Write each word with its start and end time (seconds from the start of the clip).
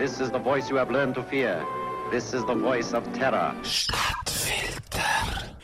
This 0.00 0.18
is 0.18 0.30
the 0.30 0.38
voice 0.38 0.70
you 0.70 0.78
have 0.78 0.90
learned 0.90 1.14
to 1.16 1.22
fear. 1.22 1.62
This 2.10 2.32
is 2.32 2.42
the 2.46 2.54
voice 2.54 2.94
of 2.94 3.04
terror. 3.12 3.54
Stadtfilter. 3.62 5.54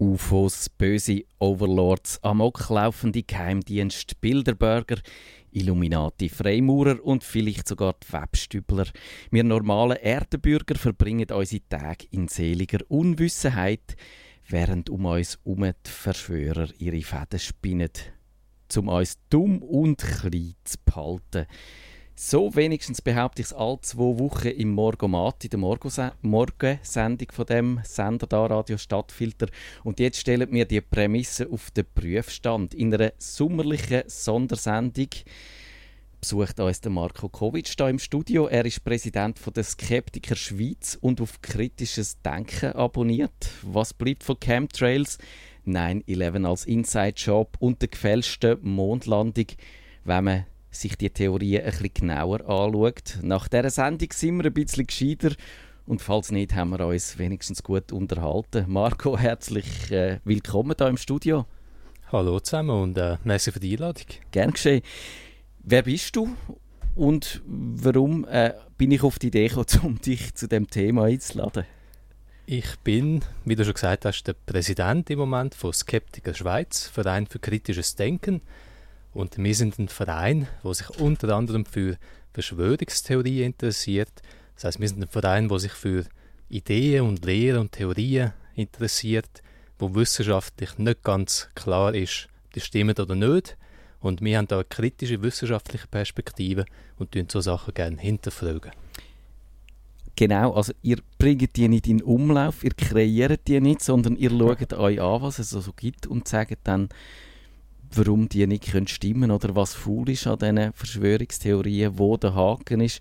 UFOs, 0.00 0.68
böse 0.68 1.22
Overlords, 1.38 2.18
amoklaufende 2.24 3.22
Geheimdienst, 3.22 4.20
Bilderberger, 4.20 4.96
Illuminati, 5.52 6.28
Freimaurer 6.28 6.96
und 7.04 7.22
vielleicht 7.22 7.68
sogar 7.68 7.94
die 8.02 8.12
Webstübler. 8.12 8.86
Wir 9.30 9.44
normalen 9.44 9.98
Erdenbürger 9.98 10.74
verbringen 10.74 11.30
unsere 11.30 11.62
Tage 11.68 12.08
in 12.10 12.26
seliger 12.26 12.80
Unwissenheit, 12.88 13.94
während 14.48 14.90
um 14.90 15.04
uns 15.04 15.38
herum 15.44 15.70
die 15.86 15.90
Verschwörer 15.90 16.66
ihre 16.80 17.02
Fäden 17.02 17.38
spinnen, 17.38 17.90
um 18.76 18.88
uns 18.88 19.18
dumm 19.30 19.62
und 19.62 19.98
klein 19.98 20.56
zu 20.64 20.78
behalten. 20.84 21.46
So 22.20 22.56
wenigstens 22.56 23.00
behaupte 23.00 23.42
ich 23.42 23.46
es 23.46 23.52
alle 23.52 23.80
zwei 23.80 24.18
Wochen 24.18 24.48
im 24.48 24.72
Morgomat, 24.72 25.44
in 25.44 25.50
der 25.50 25.60
Morgensendung 25.60 27.28
von 27.30 27.46
dem 27.46 27.80
Sender 27.84 28.26
da, 28.26 28.44
Radio 28.46 28.76
Stadtfilter. 28.76 29.46
Und 29.84 30.00
jetzt 30.00 30.18
stellen 30.18 30.50
wir 30.50 30.64
die 30.64 30.80
Prämisse 30.80 31.48
auf 31.48 31.70
den 31.70 31.86
Prüfstand. 31.94 32.74
In 32.74 32.92
einer 32.92 33.12
sommerlichen 33.18 34.02
Sondersendung 34.08 35.10
besucht 36.20 36.58
uns 36.58 36.80
der 36.80 36.90
Marco 36.90 37.28
Kovic 37.28 37.68
hier 37.68 37.88
im 37.88 38.00
Studio. 38.00 38.48
Er 38.48 38.64
ist 38.64 38.82
Präsident 38.82 39.38
von 39.38 39.52
der 39.52 39.62
Skeptiker 39.62 40.34
Schweiz 40.34 40.98
und 41.00 41.20
auf 41.20 41.40
kritisches 41.40 42.20
Denken 42.20 42.72
abonniert. 42.72 43.48
Was 43.62 43.94
bleibt 43.94 44.24
von 44.24 44.40
Chemtrails? 44.40 45.18
9-11 45.68 46.44
als 46.48 46.66
Inside-Job 46.66 47.56
und 47.60 47.80
der 47.80 47.90
gefälschten 47.90 48.58
Mondlandung, 48.62 49.46
wenn 50.02 50.24
man 50.24 50.46
sich 50.70 50.96
die 50.96 51.10
Theorien 51.10 51.64
ein 51.64 51.70
bisschen 51.70 51.94
genauer 51.94 52.40
anschaut. 52.48 53.18
Nach 53.22 53.48
dieser 53.48 53.70
Sendung 53.70 54.08
sind 54.12 54.38
wir 54.38 54.46
ein 54.46 54.54
bisschen 54.54 54.86
gescheiter 54.86 55.30
und 55.86 56.02
falls 56.02 56.30
nicht, 56.30 56.54
haben 56.54 56.70
wir 56.70 56.86
uns 56.86 57.18
wenigstens 57.18 57.62
gut 57.62 57.92
unterhalten. 57.92 58.66
Marco, 58.68 59.16
herzlich 59.18 59.90
äh, 59.90 60.20
willkommen 60.24 60.74
hier 60.76 60.88
im 60.88 60.98
Studio. 60.98 61.46
Hallo 62.12 62.40
zusammen 62.40 62.70
und 62.70 62.98
äh, 62.98 63.16
merci 63.24 63.52
für 63.52 63.60
die 63.60 63.72
Einladung. 63.72 64.04
Gern 64.30 64.50
geschehen. 64.50 64.82
Wer 65.60 65.82
bist 65.82 66.14
du 66.14 66.36
und 66.94 67.40
warum 67.46 68.26
äh, 68.26 68.52
bin 68.76 68.90
ich 68.90 69.02
auf 69.02 69.18
die 69.18 69.28
Idee 69.28 69.48
gekommen, 69.48 69.66
um 69.82 70.00
dich 70.00 70.34
zu 70.34 70.46
dem 70.46 70.68
Thema 70.68 71.04
einzuladen? 71.04 71.64
Ich 72.44 72.78
bin, 72.80 73.22
wie 73.44 73.56
du 73.56 73.64
schon 73.64 73.74
gesagt 73.74 74.04
hast, 74.04 74.24
der 74.24 74.32
Präsident 74.32 75.08
im 75.10 75.18
Moment 75.18 75.54
von 75.54 75.72
Skeptiker 75.72 76.34
Schweiz, 76.34 76.86
Verein 76.86 77.26
für 77.26 77.38
kritisches 77.38 77.94
Denken. 77.94 78.42
Und 79.18 79.36
wir 79.36 79.54
sind 79.56 79.80
ein 79.80 79.88
Verein, 79.88 80.46
der 80.62 80.74
sich 80.74 80.90
unter 80.90 81.34
anderem 81.34 81.64
für 81.64 81.96
Verschwörungstheorien 82.34 83.46
interessiert. 83.46 84.12
Das 84.54 84.62
heißt, 84.62 84.80
wir 84.80 84.88
sind 84.88 85.02
ein 85.02 85.08
Verein, 85.08 85.48
der 85.48 85.58
sich 85.58 85.72
für 85.72 86.04
Ideen 86.48 87.04
und 87.04 87.24
Lehren 87.24 87.62
und 87.62 87.72
Theorien 87.72 88.32
interessiert, 88.54 89.42
wo 89.76 89.92
wissenschaftlich 89.96 90.78
nicht 90.78 91.02
ganz 91.02 91.48
klar 91.56 91.96
ist, 91.96 92.28
die 92.54 92.60
stimmen 92.60 92.96
oder 92.96 93.16
nicht. 93.16 93.56
Und 93.98 94.22
wir 94.22 94.38
haben 94.38 94.46
da 94.46 94.58
eine 94.58 94.64
kritische 94.66 95.20
wissenschaftliche 95.20 95.88
Perspektive 95.88 96.64
und 96.96 97.10
tun 97.10 97.26
so 97.28 97.40
Sachen 97.40 97.74
gerne 97.74 98.00
hinterfragen. 98.00 98.70
Genau, 100.14 100.52
also 100.52 100.72
ihr 100.82 100.98
bringt 101.18 101.56
die 101.56 101.66
nicht 101.66 101.88
in 101.88 102.04
Umlauf, 102.04 102.62
ihr 102.62 102.70
kreiert 102.70 103.48
die 103.48 103.60
nicht, 103.60 103.82
sondern 103.82 104.14
ihr 104.14 104.30
schaut 104.30 104.74
euch 104.74 105.00
an, 105.00 105.22
was 105.22 105.40
es 105.40 105.50
so 105.50 105.56
also 105.56 105.72
gibt 105.72 106.06
und 106.06 106.28
sagt 106.28 106.58
dann, 106.62 106.88
warum 107.90 108.28
die 108.28 108.46
nicht 108.46 108.70
können 108.70 108.86
stimmen 108.86 109.30
oder 109.30 109.54
was 109.54 109.74
faul 109.74 110.08
ist 110.10 110.26
an 110.26 110.38
diesen 110.38 110.72
Verschwörungstheorien, 110.72 111.98
wo 111.98 112.16
der 112.16 112.34
Haken 112.34 112.80
ist. 112.80 113.00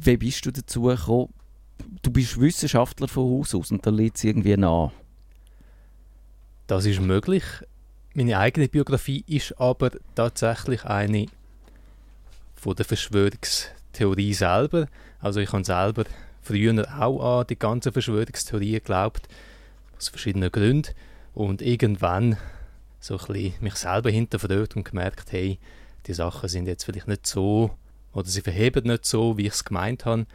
Wie 0.00 0.16
bist 0.16 0.44
du 0.46 0.50
dazu 0.50 0.82
gekommen? 0.82 1.32
Du 2.02 2.10
bist 2.10 2.40
Wissenschaftler 2.40 3.08
von 3.08 3.38
Haus 3.38 3.54
aus 3.54 3.70
und 3.70 3.84
da 3.86 3.90
liegt 3.90 4.16
es 4.16 4.24
irgendwie 4.24 4.56
nah. 4.56 4.92
Das 6.66 6.84
ist 6.84 7.00
möglich. 7.00 7.44
Meine 8.14 8.38
eigene 8.38 8.68
Biografie 8.68 9.24
ist 9.26 9.58
aber 9.60 9.90
tatsächlich 10.14 10.84
eine 10.84 11.26
von 12.54 12.76
der 12.76 12.84
Verschwörungstheorie 12.84 14.34
selber. 14.34 14.88
Also 15.20 15.40
ich 15.40 15.52
habe 15.52 15.64
selber 15.64 16.04
früher 16.42 16.86
auch 17.00 17.40
an 17.40 17.46
die 17.48 17.58
ganzen 17.58 17.92
Verschwörungstheorien 17.92 18.74
geglaubt, 18.74 19.28
aus 19.96 20.08
verschiedenen 20.08 20.50
Gründen. 20.52 20.92
Und 21.34 21.62
irgendwann 21.62 22.36
so 23.00 23.18
ein 23.18 23.26
bisschen 23.26 23.54
mich 23.60 23.74
selber 23.76 24.10
hinterfragt 24.10 24.76
und 24.76 24.84
gemerkt, 24.84 25.32
hey, 25.32 25.58
die 26.06 26.14
Sachen 26.14 26.48
sind 26.48 26.66
jetzt 26.66 26.84
vielleicht 26.84 27.08
nicht 27.08 27.26
so, 27.26 27.70
oder 28.12 28.28
sie 28.28 28.42
verheben 28.42 28.86
nicht 28.86 29.06
so, 29.06 29.36
wie 29.36 29.46
ich 29.46 29.54
es 29.54 29.64
gemeint 29.64 30.04
habe. 30.04 30.26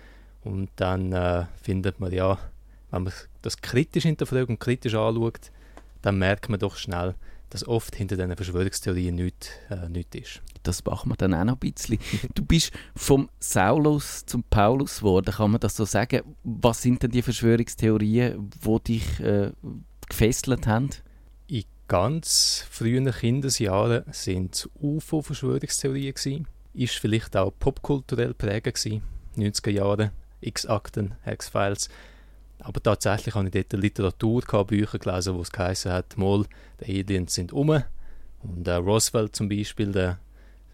Und 0.43 0.69
dann 0.75 1.11
äh, 1.11 1.45
findet 1.61 1.99
man 1.99 2.11
ja, 2.11 2.37
wenn 2.91 3.03
man 3.03 3.13
das 3.41 3.61
kritisch 3.61 4.03
hinterfragt 4.03 4.49
und 4.49 4.59
kritisch 4.59 4.95
anschaut, 4.95 5.51
dann 6.01 6.17
merkt 6.17 6.49
man 6.49 6.59
doch 6.59 6.77
schnell, 6.77 7.15
dass 7.49 7.67
oft 7.67 7.95
hinter 7.95 8.15
diesen 8.15 8.35
Verschwörungstheorien 8.35 9.15
nichts, 9.15 9.49
äh, 9.69 9.89
nichts 9.89 10.15
ist. 10.15 10.41
Das 10.63 10.83
machen 10.85 11.11
wir 11.11 11.15
dann 11.15 11.33
auch 11.33 11.43
noch 11.43 11.53
ein 11.53 11.71
bisschen. 11.71 11.99
Du 12.33 12.43
bist 12.43 12.71
vom 12.95 13.29
Saulus 13.39 14.25
zum 14.25 14.43
Paulus 14.43 14.99
geworden, 14.99 15.33
kann 15.33 15.51
man 15.51 15.59
das 15.59 15.75
so 15.75 15.85
sagen? 15.85 16.21
Was 16.43 16.81
sind 16.81 17.03
denn 17.03 17.11
die 17.11 17.21
Verschwörungstheorien, 17.21 18.49
die 18.49 18.83
dich 18.83 19.19
äh, 19.19 19.51
gefesselt 20.07 20.67
haben? 20.67 20.89
Ganz 21.87 22.65
frühen 22.69 23.11
Kindesjahren 23.11 24.03
sind 24.11 24.69
UFO-Verschwörungstheorien. 24.81 26.47
Ist 26.73 26.95
vielleicht 26.95 27.37
auch 27.37 27.53
popkulturell 27.57 28.33
prägend 28.33 28.75
gewesen. 28.75 29.03
90er 29.37 29.71
Jahre, 29.71 30.11
X-Akten, 30.41 31.15
X-Files. 31.25 31.89
Aber 32.59 32.81
tatsächlich 32.81 33.35
habe 33.35 33.47
ich 33.47 33.51
dort 33.51 33.73
Literatur, 33.73 34.41
Bücher 34.65 34.97
gelesen, 34.97 35.35
wo 35.35 35.41
es 35.41 35.51
geheißen 35.51 35.91
hat, 35.91 36.17
mal, 36.17 36.45
die 36.81 36.99
Aliens 37.01 37.33
sind 37.33 37.53
um. 37.53 37.69
Und 38.41 38.67
äh, 38.67 38.73
Roswell 38.73 39.31
zum 39.31 39.49
Beispiel, 39.49 39.91
der 39.91 40.19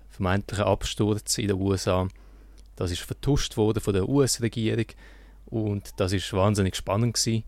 vermeintliche 0.09 0.65
Absturz 0.65 1.37
in 1.37 1.47
den 1.47 1.59
USA, 1.59 2.07
das 2.75 2.91
ist 2.91 3.01
vertuscht 3.01 3.57
worden 3.57 3.81
von 3.81 3.93
der 3.93 4.07
US-Regierung 4.07 4.85
und 5.47 5.91
das 5.97 6.13
ist 6.13 6.31
wahnsinnig 6.33 6.75
spannend 6.75 7.15
gewesen. 7.15 7.43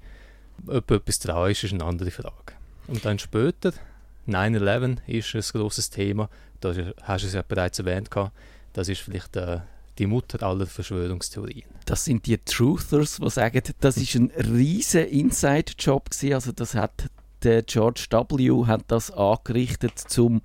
Ob 0.68 0.91
etwas 0.91 1.19
dran 1.19 1.51
ist, 1.51 1.63
ist 1.63 1.74
eine 1.74 1.84
andere 1.84 2.12
Frage. 2.12 2.53
Und 2.88 3.05
dann 3.05 3.19
später, 3.19 3.73
9-11 4.27 4.97
ist 5.07 5.35
ein 5.35 5.59
grosses 5.59 5.89
Thema, 5.89 6.29
da 6.59 6.73
hast 7.03 7.23
du 7.23 7.27
es 7.27 7.33
ja 7.33 7.44
bereits 7.47 7.79
erwähnt, 7.79 8.09
das 8.73 8.89
ist 8.89 9.01
vielleicht 9.01 9.35
äh, 9.35 9.59
die 9.97 10.07
Mutter 10.07 10.41
aller 10.44 10.66
Verschwörungstheorien. 10.66 11.66
Das 11.85 12.05
sind 12.05 12.25
die 12.25 12.38
Truthers, 12.38 13.17
die 13.17 13.29
sagen, 13.29 13.61
das 13.79 13.97
ist 13.97 14.16
ein 14.16 14.31
riesiger 14.31 15.07
Inside-Job 15.07 16.09
also 16.31 16.51
das 16.51 16.75
hat 16.75 17.09
der 17.44 17.63
George 17.63 18.07
W. 18.09 18.66
hat 18.67 18.83
das 18.88 19.11
angerichtet, 19.11 20.05
um 20.17 20.41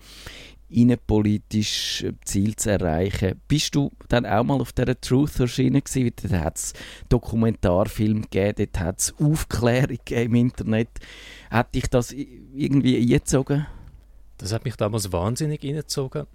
innenpolitisch 0.71 2.06
Ziel 2.25 2.56
zu 2.56 2.71
erreichen. 2.71 3.41
Bist 3.49 3.75
du 3.75 3.91
dann 4.09 4.27
auch 4.27 4.45
mal 4.45 4.61
auf 4.61 4.73
dieser 4.73 5.01
Truther-Schiene 5.01 5.83
gewesen? 5.83 6.12
Dort 6.23 6.33
hat 6.33 6.56
es 6.56 6.73
Dokumentarfilme 7.09 8.23
gegeben, 8.23 8.55
dort 8.56 8.81
hat 8.81 8.99
es 9.01 9.15
Aufklärung 9.19 9.99
im 10.11 10.34
Internet. 10.34 10.89
Hat 11.51 11.75
dich 11.75 11.89
das 11.89 12.12
irgendwie 12.12 12.99
eingezogen? 12.99 13.67
Das 14.37 14.53
hat 14.53 14.65
mich 14.65 14.77
damals 14.77 15.12
wahnsinnig 15.12 15.65
eingezogen, 15.65 16.27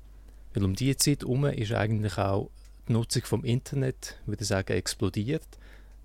weil 0.54 0.64
um 0.64 0.76
diese 0.76 0.98
Zeit 0.98 1.22
herum 1.22 1.46
ist 1.46 1.72
eigentlich 1.72 2.18
auch 2.18 2.50
die 2.88 2.94
Nutzung 2.94 3.24
vom 3.24 3.44
Internet, 3.46 4.20
würde 4.26 4.42
ich 4.42 4.48
sagen, 4.48 4.74
explodiert. 4.74 5.48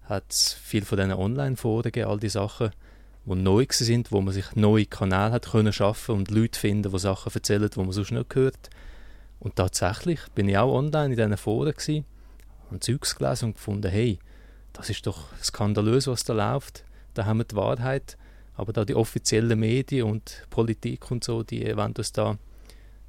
Hat 0.05 0.25
es 0.31 0.53
viel 0.53 0.85
von 0.85 0.99
diesen 0.99 1.13
Online-Foren 1.13 1.93
all 2.05 2.21
die 2.21 2.29
Sachen, 2.29 2.71
die 3.29 3.35
neu 3.35 3.67
sind, 3.71 4.13
wo 4.13 4.21
man 4.21 4.35
sich 4.35 4.55
neue 4.55 4.87
Kanäle 4.87 5.33
hat 5.33 5.51
können 5.51 5.73
schaffen 5.73 6.15
und 6.15 6.31
Leute 6.31 6.59
finden, 6.59 6.91
die 6.91 6.99
Sachen 6.99 7.33
erzählen, 7.33 7.69
die 7.69 7.79
man 7.79 7.93
sonst 7.93 8.13
nicht 8.13 8.31
gehört. 8.31 8.71
Und 9.41 9.57
tatsächlich 9.57 10.21
bin 10.35 10.49
ich 10.49 10.59
auch 10.59 10.75
online 10.75 11.15
in 11.15 11.17
diesen 11.17 11.37
Foren 11.37 11.73
gewesen, 11.73 12.05
und 12.71 12.85
Zeugs 12.85 13.17
gelesen 13.17 13.47
und 13.47 13.55
gefunden, 13.55 13.91
hey, 13.91 14.19
das 14.73 14.91
ist 14.91 15.07
doch 15.07 15.27
skandalös, 15.43 16.07
was 16.07 16.25
da 16.25 16.33
läuft. 16.33 16.85
Da 17.15 17.25
haben 17.25 17.39
wir 17.39 17.45
die 17.45 17.57
Wahrheit, 17.57 18.17
aber 18.55 18.73
da 18.73 18.85
die 18.85 18.95
offiziellen 18.95 19.59
Medien 19.59 20.07
und 20.07 20.47
Politik 20.51 21.11
und 21.11 21.25
so, 21.25 21.43
die 21.43 21.77
wollen 21.77 21.95
uns 21.97 22.13
da 22.13 22.37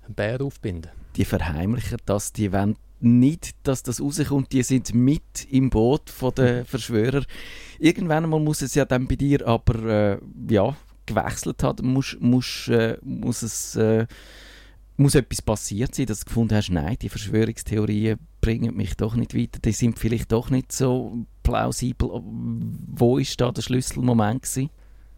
einen 0.05 0.15
Bär 0.15 0.41
aufbinden. 0.41 0.91
Die 1.15 1.25
verheimlichen 1.25 1.97
das, 2.05 2.31
die 2.31 2.51
wollen 2.51 2.77
nicht, 3.01 3.55
dass 3.63 3.83
das 3.83 4.01
rauskommt. 4.01 4.51
Die 4.51 4.63
sind 4.63 4.93
mit 4.93 5.45
im 5.49 5.69
Boot 5.69 6.09
von 6.09 6.33
den 6.33 6.65
Verschwörer. 6.65 7.23
Irgendwann 7.79 8.23
einmal 8.23 8.39
muss 8.39 8.61
es 8.61 8.75
ja 8.75 8.85
dann 8.85 9.07
bei 9.07 9.15
dir 9.15 9.47
aber 9.47 9.83
äh, 9.85 10.17
ja, 10.49 10.75
gewechselt 11.05 11.63
haben. 11.63 11.93
Muss, 11.93 12.17
muss, 12.19 12.67
äh, 12.67 12.97
muss 13.01 13.41
es 13.41 13.75
äh, 13.75 14.05
muss 14.99 15.15
etwas 15.15 15.41
passiert 15.41 15.95
sein, 15.95 16.07
dass 16.07 16.19
du 16.19 16.25
gefunden 16.25 16.55
hast, 16.55 16.69
nein, 16.71 16.97
die 17.01 17.07
Verschwörungstheorien 17.07 18.19
bringen 18.41 18.75
mich 18.75 18.97
doch 18.97 19.15
nicht 19.15 19.33
weiter. 19.33 19.59
Die 19.63 19.71
sind 19.71 19.97
vielleicht 19.97 20.31
doch 20.33 20.49
nicht 20.49 20.73
so 20.73 21.25
plausibel. 21.41 22.21
Wo 22.21 23.17
ist 23.17 23.39
da 23.39 23.51
der 23.51 23.61
Schlüsselmoment 23.61 24.41
gewesen? 24.43 24.69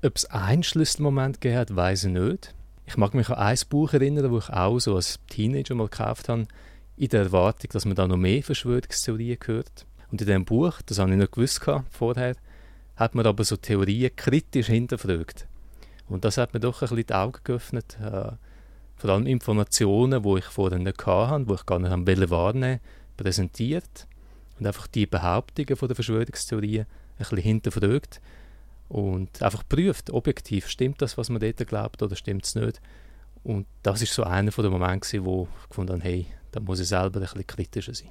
Ob 0.04 0.16
es 0.16 0.26
einen 0.26 0.62
Schlüsselmoment 0.62 1.42
gegeben 1.42 1.60
hat, 1.60 1.76
weiß 1.76 2.06
ich 2.06 2.12
nicht. 2.12 2.54
Ich 2.86 2.98
mag 2.98 3.16
mich 3.16 3.30
an 3.30 3.38
ein 3.38 3.58
Buch 3.70 3.94
erinnern, 3.94 4.32
das 4.32 4.44
ich 4.46 4.54
auch 4.54 4.80
so 4.80 4.96
als 4.96 5.20
Teenager 5.28 5.74
mal 5.74 5.88
gekauft 5.88 6.30
habe 6.30 6.46
in 6.98 7.10
der 7.10 7.22
Erwartung, 7.22 7.70
dass 7.72 7.86
man 7.86 7.96
da 7.96 8.08
noch 8.08 8.18
mehr 8.18 8.44
Verschwörungstheorien 8.44 9.38
hört. 9.46 9.86
Und 10.12 10.22
in 10.22 10.28
diesem 10.28 10.46
Buch, 10.46 10.82
das 10.86 11.00
habe 11.00 11.12
ich 11.12 11.18
nicht 11.18 11.32
gewusst 11.32 11.62
vorher, 11.90 12.36
hat 12.96 13.16
man 13.16 13.26
aber 13.26 13.44
so 13.44 13.56
Theorien 13.56 14.16
kritisch 14.16 14.68
hinterfragt. 14.68 15.48
Und 16.08 16.26
das 16.26 16.38
hat 16.38 16.54
mir 16.54 16.60
doch 16.60 16.82
ein 16.82 16.90
bisschen 16.90 17.06
die 17.06 17.14
Augen 17.14 17.40
geöffnet. 17.44 17.98
Äh, 18.02 18.34
vor 18.98 19.10
allem 19.10 19.26
Informationen, 19.26 20.22
die 20.22 20.38
ich 20.38 20.46
vorher 20.46 20.78
nicht 20.78 21.06
hatte, 21.06 21.46
die 21.46 21.54
ich 21.54 21.66
gar 21.66 21.80
nicht 21.80 21.90
wahrnehmen 22.30 22.30
wollte, 22.30 22.80
präsentiert 23.18 24.08
und 24.60 24.68
einfach 24.68 24.88
die 24.88 25.06
Behauptungen 25.06 25.76
von 25.76 25.88
der 25.88 25.96
Verschwörungstheorien 25.96 26.82
ein 26.82 27.18
bisschen 27.18 27.38
hinterfragt 27.38 28.22
und 28.90 29.42
einfach 29.42 29.64
prüft, 29.68 30.12
objektiv, 30.12 30.68
stimmt 30.68 31.02
das, 31.02 31.18
was 31.18 31.30
man 31.30 31.40
dort 31.40 31.66
glaubt 31.66 32.04
oder 32.04 32.16
stimmt 32.16 32.46
es 32.46 32.56
nicht. 32.56 32.82
Und 33.44 33.66
das 33.84 34.02
ist 34.02 34.14
so 34.14 34.24
einer 34.24 34.52
der 34.52 34.70
Momente, 34.70 35.26
wo 35.26 35.48
ich 35.64 35.70
gefunden 35.70 35.94
habe, 35.94 36.04
hey, 36.04 36.28
da 36.52 36.60
muss 36.60 36.80
ich 36.80 36.88
selber 36.88 37.20
ein 37.20 37.24
bisschen 37.24 37.48
kritischer 37.48 37.94
sein. 37.94 38.10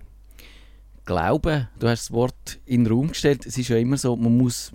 Glauben, 1.04 1.68
du 1.78 1.88
hast 1.88 2.04
das 2.04 2.12
Wort 2.12 2.58
in 2.66 2.84
den 2.84 2.92
Raum 2.92 3.08
gestellt, 3.08 3.46
es 3.46 3.56
ist 3.58 3.68
ja 3.68 3.76
immer 3.76 3.96
so, 3.96 4.16
man 4.16 4.36
muss 4.36 4.72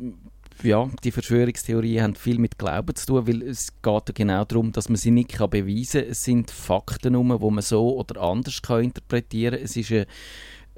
ja, 0.63 0.89
die 1.03 1.11
Verschwörungstheorien 1.11 2.01
haben 2.01 2.15
viel 2.15 2.39
mit 2.39 2.57
Glauben 2.57 2.95
zu 2.95 3.05
tun, 3.05 3.27
weil 3.27 3.41
es 3.41 3.73
geht 3.81 4.07
ja 4.07 4.13
genau 4.13 4.45
darum, 4.45 4.71
dass 4.71 4.89
man 4.89 4.95
sie 4.95 5.11
nicht 5.11 5.33
kann 5.33 5.49
beweisen 5.49 6.01
kann. 6.01 6.11
Es 6.11 6.23
sind 6.23 6.49
Fakten, 6.49 7.13
die 7.13 7.23
man 7.23 7.61
so 7.61 7.97
oder 7.97 8.21
anders 8.21 8.61
kann 8.61 8.83
interpretieren 8.83 9.55
kann. 9.55 9.63
Es 9.63 9.75
ist 9.75 9.91
eine 9.91 10.07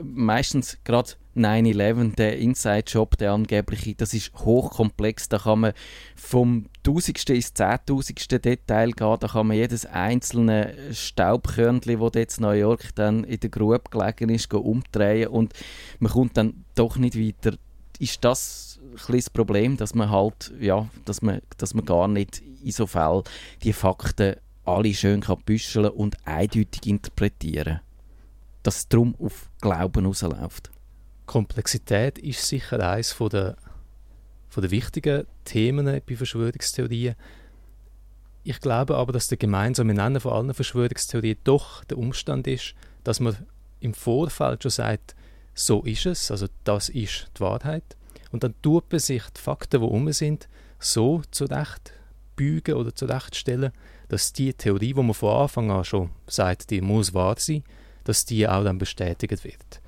meistens 0.02 0.78
gerade 0.84 1.12
9-11, 1.36 2.16
der 2.16 2.38
Inside-Job, 2.38 3.18
der 3.18 3.34
angebliche, 3.34 3.96
das 3.96 4.14
ist 4.14 4.34
hochkomplex. 4.34 5.30
Da 5.30 5.38
kann 5.38 5.60
man 5.60 5.74
vom 6.16 6.68
tausendsten 6.84 7.36
ins 7.36 7.54
zehntausendste 7.54 8.40
Detail 8.40 8.92
gehen. 8.92 9.18
Da 9.20 9.28
kann 9.28 9.48
man 9.48 9.58
jedes 9.58 9.86
einzelne 9.86 10.74
Staubkörnchen, 10.92 12.00
das 12.00 12.12
dort 12.12 12.38
in 12.38 12.44
New 12.44 12.52
York 12.52 12.96
dann 12.96 13.24
in 13.24 13.40
der 13.40 13.50
Grube 13.50 13.84
gelegen 13.90 14.30
ist, 14.30 14.54
umdrehen 14.54 15.30
und 15.30 15.54
man 16.00 16.12
kommt 16.12 16.38
dann 16.38 16.66
doch 16.76 16.98
nicht 16.98 17.18
weiter. 17.18 17.58
Ist 18.00 18.24
das 18.24 18.80
ein 19.08 19.16
das 19.16 19.30
Problem, 19.30 19.78
dass 19.78 19.96
man 19.96 20.10
halt, 20.10 20.54
ja, 20.60 20.88
dass 21.06 21.22
man, 21.22 21.42
dass 21.58 21.74
man 21.74 21.86
gar 21.86 22.08
nicht 22.08 22.42
in 22.64 22.72
so 22.72 22.86
Fällen 22.86 23.24
die 23.64 23.74
Fakten 23.74 24.36
alle 24.66 24.94
schön 24.94 25.22
kann 25.22 25.42
büscheln 25.46 25.90
und 25.90 26.16
eindeutig 26.26 26.86
interpretieren 26.86 27.80
dass 28.68 28.80
es 28.80 28.90
darum 28.90 29.16
auf 29.18 29.50
Glauben 29.62 30.06
rausläuft. 30.06 30.72
Komplexität 31.26 32.20
ist 32.20 32.46
sicher 32.46 32.86
eines 32.86 33.14
von 33.14 33.30
der, 33.30 33.56
von 34.50 34.62
der 34.62 34.72
wichtigen 34.72 35.26
Themen 35.46 35.86
bei 35.86 36.16
Verschwörungstheorien. 36.18 37.16
Ich 38.44 38.60
glaube 38.60 38.98
aber, 38.98 39.14
dass 39.14 39.30
der 39.30 39.38
gemeinsame 39.38 39.94
Nenner 39.94 40.20
von 40.20 40.34
allen 40.34 40.54
Verschwörungstheorien 40.54 41.38
doch 41.46 41.86
der 41.86 41.98
Umstand 41.98 42.46
ist, 42.46 42.76
dass 43.06 43.22
man 43.22 43.38
im 43.80 43.94
Vorfeld 43.94 44.64
schon 44.64 44.72
sagt, 44.72 45.16
so 45.54 45.84
ist 45.84 46.06
es, 46.06 46.30
also 46.30 46.48
das 46.66 46.90
ist 46.90 47.32
die 47.38 47.40
Wahrheit. 47.40 47.96
Und 48.34 48.44
dann 48.44 48.54
tut 48.62 48.92
man 48.92 49.00
sich 49.00 49.24
die 49.30 49.40
Fakten, 49.40 49.80
die 49.80 49.88
um 49.88 50.12
sind, 50.12 50.50
so 50.78 51.22
zurecht 51.32 51.94
bügen 52.36 52.76
oder 52.76 52.94
zurechtstellen, 52.94 53.72
dass 54.10 54.34
die 54.34 54.54
Theorie, 54.54 54.94
die 54.94 55.04
man 55.04 55.14
von 55.14 55.44
Anfang 55.44 55.72
an 55.72 55.86
schon 55.86 56.10
sagt, 56.28 56.70
die 56.70 56.82
muss 56.82 57.14
wahr 57.14 57.36
sein, 57.40 57.64
dass 58.08 58.26
die 58.26 58.48
auch 58.48 58.64
dann 58.64 58.78
bestätigt 58.78 59.44
wird. 59.44 59.82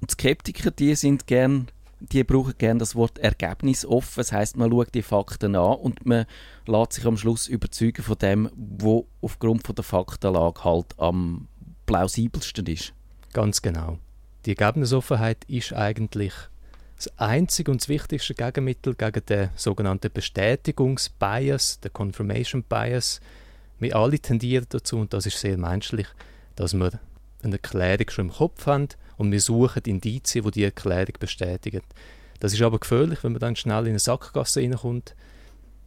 Und 0.00 0.10
Skeptiker, 0.10 0.70
die 0.70 0.94
sind 0.94 1.26
gern 1.26 1.68
die 2.12 2.24
brauchen 2.24 2.54
gerne 2.58 2.80
das 2.80 2.94
Wort 2.94 3.18
Ergebnis 3.18 3.84
offen. 3.84 4.14
Das 4.16 4.32
heißt, 4.32 4.56
man 4.56 4.70
schaut 4.70 4.94
die 4.94 5.02
Fakten 5.02 5.56
an 5.56 5.76
und 5.76 6.04
man 6.06 6.26
lässt 6.66 6.94
sich 6.94 7.06
am 7.06 7.16
Schluss 7.16 7.48
überzeugen 7.48 8.02
von 8.02 8.18
dem, 8.18 8.50
wo 8.54 9.06
aufgrund 9.20 9.66
von 9.66 9.74
der 9.74 9.84
Faktenlage 9.84 10.64
halt 10.64 10.98
am 10.98 11.48
plausibelsten 11.86 12.66
ist. 12.66 12.92
Ganz 13.32 13.62
genau. 13.62 13.98
Die 14.46 14.50
Ergebnisoffenheit 14.50 15.44
ist 15.46 15.72
eigentlich 15.72 16.32
das 16.96 17.10
einzige 17.18 17.70
und 17.70 17.80
das 17.80 17.88
wichtigste 17.88 18.34
Gegenmittel 18.34 18.94
gegen 18.94 19.26
den 19.26 19.50
sogenannten 19.56 20.12
Bestätigungsbias, 20.12 21.80
den 21.80 21.92
Confirmation 21.92 22.62
Bias. 22.62 23.20
Wir 23.80 23.96
alle 23.96 24.18
tendieren 24.18 24.66
dazu, 24.68 24.98
und 24.98 25.12
das 25.12 25.26
ist 25.26 25.40
sehr 25.40 25.58
menschlich, 25.58 26.06
dass 26.54 26.74
wir 26.74 27.00
eine 27.44 27.56
Erklärung 27.56 28.10
schon 28.10 28.26
im 28.26 28.34
Kopf 28.34 28.66
haben 28.66 28.88
und 29.16 29.32
wir 29.32 29.40
suchen 29.40 29.82
Indizien, 29.86 30.44
die 30.44 30.50
die 30.50 30.64
Erklärung 30.64 31.14
bestätigen. 31.18 31.82
Das 32.40 32.52
ist 32.52 32.62
aber 32.62 32.78
gefährlich, 32.78 33.22
wenn 33.22 33.32
man 33.32 33.40
dann 33.40 33.56
schnell 33.56 33.84
in 33.84 33.90
eine 33.90 33.98
Sackgasse 33.98 34.60
reinkommt, 34.60 35.14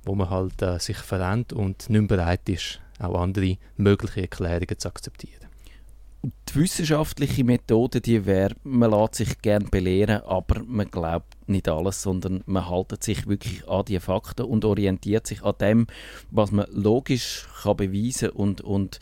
wo 0.03 0.15
man 0.15 0.29
halt 0.29 0.61
äh, 0.61 0.79
sich 0.79 0.97
verrennt 0.97 1.53
und 1.53 1.89
nicht 1.89 1.99
mehr 1.99 2.07
bereit 2.07 2.47
ist, 2.49 2.79
auch 2.99 3.19
andere 3.19 3.57
mögliche 3.75 4.21
Erklärungen 4.21 4.77
zu 4.77 4.87
akzeptieren. 4.87 5.47
Und 6.21 6.33
die 6.49 6.55
wissenschaftliche 6.55 7.43
Methode, 7.43 8.01
die 8.01 8.25
wäre, 8.25 8.55
man 8.63 8.91
lässt 8.91 9.15
sich 9.15 9.41
gerne 9.41 9.67
belehren, 9.67 10.23
aber 10.23 10.63
man 10.63 10.89
glaubt 10.89 11.37
nicht 11.47 11.69
alles, 11.69 12.01
sondern 12.01 12.43
man 12.47 12.67
haltet 12.67 13.03
sich 13.03 13.27
wirklich 13.27 13.67
an 13.67 13.85
die 13.85 13.99
Fakten 13.99 14.45
und 14.45 14.65
orientiert 14.65 15.27
sich 15.27 15.43
an 15.43 15.55
dem, 15.61 15.87
was 16.31 16.51
man 16.51 16.65
logisch 16.71 17.47
kann 17.61 17.77
beweisen 17.77 18.29
und, 18.29 18.61
und 18.61 18.99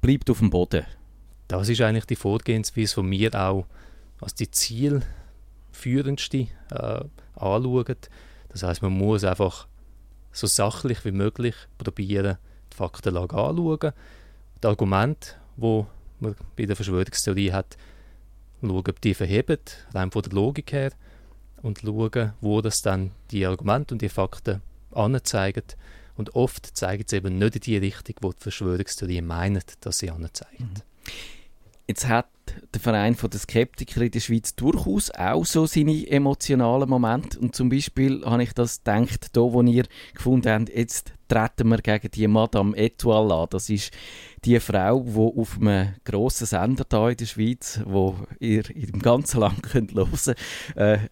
bleibt 0.00 0.28
auf 0.28 0.40
dem 0.40 0.50
Boden 0.50 0.84
das 1.58 1.68
ist 1.68 1.80
eigentlich 1.80 2.06
die 2.06 2.16
Vorgehensweise 2.16 2.94
von 2.94 3.06
mir 3.06 3.34
auch 3.34 3.66
als 4.20 4.34
die 4.34 4.50
zielführendste 4.50 6.48
äh, 6.70 7.04
anschauen. 7.34 7.96
Das 8.48 8.62
heißt, 8.62 8.82
man 8.82 8.92
muss 8.92 9.24
einfach 9.24 9.66
so 10.32 10.46
sachlich 10.46 11.04
wie 11.04 11.12
möglich 11.12 11.54
probieren, 11.78 12.38
die 12.72 12.76
Faktenlage 12.76 13.36
anzuschauen. 13.36 13.92
Die 14.62 14.66
Argumente, 14.66 15.34
die 15.56 15.84
man 16.20 16.34
bei 16.56 16.66
der 16.66 16.76
Verschwörungstheorie 16.76 17.52
hat, 17.52 17.76
schauen, 18.60 18.84
ob 18.88 19.00
die 19.00 19.14
verheben, 19.14 19.58
rein 19.92 20.10
von 20.10 20.22
der 20.22 20.32
Logik 20.32 20.72
her, 20.72 20.92
und 21.62 21.80
schauen, 21.80 22.32
wo 22.40 22.60
das 22.60 22.82
dann 22.82 23.10
die 23.30 23.46
Argumente 23.46 23.94
und 23.94 24.02
die 24.02 24.08
Fakten 24.08 24.60
anzeigen. 24.92 25.64
Und 26.16 26.34
oft 26.34 26.76
zeigen 26.76 27.04
sie 27.06 27.16
eben 27.16 27.38
nicht 27.38 27.56
in 27.56 27.62
die 27.62 27.76
Richtung, 27.78 28.16
wo 28.20 28.32
die 28.32 28.42
Verschwörungstheorie 28.42 29.22
meint, 29.22 29.74
dass 29.80 29.98
sie 29.98 30.10
anzeigen. 30.10 30.70
Mhm. 30.74 30.82
Jetzt 31.86 32.08
hat 32.08 32.28
der 32.72 32.80
Verein 32.80 33.16
der 33.16 33.40
Skeptiker 33.40 34.02
in 34.02 34.10
der 34.10 34.20
Schweiz 34.20 34.54
durchaus 34.54 35.10
auch 35.10 35.44
so 35.44 35.66
seine 35.66 36.06
emotionalen 36.06 36.88
Momente. 36.88 37.38
Und 37.38 37.54
zum 37.54 37.68
Beispiel 37.68 38.24
habe 38.24 38.42
ich 38.42 38.52
das 38.52 38.78
gedacht, 38.78 39.36
da 39.36 39.40
wo 39.40 39.62
ihr 39.62 39.84
gefunden 40.14 40.50
habt, 40.50 40.68
jetzt 40.70 41.12
treten 41.28 41.68
wir 41.68 41.78
gegen 41.78 42.10
die 42.10 42.28
Madame 42.28 42.76
Etoile 42.76 43.34
an. 43.34 43.48
Das 43.50 43.68
ist 43.68 43.92
die 44.44 44.60
Frau, 44.60 45.00
die 45.00 45.40
auf 45.40 45.58
einem 45.60 45.94
grossen 46.04 46.46
Sender 46.46 46.84
hier 46.90 47.08
in 47.10 47.16
der 47.16 47.26
Schweiz, 47.26 47.80
wo 47.84 48.16
ihr 48.40 48.68
im 48.70 49.00
ganzen 49.00 49.40
Land 49.40 49.62
könnt 49.62 49.92
hören 49.94 50.10
könnt, 50.10 50.36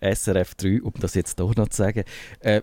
äh, 0.00 0.14
SRF 0.14 0.54
3, 0.54 0.82
um 0.82 0.92
das 1.00 1.14
jetzt 1.14 1.38
hier 1.38 1.52
noch 1.56 1.68
zu 1.68 1.76
sagen, 1.76 2.04
äh, 2.40 2.62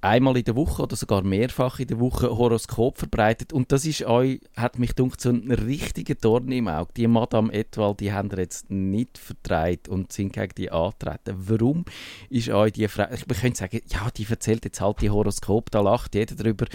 einmal 0.00 0.36
in 0.36 0.44
der 0.44 0.56
Woche 0.56 0.82
oder 0.82 0.96
sogar 0.96 1.22
mehrfach 1.22 1.80
in 1.80 1.88
der 1.88 1.98
Woche 1.98 2.28
Horoskop 2.30 2.98
verbreitet 2.98 3.52
und 3.52 3.72
das 3.72 3.84
ist 3.84 4.02
euch, 4.04 4.40
hat 4.56 4.78
mich 4.78 4.94
gedacht, 4.94 5.20
so 5.20 5.30
ein 5.30 5.50
richtiger 5.50 6.14
Dorn 6.14 6.52
im 6.52 6.68
Auge. 6.68 6.92
Die 6.96 7.06
Madame 7.06 7.52
Etwal, 7.52 7.94
die 7.94 8.12
haben 8.12 8.30
jetzt 8.36 8.70
nicht 8.70 9.18
vertreibt 9.18 9.88
und 9.88 10.12
sind 10.12 10.32
gegen 10.32 10.54
die 10.56 10.70
antreten. 10.70 11.34
Warum 11.36 11.84
ist 12.30 12.48
euch 12.48 12.72
die 12.72 12.86
Frau, 12.88 13.06
ich 13.12 13.26
könnte 13.26 13.58
sagen, 13.58 13.80
ja, 13.86 14.08
die 14.16 14.26
erzählt 14.28 14.64
jetzt 14.64 14.80
halt 14.80 15.00
die 15.00 15.10
Horoskop, 15.10 15.70
da 15.70 15.80
lacht 15.80 16.14
jeder 16.14 16.36
drüber, 16.36 16.66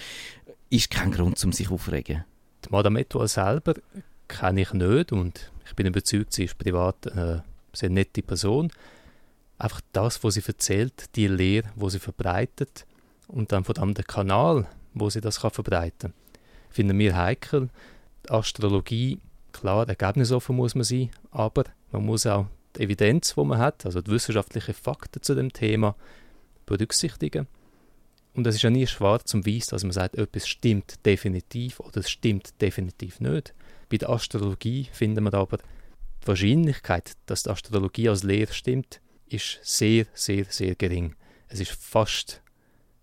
ist 0.69 0.89
kein 0.89 1.11
Grund, 1.11 1.43
um 1.43 1.51
sich 1.51 1.69
aufregen. 1.69 2.25
Die 2.65 2.69
Madame 2.71 3.01
Etwal 3.01 3.27
selber 3.27 3.75
kenne 4.27 4.61
ich 4.61 4.73
nicht 4.73 5.11
und 5.11 5.51
ich 5.65 5.75
bin 5.75 5.85
überzeugt, 5.85 6.33
sie 6.33 6.45
ist 6.45 6.57
privat 6.57 7.11
eine 7.11 7.43
sehr 7.71 7.89
nette 7.89 8.21
Person. 8.21 8.71
Einfach 9.57 9.81
das, 9.93 10.23
was 10.23 10.33
sie 10.33 10.43
erzählt, 10.45 11.15
die 11.15 11.27
Lehre, 11.27 11.69
wo 11.75 11.89
sie 11.89 11.99
verbreitet, 11.99 12.85
und 13.27 13.51
dann 13.51 13.63
von 13.63 13.77
allem 13.77 13.93
der 13.93 14.05
Kanal, 14.05 14.67
wo 14.93 15.09
sie 15.09 15.21
das 15.21 15.41
kann 15.41 15.51
verbreiten 15.51 16.11
kann, 16.11 16.13
finden 16.69 16.99
wir 16.99 17.15
heikel. 17.15 17.69
Die 18.25 18.31
Astrologie, 18.31 19.19
klar, 19.51 19.87
ergebnisoffen 19.87 20.55
muss 20.55 20.75
man 20.75 20.83
sein, 20.83 21.09
aber 21.31 21.65
man 21.91 22.05
muss 22.05 22.25
auch 22.25 22.47
die 22.75 22.83
Evidenz, 22.83 23.35
die 23.35 23.43
man 23.43 23.59
hat, 23.59 23.85
also 23.85 24.01
die 24.01 24.11
wissenschaftlichen 24.11 24.73
Fakten 24.73 25.21
zu 25.21 25.35
dem 25.35 25.51
Thema, 25.53 25.95
berücksichtigen. 26.65 27.47
Und 28.33 28.47
es 28.47 28.55
ist 28.55 28.63
ja 28.63 28.69
nie 28.69 28.87
schwarz 28.87 29.33
und 29.33 29.45
weiß, 29.45 29.67
dass 29.67 29.83
man 29.83 29.91
sagt, 29.91 30.15
etwas 30.15 30.47
stimmt 30.47 31.05
definitiv 31.05 31.79
oder 31.79 31.99
es 31.99 32.09
stimmt 32.09 32.59
definitiv 32.61 33.19
nicht. 33.19 33.53
Bei 33.89 33.97
der 33.97 34.09
Astrologie 34.09 34.89
finden 34.91 35.23
wir 35.23 35.33
aber, 35.35 35.57
die 36.23 36.27
Wahrscheinlichkeit, 36.27 37.13
dass 37.25 37.43
die 37.43 37.49
Astrologie 37.49 38.09
als 38.09 38.23
Lehre 38.23 38.53
stimmt, 38.53 39.01
ist 39.27 39.59
sehr, 39.61 40.05
sehr, 40.13 40.45
sehr 40.45 40.75
gering. 40.75 41.15
Es 41.47 41.59
ist 41.59 41.71
fast 41.71 42.41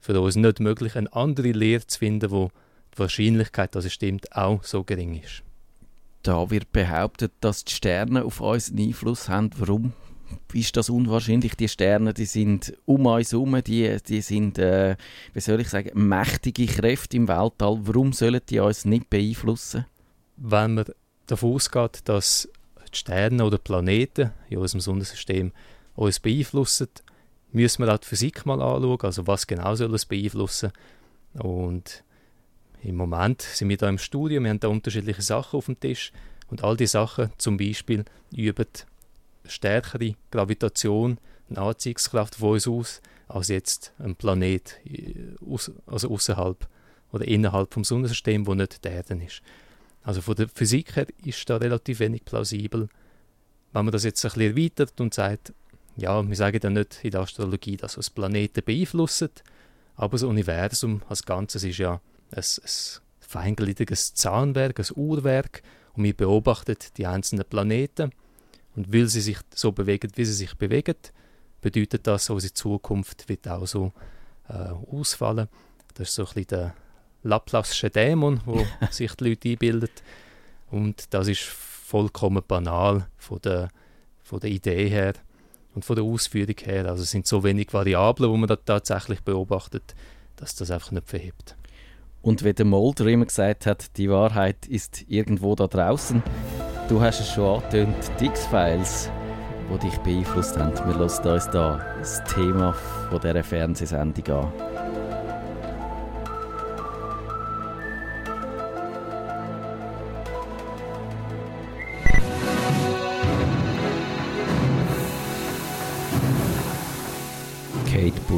für 0.00 0.20
uns 0.20 0.36
nicht 0.36 0.60
möglich, 0.60 0.96
eine 0.96 1.12
andere 1.12 1.52
Lehre 1.52 1.86
zu 1.86 1.98
finden, 1.98 2.30
wo 2.30 2.50
die 2.94 2.98
Wahrscheinlichkeit, 2.98 3.74
dass 3.74 3.84
es 3.84 3.92
stimmt, 3.92 4.34
auch 4.34 4.64
so 4.64 4.82
gering 4.82 5.20
ist. 5.20 5.42
Da 6.22 6.50
wird 6.50 6.72
behauptet, 6.72 7.32
dass 7.40 7.64
die 7.64 7.72
Sterne 7.72 8.24
auf 8.24 8.40
uns 8.40 8.70
einen 8.70 8.88
Einfluss 8.88 9.28
haben. 9.28 9.50
Warum 9.56 9.92
ist 10.52 10.76
das 10.76 10.90
unwahrscheinlich? 10.90 11.54
Die 11.54 11.68
Sterne, 11.68 12.12
die 12.12 12.26
sind 12.26 12.74
um 12.84 13.06
uns 13.06 13.32
herum, 13.32 13.60
die, 13.64 13.96
die 14.06 14.20
sind, 14.20 14.58
äh, 14.58 14.96
wie 15.32 15.40
soll 15.40 15.60
ich 15.60 15.68
sagen, 15.68 15.90
mächtige 15.94 16.66
Kräfte 16.66 17.16
im 17.16 17.28
Weltall. 17.28 17.80
Warum 17.82 18.12
sollen 18.12 18.40
die 18.48 18.60
uns 18.60 18.84
nicht 18.84 19.08
beeinflussen? 19.08 19.86
Wenn 20.36 20.74
man 20.74 20.84
davon 21.26 21.54
ausgeht, 21.54 22.00
dass 22.04 22.48
die 22.92 22.98
Sterne 22.98 23.44
oder 23.44 23.58
Planeten 23.58 24.32
in 24.48 24.58
unserem 24.58 24.80
Sonnensystem 24.80 25.52
uns 25.94 26.20
beeinflussen, 26.20 26.88
müssen 27.52 27.84
wir 27.84 27.92
auch 27.92 27.98
die 27.98 28.06
Physik 28.06 28.46
mal 28.46 28.60
anschauen, 28.60 29.00
also 29.02 29.26
was 29.26 29.46
genau 29.46 29.74
soll 29.74 29.94
es 29.94 30.06
beeinflussen. 30.06 30.72
Und 31.34 32.04
im 32.82 32.96
Moment 32.96 33.42
sind 33.42 33.68
wir 33.68 33.76
da 33.76 33.88
im 33.88 33.98
Studio, 33.98 34.42
wir 34.42 34.50
haben 34.50 34.60
da 34.60 34.68
unterschiedliche 34.68 35.22
Sachen 35.22 35.56
auf 35.56 35.66
dem 35.66 35.78
Tisch 35.78 36.12
und 36.48 36.64
all 36.64 36.76
die 36.76 36.86
Sachen 36.86 37.30
zum 37.38 37.56
Beispiel 37.56 38.04
üben 38.34 38.66
stärkere 39.44 40.14
Gravitation, 40.30 41.18
eine 41.48 41.60
Anziehungskraft 41.60 42.36
von 42.36 42.50
uns 42.50 42.68
aus, 42.68 43.02
als 43.28 43.48
jetzt 43.48 43.92
ein 43.98 44.16
Planet, 44.16 44.78
äh, 44.84 45.14
also 45.86 46.08
außerhalb 46.08 46.68
oder 47.12 47.26
innerhalb 47.26 47.74
vom 47.74 47.84
Sonnensystem, 47.84 48.46
wo 48.46 48.54
nicht 48.54 48.84
der 48.84 48.92
Erde 48.92 49.20
ist. 49.24 49.42
Also 50.02 50.22
von 50.22 50.34
der 50.34 50.48
Physik 50.48 50.96
her 50.96 51.06
ist 51.24 51.48
da 51.50 51.56
relativ 51.56 52.00
wenig 52.00 52.24
plausibel. 52.24 52.88
Wenn 53.72 53.84
man 53.84 53.92
das 53.92 54.04
jetzt 54.04 54.24
ein 54.24 54.32
bisschen 54.32 54.56
erweitert 54.56 55.00
und 55.00 55.14
sagt, 55.14 55.52
ja, 56.00 56.26
wir 56.26 56.36
sagen 56.36 56.60
ja 56.62 56.70
nicht 56.70 57.00
in 57.02 57.10
der 57.10 57.20
Astrologie, 57.20 57.76
dass 57.76 57.96
uns 57.96 58.10
Planeten 58.10 58.64
beeinflussen, 58.64 59.30
aber 59.96 60.12
das 60.12 60.22
Universum 60.22 61.02
als 61.08 61.24
Ganzes 61.24 61.62
ist 61.62 61.78
ja 61.78 62.00
ein, 62.32 62.42
ein 62.42 63.00
feingliedriges 63.20 64.14
Zahnwerk, 64.14 64.80
ein 64.80 64.86
Uhrwerk 64.96 65.62
und 65.94 66.04
wir 66.04 66.16
beobachten 66.16 66.76
die 66.96 67.06
einzelnen 67.06 67.44
Planeten 67.44 68.12
und 68.76 68.92
weil 68.92 69.06
sie 69.08 69.20
sich 69.20 69.38
so 69.54 69.72
bewegen, 69.72 70.10
wie 70.14 70.24
sie 70.24 70.32
sich 70.32 70.54
bewegen, 70.54 70.96
bedeutet 71.60 72.06
das, 72.06 72.30
unsere 72.30 72.54
Zukunft 72.54 73.28
wird 73.28 73.46
auch 73.46 73.66
so 73.66 73.92
äh, 74.48 74.52
ausfallen. 74.52 75.48
Das 75.94 76.08
ist 76.08 76.14
so 76.14 76.22
ein 76.22 76.26
bisschen 76.26 76.46
der 76.46 76.74
Laplace'sche 77.24 77.90
Dämon, 77.90 78.40
wo 78.46 78.64
sich 78.90 79.12
die 79.16 79.28
Leute 79.28 79.50
einbildet. 79.50 80.02
Und 80.70 81.12
das 81.12 81.28
ist 81.28 81.42
vollkommen 81.42 82.42
banal 82.46 83.08
von 83.18 83.40
der, 83.42 83.68
von 84.22 84.40
der 84.40 84.50
Idee 84.50 84.88
her 84.88 85.14
und 85.74 85.84
von 85.84 85.96
der 85.96 86.04
Ausführung 86.04 86.56
her. 86.64 86.86
Also 86.86 87.02
es 87.02 87.10
sind 87.10 87.26
so 87.26 87.44
wenig 87.44 87.72
Variablen, 87.72 88.30
wo 88.30 88.36
man 88.36 88.48
da 88.48 88.56
tatsächlich 88.56 89.20
beobachtet, 89.22 89.94
dass 90.36 90.54
das 90.54 90.70
einfach 90.70 90.90
nicht 90.90 91.08
verhebt. 91.08 91.56
Und 92.22 92.44
wie 92.44 92.52
der 92.52 92.66
Mulder 92.66 93.06
immer 93.06 93.24
gesagt 93.24 93.66
hat, 93.66 93.96
die 93.96 94.10
Wahrheit 94.10 94.66
ist 94.66 95.04
irgendwo 95.08 95.54
da 95.54 95.66
draußen. 95.66 96.22
Du 96.88 97.00
hast 97.00 97.20
es 97.20 97.30
schon 97.30 97.62
angetönt, 97.62 97.96
die 98.20 98.26
X-Files, 98.26 99.10
die 99.72 99.78
dich 99.88 99.96
beeinflusst 99.98 100.58
haben. 100.58 100.76
Wir 100.76 100.86
hören 100.86 101.02
uns 101.02 101.20
da 101.22 101.80
das 101.98 102.24
Thema 102.24 102.74
von 103.08 103.20
dieser 103.20 103.44
Fernsehsendung 103.44 104.36
an. 104.36 104.69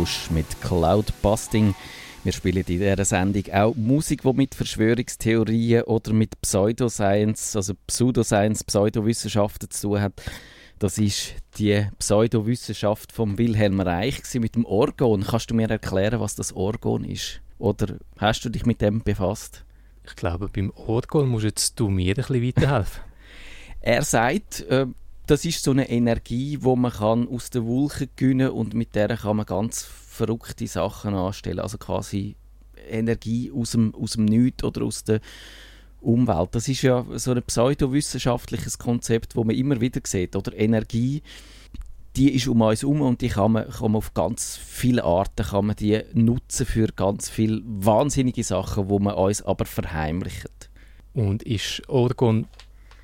Bush 0.03 0.33
mit 0.33 0.61
Cloudbusting. 0.61 1.77
Wir 2.25 2.33
spielen 2.33 2.57
in 2.57 2.65
dieser 2.65 3.05
Sendung 3.05 3.45
auch 3.53 3.77
Musik, 3.77 4.23
die 4.23 4.33
mit 4.33 4.53
Verschwörungstheorien 4.53 5.85
oder 5.85 6.13
mit 6.13 6.41
Pseudoscience, 6.41 7.55
also 7.55 7.75
Pseudoscience, 7.87 8.65
Pseudowissenschaften 8.65 9.71
zu 9.71 9.91
tun 9.91 10.01
hat. 10.01 10.15
Das 10.81 10.99
ist 10.99 11.37
die 11.57 11.87
Pseudowissenschaft 12.01 13.13
von 13.13 13.39
Wilhelm 13.39 13.79
Reich 13.81 14.23
mit 14.35 14.57
dem 14.57 14.65
Orgon. 14.65 15.23
Kannst 15.23 15.53
du 15.53 15.55
mir 15.55 15.71
erklären, 15.71 16.19
was 16.19 16.35
das 16.35 16.53
Orgon 16.53 17.05
ist? 17.05 17.41
Oder 17.61 17.99
hast 18.19 18.45
du 18.45 18.49
dich 18.49 18.67
mit 18.67 18.81
dem 18.81 19.05
befasst? 19.05 19.65
Ich 20.05 20.17
glaube, 20.17 20.49
beim 20.49 20.73
Orgon 20.73 21.29
musst 21.29 21.45
jetzt 21.45 21.79
du 21.79 21.89
mir 21.89 22.17
ein 22.17 22.17
bisschen 22.17 22.45
weiterhelfen. 22.45 23.03
er 23.81 24.03
sagt, 24.03 24.63
äh, 24.63 24.87
das 25.27 25.45
ist 25.45 25.63
so 25.63 25.71
eine 25.71 25.89
Energie, 25.89 26.59
wo 26.61 26.77
man 26.77 26.93
kann 26.93 27.29
aus 27.29 27.51
den 27.51 27.67
Wolken 27.67 28.09
gewinnen 28.17 28.51
und 28.51 28.75
mit 28.75 28.95
der 28.95 29.17
kann 29.17 29.37
man 29.37 29.47
ganz 29.47 29.83
verrückte 29.83 30.67
Sachen 30.67 31.15
anstellen. 31.15 31.61
Also 31.61 31.79
quasi 31.79 32.37
Energie 32.89 33.53
aus 33.53 33.73
dem, 33.73 33.95
aus 33.95 34.13
dem 34.13 34.25
Nichts 34.25 34.65
oder 34.65 34.83
aus 34.83 35.05
der 35.05 35.21
Umwelt. 36.01 36.55
Das 36.55 36.69
ist 36.69 36.83
ja 36.83 37.07
so 37.15 37.33
ein 37.33 37.43
pseudowissenschaftliches 37.43 38.79
Konzept, 38.79 39.37
wo 39.37 39.45
man 39.45 39.55
immer 39.55 39.81
wieder 39.81 40.01
sieht. 40.05 40.35
Oder 40.35 40.57
Energie, 40.59 41.23
die 42.17 42.35
ist 42.35 42.49
um 42.49 42.61
uns 42.61 42.83
herum 42.83 43.03
und 43.03 43.21
die 43.21 43.29
kann 43.29 43.53
man, 43.53 43.71
kann 43.71 43.93
man 43.93 43.99
auf 43.99 44.13
ganz 44.13 44.57
viele 44.57 45.05
Arten 45.05 45.45
kann 45.45 45.67
man 45.67 45.77
die 45.77 46.01
nutzen 46.13 46.67
für 46.67 46.89
ganz 46.89 47.31
viele 47.31 47.63
wahnsinnige 47.65 48.43
Sachen, 48.43 48.89
wo 48.89 48.99
man 48.99 49.15
uns 49.15 49.43
aber 49.43 49.65
verheimlicht. 49.65 50.71
Und 51.15 51.43
ist 51.45 51.89
Orgon 51.89 52.47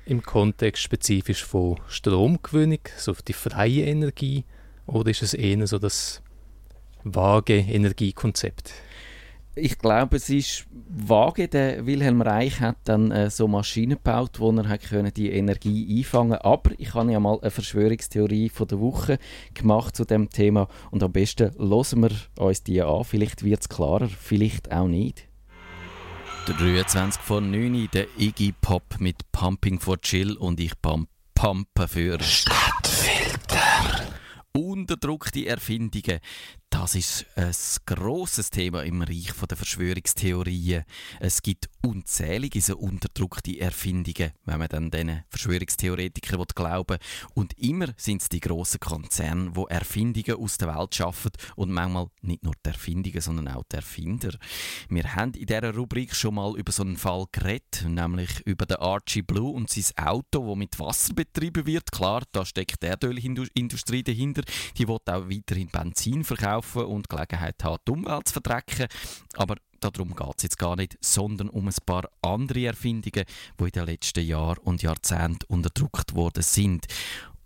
im 0.05 0.23
Kontext 0.23 0.81
spezifisch 0.81 1.43
von 1.43 1.79
Stromgewinnung, 1.87 2.79
so 2.97 3.13
die 3.27 3.33
freie 3.33 3.85
Energie, 3.85 4.45
oder 4.85 5.11
ist 5.11 5.21
es 5.21 5.33
eher 5.33 5.65
so 5.67 5.77
das 5.77 6.21
vage 7.03 7.57
Energiekonzept? 7.57 8.73
Ich 9.55 9.77
glaube, 9.77 10.17
es 10.17 10.29
ist 10.29 10.67
vage. 10.71 11.47
Der 11.47 11.85
Wilhelm 11.85 12.21
Reich 12.21 12.61
hat 12.61 12.77
dann 12.85 13.11
äh, 13.11 13.29
so 13.29 13.47
Maschinen 13.47 13.97
gebaut, 13.97 14.39
wo 14.39 14.51
er 14.51 14.69
hat 14.69 14.83
können 14.83 15.13
die 15.13 15.31
Energie 15.31 15.99
einfangen. 15.99 16.37
Aber 16.37 16.71
ich 16.77 16.93
habe 16.93 17.11
ja 17.11 17.19
mal 17.19 17.39
eine 17.41 17.51
Verschwörungstheorie 17.51 18.49
von 18.49 18.67
der 18.67 18.79
Woche 18.79 19.19
gemacht 19.53 19.95
zu 19.95 20.05
dem 20.05 20.29
Thema 20.29 20.69
und 20.91 21.03
am 21.03 21.11
besten 21.11 21.51
hören 21.57 22.01
wir 22.01 22.11
uns 22.37 22.63
die 22.63 22.81
an. 22.81 23.03
Vielleicht 23.03 23.43
wird 23.43 23.61
es 23.61 23.69
klarer, 23.69 24.07
vielleicht 24.07 24.71
auch 24.71 24.87
nicht. 24.87 25.28
23 26.53 27.21
von 27.21 27.51
9, 27.51 27.89
der 27.93 28.07
Iggy 28.17 28.53
Pop 28.59 28.83
mit 28.99 29.31
Pumping 29.31 29.79
for 29.79 29.99
Chill 30.01 30.35
und 30.35 30.59
ich 30.59 30.73
pumpe 30.81 31.87
für 31.87 32.21
Stadtfilter. 32.21 34.07
Unterdruckte 34.53 35.45
Erfindungen. 35.45 36.19
Das 36.69 36.93
ist 36.93 37.25
ein 37.35 37.51
grosses 37.87 38.51
Thema 38.51 38.83
im 38.83 39.01
Reich 39.01 39.33
der 39.33 39.57
Verschwörungstheorien. 39.57 40.83
Es 41.19 41.41
gibt 41.41 41.67
unzählige 41.81 42.61
so 42.61 42.77
unterdrückte 42.77 43.59
Erfindungen, 43.59 44.31
wenn 44.45 44.59
man 44.59 44.67
dann 44.67 44.91
diesen 44.91 45.23
Verschwörungstheoretikern 45.29 46.45
glauben 46.53 46.99
Und 47.33 47.57
immer 47.57 47.87
sind 47.97 48.21
es 48.21 48.29
die 48.29 48.39
grossen 48.39 48.79
Konzerne, 48.79 49.51
die 49.51 49.73
Erfindungen 49.73 50.35
aus 50.35 50.59
der 50.59 50.75
Welt 50.75 50.93
schaffen 50.93 51.31
und 51.55 51.71
manchmal 51.71 52.07
nicht 52.21 52.43
nur 52.43 52.53
die 52.63 52.69
Erfindungen, 52.69 53.21
sondern 53.21 53.47
auch 53.47 53.63
die 53.71 53.77
Erfinder. 53.77 54.37
Wir 54.89 55.15
haben 55.15 55.33
in 55.33 55.47
dieser 55.47 55.73
Rubrik 55.75 56.13
schon 56.15 56.35
mal 56.35 56.55
über 56.55 56.71
so 56.71 56.83
einen 56.83 56.97
Fall 56.97 57.25
geredet, 57.31 57.85
nämlich 57.87 58.41
über 58.45 58.67
den 58.67 58.77
Archie 58.77 59.23
Blue 59.23 59.53
und 59.53 59.71
sein 59.71 60.05
Auto, 60.05 60.47
das 60.47 60.55
mit 60.55 60.79
Wasser 60.79 61.13
betrieben 61.15 61.65
wird. 61.65 61.91
Klar, 61.91 62.23
da 62.31 62.45
steckt 62.45 62.83
die 62.83 62.87
Erdölindustrie 62.87 64.03
dahinter. 64.03 64.43
Die 64.77 64.87
will 64.87 64.97
auch 65.05 65.29
weiterhin 65.29 65.69
Benzin 65.69 66.23
verkaufen 66.23 66.58
kaufen 66.59 66.85
und 66.85 67.09
Gelegenheit 67.09 67.63
haben, 67.63 67.77
die 67.87 67.91
Umwelt 67.91 68.27
zu 68.27 68.33
verdrecken. 68.33 68.87
Aber 69.35 69.55
darum 69.79 70.15
geht 70.15 70.37
es 70.37 70.43
jetzt 70.43 70.57
gar 70.57 70.75
nicht, 70.75 70.97
sondern 71.01 71.49
um 71.49 71.67
ein 71.67 71.75
paar 71.85 72.09
andere 72.21 72.65
Erfindungen, 72.65 73.25
die 73.59 73.63
in 73.63 73.71
den 73.71 73.85
letzten 73.85 74.25
Jahren 74.25 74.59
und 74.59 74.81
Jahrzehnten 74.81 75.45
unterdrückt 75.47 76.15
worden 76.15 76.43
sind. 76.43 76.87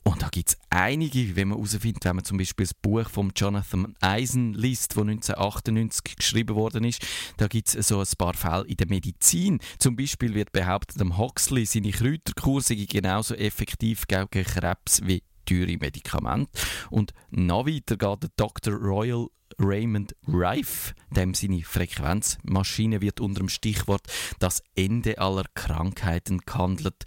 Und 0.06 0.22
da 0.22 0.28
gibt 0.28 0.50
es 0.50 0.58
einige, 0.70 1.34
wie 1.34 1.46
man 1.46 1.58
herausfindet, 1.58 2.04
wenn 2.04 2.18
man 2.18 2.26
zum 2.26 2.38
Beispiel 2.38 2.66
das 2.66 2.74
Buch 2.74 3.10
von 3.10 3.32
Jonathan 3.34 3.96
Eisen 4.02 4.54
liest, 4.54 4.92
das 4.92 4.98
1998 4.98 6.18
geschrieben 6.18 6.56
worden 6.58 6.84
ist. 6.84 7.02
Da 7.38 7.48
gibt 7.48 7.74
es 7.74 7.88
so 7.88 8.00
ein 8.00 8.08
paar 8.18 8.34
Fälle 8.34 8.66
in 8.66 8.76
der 8.76 8.88
Medizin. 8.88 9.60
Zum 9.78 9.96
Beispiel 9.96 10.34
wird 10.34 10.52
behauptet, 10.52 11.00
dem 11.00 11.18
Huxley 11.18 11.66
seine 11.66 11.92
Kräuterkur 11.92 12.62
sei 12.62 12.86
genauso 12.90 13.34
effektiv 13.36 14.06
gegen 14.08 14.28
Krebs 14.44 15.02
wie 15.06 15.24
teure 15.46 15.78
Medikamente. 15.78 16.52
Und 16.90 17.14
noch 17.30 17.66
weiter 17.66 17.98
geht 17.98 18.24
der 18.24 18.30
Dr. 18.36 18.74
Royal 18.74 19.28
Raymond 19.60 20.16
Rife, 20.28 20.94
dem 21.12 21.34
seine 21.34 21.62
Frequenzmaschine 21.62 23.02
wird 23.02 23.20
unter 23.20 23.40
dem 23.40 23.50
Stichwort 23.50 24.02
das 24.40 24.64
Ende 24.76 25.20
aller 25.20 25.46
Krankheiten 25.54 26.40
gehandelt. 26.40 27.04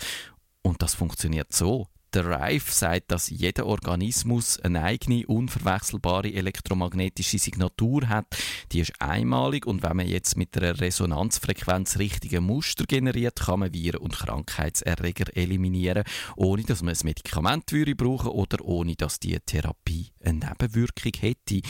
Und 0.62 0.82
das 0.82 0.94
funktioniert 0.94 1.52
so. 1.52 1.88
Der 2.14 2.24
Rife 2.24 2.72
sagt, 2.72 3.10
dass 3.10 3.28
jeder 3.28 3.66
Organismus 3.66 4.58
eine 4.60 4.82
eigene, 4.82 5.26
unverwechselbare 5.26 6.32
elektromagnetische 6.32 7.38
Signatur 7.38 8.08
hat. 8.08 8.26
Die 8.72 8.80
ist 8.80 8.92
einmalig 9.00 9.66
und 9.66 9.82
wenn 9.82 9.96
man 9.96 10.08
jetzt 10.08 10.36
mit 10.36 10.56
einer 10.56 10.80
Resonanzfrequenz 10.80 11.98
richtige 11.98 12.40
Muster 12.40 12.84
generiert, 12.84 13.40
kann 13.40 13.60
man 13.60 13.74
Viren 13.74 14.00
und 14.00 14.14
Krankheitserreger 14.14 15.36
eliminieren, 15.36 16.04
ohne 16.36 16.62
dass 16.62 16.82
man 16.82 16.94
ein 16.94 17.00
Medikament 17.04 17.70
würde 17.72 17.94
brauchen 17.94 18.30
oder 18.30 18.64
ohne 18.64 18.96
dass 18.96 19.20
die 19.20 19.38
Therapie 19.44 20.12
eine 20.24 20.38
Nebenwirkung 20.38 21.12
hätte 21.18 21.60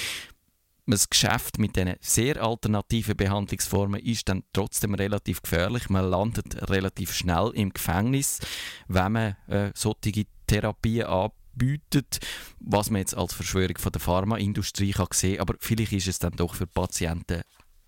das 0.92 1.10
Geschäft 1.10 1.58
mit 1.58 1.76
diesen 1.76 1.94
sehr 2.00 2.42
alternativen 2.42 3.16
Behandlungsformen 3.16 4.00
ist 4.00 4.28
dann 4.28 4.44
trotzdem 4.52 4.94
relativ 4.94 5.42
gefährlich. 5.42 5.88
Man 5.88 6.08
landet 6.08 6.70
relativ 6.70 7.12
schnell 7.12 7.50
im 7.54 7.70
Gefängnis, 7.70 8.38
wenn 8.86 9.12
man 9.12 9.36
äh, 9.48 9.72
solche 9.74 10.26
Therapien 10.46 11.06
anbietet, 11.06 12.20
was 12.60 12.90
man 12.90 13.00
jetzt 13.00 13.16
als 13.16 13.34
Verschwörung 13.34 13.78
von 13.78 13.92
der 13.92 14.00
Pharmaindustrie 14.00 14.92
kann 14.92 15.08
sehen 15.12 15.40
aber 15.40 15.54
vielleicht 15.58 15.92
ist 15.92 16.08
es 16.08 16.18
dann 16.18 16.32
doch 16.36 16.54
für 16.54 16.66
Patienten 16.66 17.42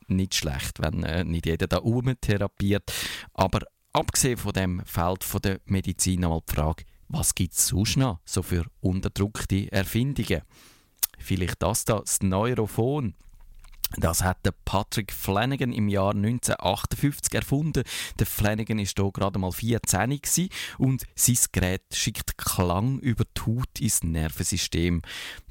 nicht 0.08 0.34
schlecht, 0.34 0.80
wenn 0.80 1.02
äh, 1.04 1.24
nicht 1.24 1.46
jeder 1.46 1.66
da 1.66 1.80
therapiert. 2.20 2.90
Aber 3.34 3.60
abgesehen 3.92 4.38
von 4.38 4.52
dem 4.52 4.82
Feld 4.84 5.22
von 5.22 5.42
der 5.42 5.60
Medizin 5.66 6.24
einmal 6.24 6.40
die 6.48 6.54
Frage, 6.54 6.84
was 7.08 7.34
gibt 7.34 7.54
es 7.54 7.68
sonst 7.68 7.96
noch 7.96 8.20
so 8.24 8.42
für 8.42 8.64
unterdrückte 8.80 9.70
Erfindungen? 9.70 10.42
Vielleicht 11.18 11.62
das 11.62 11.84
da, 11.84 12.00
das 12.00 12.20
Neurophon. 12.22 13.14
Das 13.96 14.22
hat 14.22 14.44
der 14.44 14.52
Patrick 14.64 15.12
Flanagan 15.12 15.72
im 15.72 15.88
Jahr 15.88 16.14
1958 16.14 17.34
erfunden. 17.34 17.84
Der 18.18 18.26
Flanagan 18.26 18.78
ist 18.78 18.98
hier 18.98 19.10
gerade 19.10 19.38
mal 19.38 19.50
14 19.50 20.20
und 20.76 21.04
sein 21.14 21.38
Gerät 21.52 21.82
schickt 21.94 22.36
Klang 22.36 22.98
über 22.98 23.24
die 23.24 23.40
Haut 23.40 23.80
ins 23.80 24.02
Nervensystem. 24.02 25.00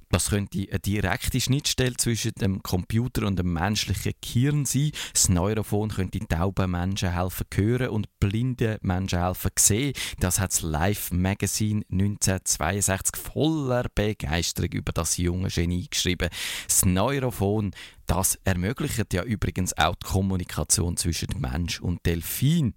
Das 0.09 0.29
könnte 0.29 0.65
eine 0.69 0.79
direkte 0.79 1.41
Schnittstelle 1.41 1.97
zwischen 1.97 2.31
dem 2.33 2.63
Computer 2.63 3.27
und 3.27 3.37
dem 3.37 3.51
menschlichen 3.51 4.13
Gehirn 4.21 4.65
sein. 4.65 4.91
Das 5.11 5.27
Neurophon 5.27 5.89
könnte 5.89 6.19
tauben 6.19 6.71
Menschen 6.71 7.13
helfen 7.13 7.45
hören 7.53 7.89
und 7.89 8.07
blinden 8.19 8.77
Menschen 8.81 9.19
helfen 9.19 9.51
sehen. 9.59 9.93
Das 10.19 10.39
hat 10.39 10.51
das 10.51 10.61
Life 10.61 11.13
Magazine 11.13 11.83
1962 11.91 13.21
voller 13.21 13.85
Begeisterung 13.93 14.71
über 14.71 14.93
das 14.93 15.17
junge 15.17 15.49
Genie 15.49 15.87
geschrieben. 15.89 16.29
Das 16.67 16.85
Neurophon, 16.85 17.71
das 18.05 18.39
ermöglicht 18.45 19.13
ja 19.13 19.23
übrigens 19.23 19.77
auch 19.77 19.95
die 19.95 20.07
Kommunikation 20.07 20.95
zwischen 20.95 21.29
Mensch 21.39 21.81
und 21.81 22.05
Delfin. 22.05 22.73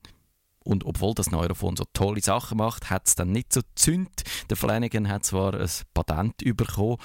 Und 0.63 0.85
obwohl 0.85 1.15
das 1.15 1.31
Neurophon 1.31 1.77
so 1.77 1.85
tolle 1.93 2.21
Sachen 2.21 2.59
macht, 2.59 2.91
hat 2.91 3.09
es 3.09 3.15
dann 3.15 3.33
nicht 3.33 3.53
so 3.53 3.63
zündt. 3.75 4.23
Der 4.51 4.57
Flanagan 4.57 5.09
hat 5.09 5.25
zwar 5.25 5.55
ein 5.55 5.71
Patent 5.95 6.37
bekommen 6.57 6.99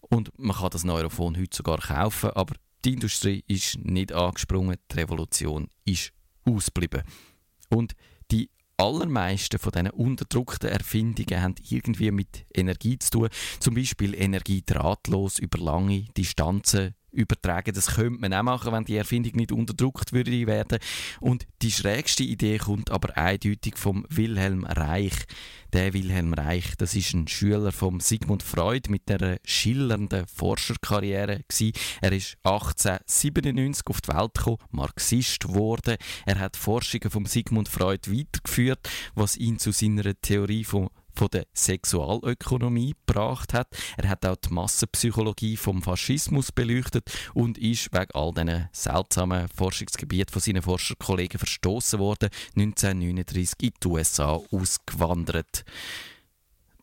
und 0.00 0.30
man 0.38 0.56
kann 0.56 0.70
das 0.70 0.84
Neurophon 0.84 1.36
heute 1.36 1.56
sogar 1.56 1.78
kaufen, 1.78 2.30
aber 2.30 2.54
die 2.84 2.94
Industrie 2.94 3.44
ist 3.46 3.78
nicht 3.78 4.12
angesprungen, 4.12 4.76
die 4.90 4.96
Revolution 4.96 5.68
ist 5.84 6.12
ausgeblieben. 6.44 7.02
Und 7.68 7.92
die 8.30 8.50
allermeisten 8.76 9.58
von 9.58 9.72
diesen 9.72 9.90
unterdrückten 9.90 10.70
Erfindungen 10.70 11.42
haben 11.42 11.54
irgendwie 11.68 12.10
mit 12.10 12.46
Energie 12.54 12.98
zu 12.98 13.10
tun. 13.10 13.28
Zum 13.60 13.74
Beispiel 13.74 14.14
Energie 14.14 14.62
drahtlos 14.64 15.38
über 15.38 15.58
lange 15.58 16.06
Distanzen 16.16 16.94
übertragen. 17.12 17.74
Das 17.74 17.94
könnte 17.94 18.20
man 18.20 18.34
auch 18.34 18.42
machen, 18.42 18.72
wenn 18.72 18.84
die 18.84 18.96
Erfindung 18.96 19.32
nicht 19.36 19.52
unterdrückt 19.52 20.12
würde 20.12 20.46
werden. 20.46 20.78
Und 21.20 21.46
die 21.62 21.70
schrägste 21.70 22.22
Idee 22.22 22.58
kommt 22.58 22.90
aber 22.90 23.16
eindeutig 23.16 23.76
vom 23.76 24.06
Wilhelm 24.08 24.64
Reich. 24.64 25.14
Der 25.72 25.92
Wilhelm 25.92 26.34
Reich, 26.34 26.76
das 26.78 26.94
ist 26.96 27.14
ein 27.14 27.28
Schüler 27.28 27.70
von 27.70 28.00
Sigmund 28.00 28.42
Freud 28.42 28.90
mit 28.90 29.08
einer 29.10 29.36
schillernden 29.44 30.26
Forscherkarriere 30.26 31.44
gewesen. 31.48 31.72
Er 32.00 32.12
ist 32.12 32.36
1897 32.42 33.86
auf 33.86 34.00
die 34.00 34.08
Welt 34.08 34.34
gekommen, 34.34 34.58
Marxist 34.72 35.48
wurde. 35.48 35.96
Er 36.26 36.40
hat 36.40 36.56
Forschungen 36.56 37.10
von 37.10 37.24
Sigmund 37.26 37.68
Freud 37.68 38.10
weitergeführt, 38.10 38.90
was 39.14 39.36
ihn 39.36 39.58
zu 39.60 39.70
seiner 39.70 40.20
Theorie 40.20 40.64
von 40.64 40.90
von 41.14 41.28
der 41.32 41.46
Sexualökonomie 41.54 42.94
gebracht 43.06 43.54
hat. 43.54 43.68
Er 43.96 44.08
hat 44.08 44.24
auch 44.26 44.36
die 44.36 44.52
Massenpsychologie 44.52 45.56
vom 45.56 45.82
Faschismus 45.82 46.52
beleuchtet 46.52 47.10
und 47.34 47.58
ist 47.58 47.92
wegen 47.92 48.10
all 48.12 48.32
diesen 48.32 48.68
seltsamen 48.72 49.48
Forschungsgebieten 49.48 50.32
von 50.32 50.42
seinen 50.42 50.62
Forscherkollegen 50.62 51.38
verstoßen 51.38 51.98
worden, 51.98 52.30
1939 52.56 53.54
in 53.62 53.72
die 53.82 53.88
USA 53.88 54.40
ausgewandert. 54.50 55.64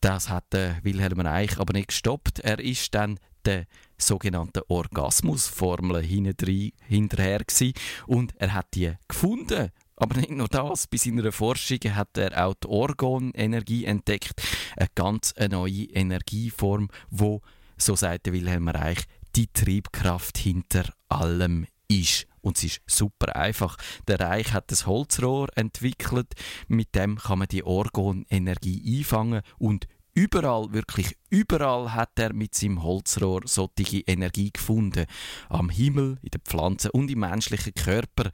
Das 0.01 0.29
hat 0.29 0.53
Wilhelm 0.83 1.21
Reich 1.21 1.57
aber 1.59 1.73
nicht 1.73 1.89
gestoppt. 1.89 2.39
Er 2.39 2.59
ist 2.59 2.93
dann 2.93 3.19
der 3.45 3.65
sogenannten 3.97 4.61
Orgasmusformel 4.67 6.03
hinterher 6.03 7.39
gewesen 7.39 7.73
und 8.05 8.33
er 8.37 8.53
hat 8.53 8.67
die 8.75 8.93
gefunden 9.07 9.71
aber 9.97 10.17
nicht 10.17 10.31
nur 10.31 10.47
das, 10.47 10.87
bei 10.87 10.97
seiner 10.97 11.31
Forschung 11.31 11.79
hat 11.95 12.17
er 12.17 12.45
auch 12.45 12.53
die 12.53 12.67
Orgonenergie 12.67 13.85
entdeckt, 13.85 14.41
eine 14.75 14.87
ganz 14.95 15.33
neue 15.49 15.85
Energieform, 15.85 16.89
wo, 17.09 17.41
so 17.77 17.95
sagte 17.95 18.31
Wilhelm 18.31 18.69
Reich, 18.69 19.03
die 19.35 19.47
Triebkraft 19.47 20.37
hinter 20.37 20.93
allem 21.09 21.65
ist. 21.87 22.27
Und 22.41 22.57
es 22.57 22.63
ist 22.63 22.81
super 22.85 23.35
einfach. 23.35 23.77
Der 24.07 24.19
Reich 24.19 24.53
hat 24.53 24.71
das 24.71 24.85
Holzrohr 24.85 25.49
entwickelt, 25.55 26.33
mit 26.67 26.95
dem 26.95 27.17
kann 27.17 27.39
man 27.39 27.47
die 27.47 27.63
Orgonenergie 27.63 28.99
einfangen 28.99 29.41
und 29.57 29.87
überall, 30.13 30.73
wirklich 30.73 31.15
überall 31.29 31.93
hat 31.93 32.17
er 32.17 32.33
mit 32.33 32.55
seinem 32.55 32.81
Holzrohr 32.81 33.41
solche 33.45 33.99
Energie 34.07 34.51
gefunden. 34.51 35.05
Am 35.49 35.69
Himmel, 35.69 36.17
in 36.23 36.29
den 36.31 36.41
Pflanzen 36.41 36.91
und 36.91 37.11
im 37.11 37.19
menschlichen 37.19 37.73
Körper. 37.75 38.31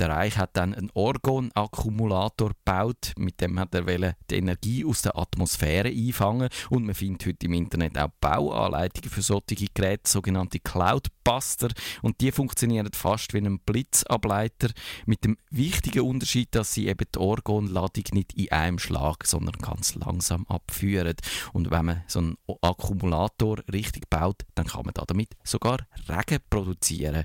Der 0.00 0.08
Reich 0.08 0.36
hat 0.38 0.56
dann 0.56 0.74
einen 0.74 0.90
Orgon-Akkumulator 0.94 2.50
gebaut, 2.50 3.12
mit 3.16 3.40
dem 3.40 3.58
hat 3.60 3.74
er 3.74 4.14
die 4.30 4.34
Energie 4.34 4.84
aus 4.84 5.02
der 5.02 5.16
Atmosphäre 5.16 5.88
einfangen. 5.88 6.48
Und 6.70 6.84
man 6.84 6.94
findet 6.94 7.26
heute 7.26 7.46
im 7.46 7.52
Internet 7.52 7.96
auch 7.98 8.08
Bauanleitungen 8.20 9.10
für 9.10 9.22
solche 9.22 9.66
Geräte, 9.72 10.10
sogenannte 10.10 10.58
Cloudbuster. 10.58 11.68
Und 12.02 12.20
die 12.20 12.32
funktionieren 12.32 12.88
fast 12.92 13.34
wie 13.34 13.38
ein 13.38 13.60
Blitzableiter 13.60 14.70
mit 15.06 15.24
dem 15.24 15.36
wichtigen 15.50 16.02
Unterschied, 16.02 16.54
dass 16.54 16.74
sie 16.74 16.88
eben 16.88 17.06
die 17.14 17.18
Orgonladung 17.18 18.04
nicht 18.12 18.32
in 18.34 18.50
einem 18.50 18.78
Schlag, 18.78 19.26
sondern 19.26 19.54
ganz 19.58 19.94
langsam 19.94 20.44
abführen. 20.48 21.14
Und 21.52 21.70
wenn 21.70 21.84
man 21.84 22.04
so 22.08 22.18
einen 22.18 22.36
Akkumulator 22.62 23.58
richtig 23.72 24.10
baut, 24.10 24.42
dann 24.54 24.66
kann 24.66 24.84
man 24.84 24.94
damit 24.94 25.30
sogar 25.44 25.78
Regen 26.08 26.42
produzieren. 26.50 27.24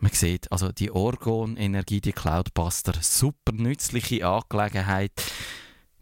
Man 0.00 0.12
sieht, 0.12 0.50
also 0.52 0.70
die 0.70 0.92
Orgon-Energie, 0.92 2.00
die 2.00 2.12
Cloudbuster, 2.12 2.94
super 3.00 3.52
nützliche 3.52 4.24
Angelegenheit. 4.24 5.10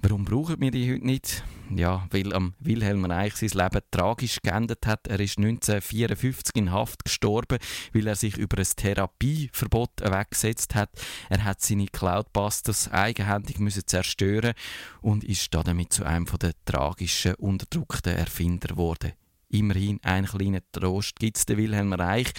Warum 0.00 0.26
brauchen 0.26 0.60
wir 0.60 0.70
die 0.70 0.92
heute 0.92 1.06
nicht? 1.06 1.42
Ja, 1.74 2.06
weil 2.10 2.34
am 2.34 2.52
Wilhelm 2.60 3.06
Reich 3.06 3.36
sein 3.36 3.48
Leben 3.54 3.80
tragisch 3.90 4.38
geendet 4.42 4.86
hat. 4.86 5.06
Er 5.06 5.18
ist 5.18 5.38
1954 5.38 6.54
in 6.56 6.72
Haft 6.72 7.04
gestorben, 7.04 7.58
weil 7.94 8.06
er 8.06 8.16
sich 8.16 8.36
über 8.36 8.58
ein 8.58 8.66
Therapieverbot 8.76 10.02
weggesetzt 10.02 10.74
hat. 10.74 10.90
Er 11.30 11.42
hat 11.44 11.62
seine 11.62 11.86
Cloudbusters 11.86 12.92
eigenhändig 12.92 13.58
müssen 13.58 13.86
zerstören 13.86 14.52
und 15.00 15.24
ist 15.24 15.54
damit 15.54 15.94
zu 15.94 16.04
einem 16.04 16.26
der 16.26 16.52
tragischen, 16.66 17.34
unterdrückten 17.36 18.14
Erfinder 18.14 18.68
geworden. 18.68 19.14
Immerhin 19.48 20.00
ein 20.02 20.26
kleiner 20.26 20.60
Trost 20.72 21.16
gibt 21.18 21.36
es. 21.36 21.46
Der 21.46 21.56
Wilhelm 21.56 21.92
Reich 21.92 22.32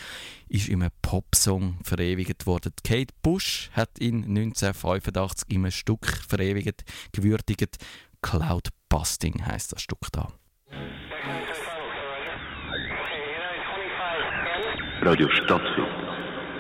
ist 0.50 0.68
in 0.68 0.82
einem 0.82 0.92
Popsong 1.02 1.80
verewigt 1.84 2.46
worden. 2.46 2.74
Kate 2.84 3.14
Bush 3.22 3.70
hat 3.74 4.00
ihn 4.00 4.26
1985 4.26 5.50
in 5.50 5.62
einem 5.62 5.72
Stück 5.72 6.06
verewigt, 6.28 6.84
gewürdigt. 7.14 7.78
Cloud 8.22 8.70
Busting 8.90 9.46
heißt 9.46 9.72
das 9.72 9.82
Stück 9.82 10.12
da. 10.12 10.28
Radio 15.02 15.30
Stadtfilm 15.30 15.88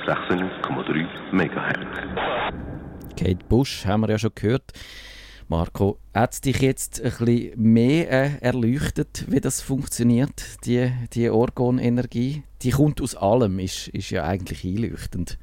96,3 0.05 1.33
MHz. 1.33 3.17
Kate 3.17 3.45
Bush 3.49 3.85
haben 3.85 4.01
wir 4.01 4.09
ja 4.11 4.17
schon 4.19 4.31
gehört. 4.33 4.71
Marco, 5.49 5.97
hat 6.13 6.33
es 6.33 6.41
dich 6.41 6.59
jetzt 6.59 7.01
ein 7.01 7.11
bisschen 7.11 7.61
mehr 7.61 8.11
äh, 8.11 8.37
erleuchtet, 8.41 9.25
wie 9.29 9.39
das 9.39 9.61
funktioniert, 9.61 10.43
die, 10.65 10.91
die 11.13 11.29
Orgonenergie? 11.29 12.43
Die 12.63 12.71
kommt 12.71 13.01
aus 13.01 13.15
allem, 13.15 13.59
ist, 13.59 13.87
ist 13.89 14.09
ja 14.09 14.25
eigentlich 14.25 14.65
einleuchtend. 14.65 15.37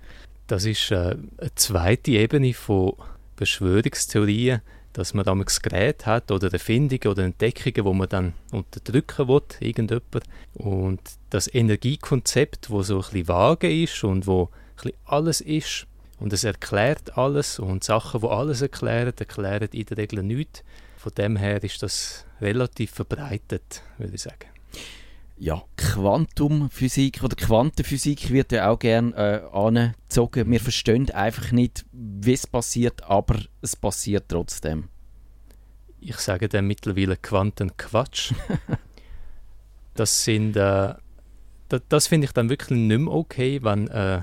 Das 0.47 0.67
ist 0.67 0.91
äh, 0.91 1.17
eine 1.39 1.55
zweite 1.55 2.11
Ebene 2.11 2.53
von 2.53 2.93
Verschwörungstheorien, 3.37 4.61
dass 4.93 5.15
man 5.15 5.25
damals 5.25 5.63
Gerät 5.63 6.05
hat 6.05 6.31
oder 6.31 6.53
Erfindungen 6.53 7.07
oder 7.07 7.25
Entdeckungen, 7.25 7.87
wo 7.87 7.95
man 7.95 8.09
dann 8.09 8.35
unterdrücken 8.53 9.27
will, 9.29 9.43
irgendjemand. 9.61 10.25
Und 10.53 11.01
das 11.31 11.53
Energiekonzept, 11.53 12.69
wo 12.69 12.83
so 12.83 12.97
ein 12.97 13.01
bisschen 13.01 13.29
vage 13.29 13.83
ist 13.83 14.05
und 14.05 14.27
wo 14.27 14.45
ein 14.45 14.75
bisschen 14.77 14.99
alles 15.07 15.41
ist, 15.41 15.87
und 16.21 16.33
es 16.33 16.45
erklärt 16.45 17.17
alles 17.19 17.59
und 17.59 17.85
Sachen, 17.85 18.21
die 18.21 18.29
alles 18.29 18.63
erklären, 18.63 19.13
erklären 19.17 19.69
in 19.73 19.87
der 19.87 19.97
Regel 19.97 20.23
nichts. 20.23 20.63
Von 20.97 21.13
dem 21.17 21.37
her 21.37 21.63
ist 21.63 21.83
das 21.83 22.25
relativ 22.41 22.93
verbreitet, 22.93 23.83
würde 23.99 24.15
ich 24.15 24.23
sagen. 24.23 24.49
Ja, 25.37 25.63
Quantumphysik 25.77 27.23
oder 27.25 27.35
Quantenphysik 27.35 28.31
wird 28.31 28.53
ja 28.53 28.71
auch 28.71 28.79
gerne 28.79 29.15
äh, 29.17 29.57
angezogen. 29.57 30.51
Wir 30.51 30.61
verstehen 30.61 31.11
einfach 31.11 31.51
nicht, 31.51 31.85
wie 31.93 32.33
es 32.33 32.47
passiert, 32.47 33.03
aber 33.03 33.41
es 33.61 33.75
passiert 33.75 34.27
trotzdem. 34.29 34.89
Ich 36.01 36.17
sage 36.17 36.49
dann 36.49 36.67
mittlerweile 36.67 37.17
Quantenquatsch. 37.17 38.33
das 39.95 40.25
sind, 40.25 40.57
äh, 40.57 40.95
das, 41.69 41.83
das 41.89 42.07
finde 42.07 42.27
ich 42.27 42.33
dann 42.33 42.49
wirklich 42.49 42.79
nicht 42.79 42.99
mehr 42.99 43.13
okay, 43.13 43.59
wenn 43.63 43.89
äh, 43.89 44.23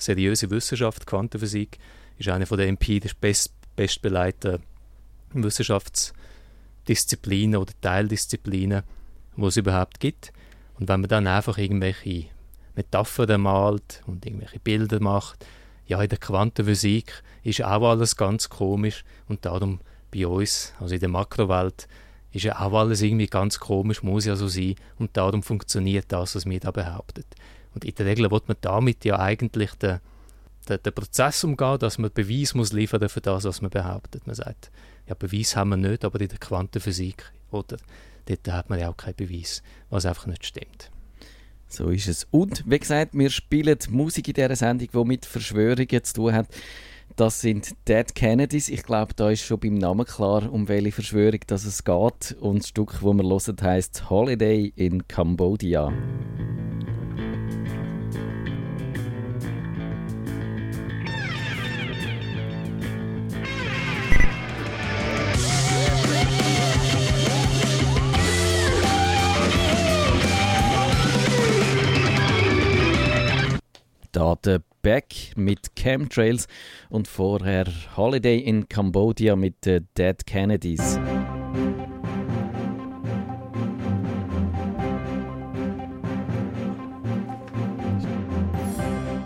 seriöse 0.00 0.50
Wissenschaft, 0.50 1.06
Quantenphysik, 1.06 1.78
ist 2.18 2.28
eine 2.28 2.46
von 2.46 2.58
der 2.58 2.68
empirisch 2.68 3.14
best, 3.14 3.52
bestbeleiteten 3.76 4.62
Wissenschaftsdisziplinen 5.32 7.60
oder 7.60 7.72
Teildisziplinen, 7.80 8.82
die 9.36 9.44
es 9.44 9.56
überhaupt 9.56 10.00
gibt. 10.00 10.32
Und 10.78 10.88
wenn 10.88 11.00
man 11.00 11.08
dann 11.08 11.26
einfach 11.26 11.58
irgendwelche 11.58 12.26
Metaphern 12.74 13.40
malt 13.40 14.02
und 14.06 14.26
irgendwelche 14.26 14.58
Bilder 14.58 15.00
macht, 15.00 15.46
ja, 15.86 16.02
in 16.02 16.08
der 16.08 16.18
Quantenphysik 16.18 17.22
ist 17.42 17.64
auch 17.64 17.88
alles 17.88 18.16
ganz 18.16 18.48
komisch 18.48 19.04
und 19.28 19.44
darum 19.44 19.80
bei 20.12 20.26
uns, 20.26 20.72
also 20.78 20.94
in 20.94 21.00
der 21.00 21.08
Makrowelt, 21.08 21.88
ist 22.32 22.44
ja 22.44 22.60
auch 22.60 22.72
alles 22.72 23.02
irgendwie 23.02 23.26
ganz 23.26 23.58
komisch, 23.58 24.02
muss 24.02 24.24
ja 24.24 24.36
so 24.36 24.46
sein. 24.46 24.76
Und 24.98 25.16
darum 25.16 25.42
funktioniert 25.42 26.06
das, 26.08 26.36
was 26.36 26.46
wir 26.46 26.60
da 26.60 26.70
behaupten. 26.70 27.24
Und 27.74 27.84
in 27.84 27.94
der 27.94 28.06
Regel 28.06 28.30
wird 28.30 28.48
man 28.48 28.56
damit 28.60 29.04
ja 29.04 29.18
eigentlich 29.18 29.72
den, 29.74 30.00
den, 30.68 30.82
den 30.82 30.92
Prozess 30.92 31.44
umgehen, 31.44 31.78
dass 31.78 31.98
man 31.98 32.10
Beweis 32.12 32.54
muss 32.54 32.72
liefern 32.72 33.08
für 33.08 33.20
das, 33.20 33.44
was 33.44 33.62
man 33.62 33.70
behauptet. 33.70 34.26
Man 34.26 34.34
sagt, 34.34 34.70
ja, 35.06 35.14
Beweis 35.14 35.56
haben 35.56 35.70
wir 35.70 35.76
nicht, 35.76 36.04
aber 36.04 36.20
in 36.20 36.28
der 36.28 36.38
Quantenphysik, 36.38 37.32
oder? 37.50 37.76
Dort 38.26 38.48
hat 38.48 38.70
man 38.70 38.78
ja 38.78 38.90
auch 38.90 38.96
keinen 38.96 39.16
Beweis, 39.16 39.62
was 39.88 40.06
einfach 40.06 40.26
nicht 40.26 40.44
stimmt. 40.44 40.90
So 41.68 41.90
ist 41.90 42.08
es. 42.08 42.26
Und 42.30 42.64
wie 42.66 42.78
gesagt, 42.78 43.14
wir 43.14 43.30
spielen 43.30 43.78
Musik 43.90 44.28
in 44.28 44.34
dieser 44.34 44.56
Sendung, 44.56 44.88
die 44.92 45.04
mit 45.04 45.24
Verschwörungen 45.24 46.04
zu 46.04 46.14
tun 46.14 46.32
hat. 46.32 46.48
Das 47.16 47.40
sind 47.40 47.74
Dead 47.88 48.14
Kennedys. 48.14 48.68
Ich 48.68 48.82
glaube, 48.82 49.14
da 49.14 49.30
ist 49.30 49.42
schon 49.42 49.60
beim 49.60 49.74
Namen 49.74 50.06
klar, 50.06 50.52
um 50.52 50.68
welche 50.68 50.92
Verschwörung 50.92 51.40
das 51.46 51.64
es 51.64 51.84
geht. 51.84 52.36
Und 52.40 52.60
das 52.60 52.68
Stück, 52.68 52.92
das 52.92 53.02
wir 53.02 53.22
hören, 53.22 53.56
heisst 53.62 54.10
Holiday 54.10 54.72
in 54.74 55.06
Cambodia. 55.06 55.92
Da 74.12 74.34
der 74.34 74.60
Beck 74.82 75.32
mit 75.36 75.76
Chemtrails 75.76 76.48
und 76.88 77.06
vorher 77.06 77.66
Holiday 77.96 78.38
in 78.38 78.68
Cambodia 78.68 79.36
mit 79.36 79.64
den 79.64 79.86
Dead 79.96 80.26
Kennedys. 80.26 80.98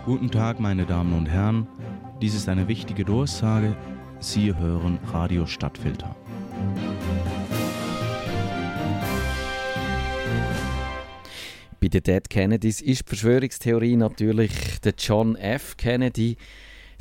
Guten 0.05 0.29
Tag, 0.29 0.59
meine 0.59 0.85
Damen 0.85 1.17
und 1.17 1.25
Herren. 1.25 1.67
Dies 2.21 2.35
ist 2.35 2.47
eine 2.47 2.67
wichtige 2.67 3.03
Durchsage. 3.03 3.75
Sie 4.19 4.55
hören 4.55 4.99
Radio 5.11 5.47
Stadtfilter. 5.47 6.15
Bei 11.85 11.89
den 11.89 12.01
Dead 12.01 12.27
Kennedys 12.27 12.81
ist 12.81 13.01
die 13.01 13.09
Verschwörungstheorie 13.09 13.95
natürlich 13.95 14.79
der 14.83 14.95
John 14.97 15.35
F. 15.35 15.77
Kennedy. 15.77 16.35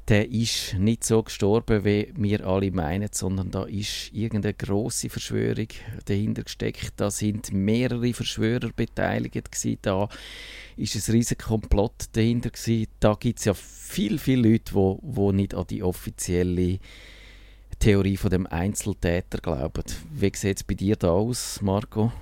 Der 0.08 0.30
ist 0.30 0.74
nicht 0.74 1.04
so 1.04 1.22
gestorben, 1.22 1.86
wie 1.86 2.12
wir 2.14 2.46
alle 2.46 2.70
meinen, 2.70 3.08
sondern 3.10 3.50
da 3.50 3.64
ist 3.64 4.12
irgendeine 4.12 4.52
große 4.52 5.08
Verschwörung 5.08 5.68
dahinter 6.04 6.42
gesteckt. 6.42 6.92
Da 6.98 7.10
sind 7.10 7.50
mehrere 7.50 8.12
Verschwörer 8.12 8.72
beteiligt 8.76 9.50
gewesen. 9.50 9.78
Da 9.80 10.10
ist 10.76 10.96
ein 10.96 11.14
riesiger 11.14 11.42
Komplott 11.42 12.04
dahinter 12.12 12.50
gewesen. 12.50 12.86
Da 13.00 13.14
gibt 13.18 13.38
es 13.38 13.46
ja 13.46 13.54
viel, 13.54 14.18
viele 14.18 14.50
Leute, 14.50 14.74
wo, 14.74 14.98
wo 15.00 15.32
nicht 15.32 15.54
an 15.54 15.66
die 15.66 15.82
offizielle 15.82 16.78
Theorie 17.78 18.18
von 18.18 18.28
dem 18.28 18.46
Einzeltäter 18.46 19.38
glauben. 19.38 19.84
Wie 20.12 20.30
sieht 20.34 20.58
es 20.58 20.62
bei 20.62 20.74
dir 20.74 20.96
da 20.96 21.08
aus, 21.08 21.62
Marco? 21.62 22.12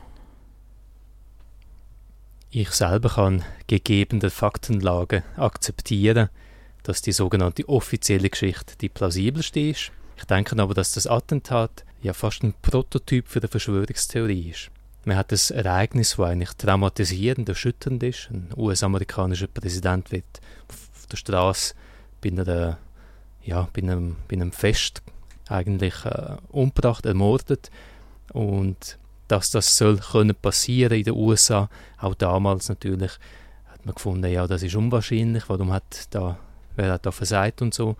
Ich 2.54 2.72
selber 2.72 3.08
kann 3.08 3.42
gegeben 3.66 4.20
der 4.20 4.30
Faktenlage 4.30 5.22
akzeptieren, 5.38 6.28
dass 6.82 7.00
die 7.00 7.12
sogenannte 7.12 7.66
offizielle 7.66 8.28
Geschichte 8.28 8.76
die 8.78 8.90
plausibelste 8.90 9.58
ist. 9.58 9.90
Ich 10.18 10.24
denke 10.24 10.60
aber, 10.60 10.74
dass 10.74 10.92
das 10.92 11.06
Attentat 11.06 11.86
ja 12.02 12.12
fast 12.12 12.42
ein 12.42 12.52
Prototyp 12.60 13.26
für 13.26 13.40
die 13.40 13.48
Verschwörungstheorie 13.48 14.50
ist. 14.50 14.70
Man 15.06 15.16
hat 15.16 15.32
das 15.32 15.50
Ereignis, 15.50 16.16
das 16.18 16.26
eigentlich 16.26 16.52
traumatisierend, 16.52 17.48
erschütternd 17.48 18.02
ist. 18.02 18.28
Ein 18.30 18.50
US-amerikanischer 18.54 19.46
Präsident 19.46 20.12
wird 20.12 20.42
auf 20.68 21.06
der 21.10 21.16
Straße 21.16 21.72
bei, 22.20 22.28
einer, 22.28 22.76
ja, 23.44 23.66
bei, 23.72 23.80
einem, 23.80 24.16
bei 24.28 24.36
einem 24.36 24.52
Fest 24.52 25.00
eigentlich 25.48 26.04
äh, 26.04 26.36
umgebracht, 26.50 27.06
ermordet. 27.06 27.70
Und 28.34 28.98
dass 29.32 29.50
das 29.50 29.78
soll 29.78 29.96
können 29.96 30.34
passieren 30.34 30.98
in 30.98 31.04
den 31.04 31.14
USA. 31.14 31.70
Auch 31.96 32.14
damals 32.14 32.68
natürlich 32.68 33.12
hat 33.64 33.86
man 33.86 33.94
gefunden, 33.94 34.30
ja, 34.30 34.46
das 34.46 34.62
ist 34.62 34.76
unwahrscheinlich, 34.76 35.48
warum 35.48 35.72
hat 35.72 36.08
da, 36.10 36.38
wer 36.76 36.92
hat 36.92 37.06
da 37.06 37.12
versagt 37.12 37.62
und 37.62 37.72
so. 37.72 37.96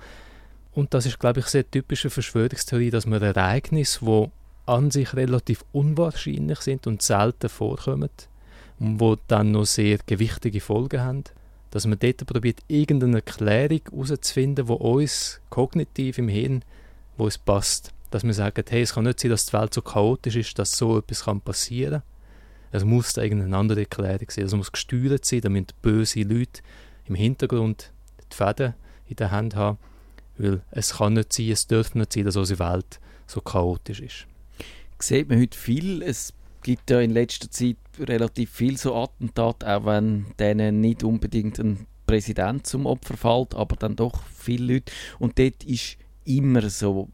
Und 0.73 0.93
das 0.93 1.07
ist, 1.07 1.19
glaube 1.19 1.41
ich, 1.41 1.47
sehr 1.47 1.69
typische 1.71 2.11
Verschwörungstheorie, 2.11 2.91
dass 2.91 3.07
man 3.07 3.23
Ereignisse, 3.23 4.01
wo 4.03 4.31
an 4.67 4.91
sich 4.91 5.15
relativ 5.15 5.65
unwahrscheinlich 5.73 6.61
sind 6.61 6.87
und 6.87 7.01
selten 7.01 7.49
vorkommen 7.49 8.11
und 8.79 9.01
wo 9.01 9.17
dann 9.27 9.53
noch 9.53 9.65
sehr 9.65 10.01
gewichtige 10.05 10.61
Folgen 10.61 11.01
haben, 11.01 11.25
dass 11.71 11.87
man 11.87 11.99
dort 11.99 12.27
probiert, 12.27 12.59
irgendeine 12.69 13.17
Erklärung 13.17 13.81
herauszufinden, 13.91 14.69
wo 14.69 14.75
uns 14.75 15.41
kognitiv 15.49 16.19
im 16.19 16.29
Hirn, 16.29 16.63
wo 17.17 17.27
es 17.27 17.39
passt 17.39 17.95
dass 18.13 18.25
wir 18.25 18.35
sagen, 18.35 18.65
hey, 18.69 18.83
es 18.83 18.95
kann 18.95 19.05
nicht 19.05 19.21
sein, 19.21 19.31
dass 19.31 19.47
die 19.47 19.53
Welt 19.55 19.75
so 19.75 19.83
chaotisch 19.83 20.37
ist, 20.37 20.59
dass 20.59 20.77
so 20.77 20.99
etwas 20.99 21.25
kann 21.25 21.41
passieren 21.41 22.01
kann. 22.01 22.13
Es 22.73 22.85
muss 22.85 23.17
irgendeine 23.17 23.57
andere 23.57 23.81
Erklärung 23.81 24.29
sein. 24.31 24.47
Es 24.47 24.55
muss 24.55 24.73
gesteuert 24.73 25.25
sein, 25.25 25.43
damit 25.43 25.81
böse 25.83 26.23
Leute 26.23 26.63
im 27.05 27.15
Hintergrund 27.15 27.93
die 28.33 28.37
Fäden 28.37 28.75
in 29.07 29.17
der 29.17 29.31
Hand 29.31 29.55
haben. 29.57 29.79
Weil 30.39 30.63
es 30.71 30.95
kann 30.95 31.13
nicht 31.13 31.33
sein, 31.33 31.51
es 31.51 31.67
darf 31.67 31.95
nicht 31.95 32.13
sein, 32.13 32.25
dass 32.25 32.37
unsere 32.37 32.59
Welt 32.61 32.99
so 33.27 33.41
chaotisch 33.43 34.01
ist. 34.01 34.27
Sieht 34.99 35.29
man 35.29 35.41
heute 35.41 35.59
viel. 35.59 36.03
Es 36.03 36.33
gibt 36.63 36.89
ja 36.91 37.01
in 37.01 37.11
letzter 37.11 37.51
Zeit 37.51 37.77
relativ 37.99 38.51
viel 38.51 38.79
so 38.79 38.95
Attentate, 38.95 39.69
auch 39.69 39.85
wenn 39.85 40.27
denen 40.39 40.81
nicht 40.81 41.03
unbedingt 41.03 41.59
ein 41.59 41.87
Präsident 42.07 42.67
zum 42.67 42.87
Opfer 42.87 43.17
fällt, 43.17 43.55
aber 43.55 43.77
dann 43.77 43.97
doch 43.97 44.23
viele 44.35 44.75
Leute. 44.75 44.93
Und 45.19 45.39
dort 45.39 45.65
ist 45.65 45.99
immer 46.25 46.71
so 46.71 47.09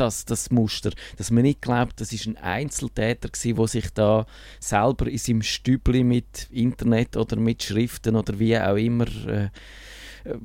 das, 0.00 0.24
das 0.24 0.50
Muster, 0.50 0.90
dass 1.16 1.30
man 1.30 1.42
nicht 1.42 1.62
glaubt, 1.62 2.00
das 2.00 2.12
ist 2.12 2.26
ein 2.26 2.36
Einzeltäter 2.36 3.28
gewesen, 3.28 3.56
der 3.56 3.66
sich 3.68 3.90
da 3.90 4.26
selber 4.60 5.06
in 5.06 5.18
seinem 5.18 5.42
Stübli 5.42 6.04
mit 6.04 6.48
Internet 6.50 7.16
oder 7.16 7.36
mit 7.36 7.62
Schriften 7.62 8.16
oder 8.16 8.38
wie 8.38 8.58
auch 8.58 8.76
immer 8.76 9.06
äh, 9.26 9.50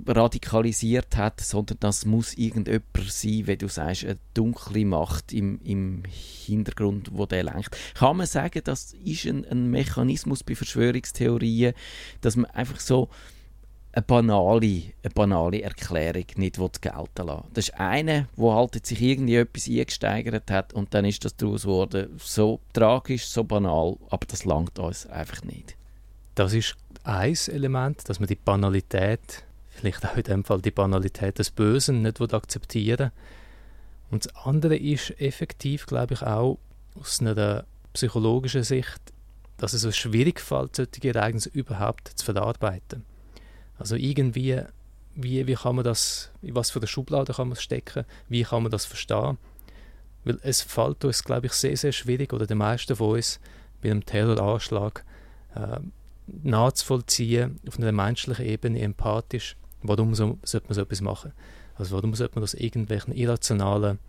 radikalisiert 0.07 1.17
hat, 1.17 1.41
sondern 1.41 1.77
das 1.79 2.05
muss 2.05 2.33
irgendjemand 2.35 2.83
sein, 3.07 3.47
wie 3.47 3.57
du 3.57 3.67
sagst, 3.67 4.05
eine 4.05 4.17
dunkle 4.33 4.85
Macht 4.85 5.33
im, 5.33 5.59
im 5.63 6.03
Hintergrund, 6.05 7.09
wo 7.13 7.25
der 7.25 7.43
lenkt. 7.43 7.77
Kann 7.95 8.17
man 8.17 8.27
sagen, 8.27 8.61
das 8.63 8.93
ist 8.93 9.25
ein, 9.25 9.45
ein 9.45 9.69
Mechanismus 9.69 10.43
bei 10.43 10.55
Verschwörungstheorien, 10.55 11.73
dass 12.21 12.35
man 12.35 12.49
einfach 12.51 12.79
so 12.79 13.09
eine 13.93 14.03
banale, 14.03 14.83
eine 15.03 15.13
banale 15.13 15.61
Erklärung 15.61 16.25
nicht 16.37 16.55
gelten 16.55 17.27
lassen 17.27 17.47
Das 17.53 17.69
ist 17.69 17.79
eine, 17.79 18.27
wo 18.35 18.53
halt 18.53 18.85
sich 18.85 19.01
irgendwie 19.01 19.35
etwas 19.35 19.67
eingesteigert 19.67 20.49
hat 20.49 20.73
und 20.73 20.93
dann 20.93 21.05
ist 21.05 21.23
das 21.23 21.35
daraus 21.35 21.61
geworden. 21.61 22.09
So 22.17 22.59
tragisch, 22.73 23.27
so 23.27 23.43
banal, 23.43 23.97
aber 24.09 24.25
das 24.25 24.45
langt 24.45 24.79
uns 24.79 25.05
einfach 25.05 25.43
nicht. 25.43 25.75
Das 26.33 26.53
ist 26.53 26.75
ein 27.03 27.37
Element, 27.47 28.09
dass 28.09 28.19
man 28.19 28.27
die 28.27 28.35
Banalität, 28.35 29.43
vielleicht 29.69 30.05
auch 30.07 30.17
in 30.17 30.23
dem 30.23 30.43
Fall 30.43 30.61
die 30.61 30.71
Banalität 30.71 31.37
des 31.37 31.51
Bösen, 31.51 32.01
nicht 32.01 32.19
akzeptieren 32.33 33.11
Und 34.09 34.25
das 34.25 34.35
andere 34.37 34.75
ist 34.75 35.11
effektiv, 35.21 35.85
glaube 35.85 36.15
ich, 36.15 36.23
auch 36.23 36.57
aus 36.99 37.19
einer 37.21 37.65
psychologischen 37.93 38.63
Sicht, 38.63 39.01
dass 39.57 39.73
es 39.73 39.81
so 39.81 39.91
schwierig 39.91 40.39
fällt, 40.39 40.77
solche 40.77 41.13
Ereignisse 41.13 41.49
überhaupt 41.49 42.07
zu 42.15 42.25
verarbeiten. 42.25 43.05
Also 43.77 43.95
irgendwie, 43.95 44.61
wie, 45.15 45.45
wie 45.47 45.55
kann 45.55 45.75
man 45.75 45.83
das, 45.83 46.31
in 46.41 46.55
was 46.55 46.71
für 46.71 46.79
eine 46.79 46.87
Schublade 46.87 47.33
kann 47.33 47.49
man 47.49 47.57
es 47.57 47.63
stecken, 47.63 48.05
wie 48.29 48.43
kann 48.43 48.63
man 48.63 48.71
das 48.71 48.85
verstehen? 48.85 49.37
Weil 50.23 50.39
es 50.41 50.61
fällt 50.61 51.03
uns, 51.05 51.23
glaube 51.23 51.47
ich, 51.47 51.53
sehr, 51.53 51.75
sehr 51.75 51.91
schwierig, 51.91 52.33
oder 52.33 52.47
den 52.47 52.57
meisten 52.57 52.95
von 52.95 53.15
uns, 53.15 53.39
bei 53.81 53.91
einem 53.91 54.05
Terroranschlag 54.05 55.03
äh, 55.55 55.79
nachzuvollziehen, 56.27 57.59
auf 57.67 57.77
einer 57.77 57.91
menschlichen 57.91 58.45
Ebene, 58.45 58.79
empathisch, 58.79 59.57
warum 59.81 60.15
so, 60.15 60.37
sollte 60.43 60.67
man 60.67 60.75
so 60.75 60.81
etwas 60.81 61.01
machen? 61.01 61.33
Also 61.75 61.95
warum 61.95 62.13
sollte 62.15 62.35
man 62.35 62.41
das 62.41 62.53
irgendwelchen 62.53 63.13
irrationalen 63.13 63.99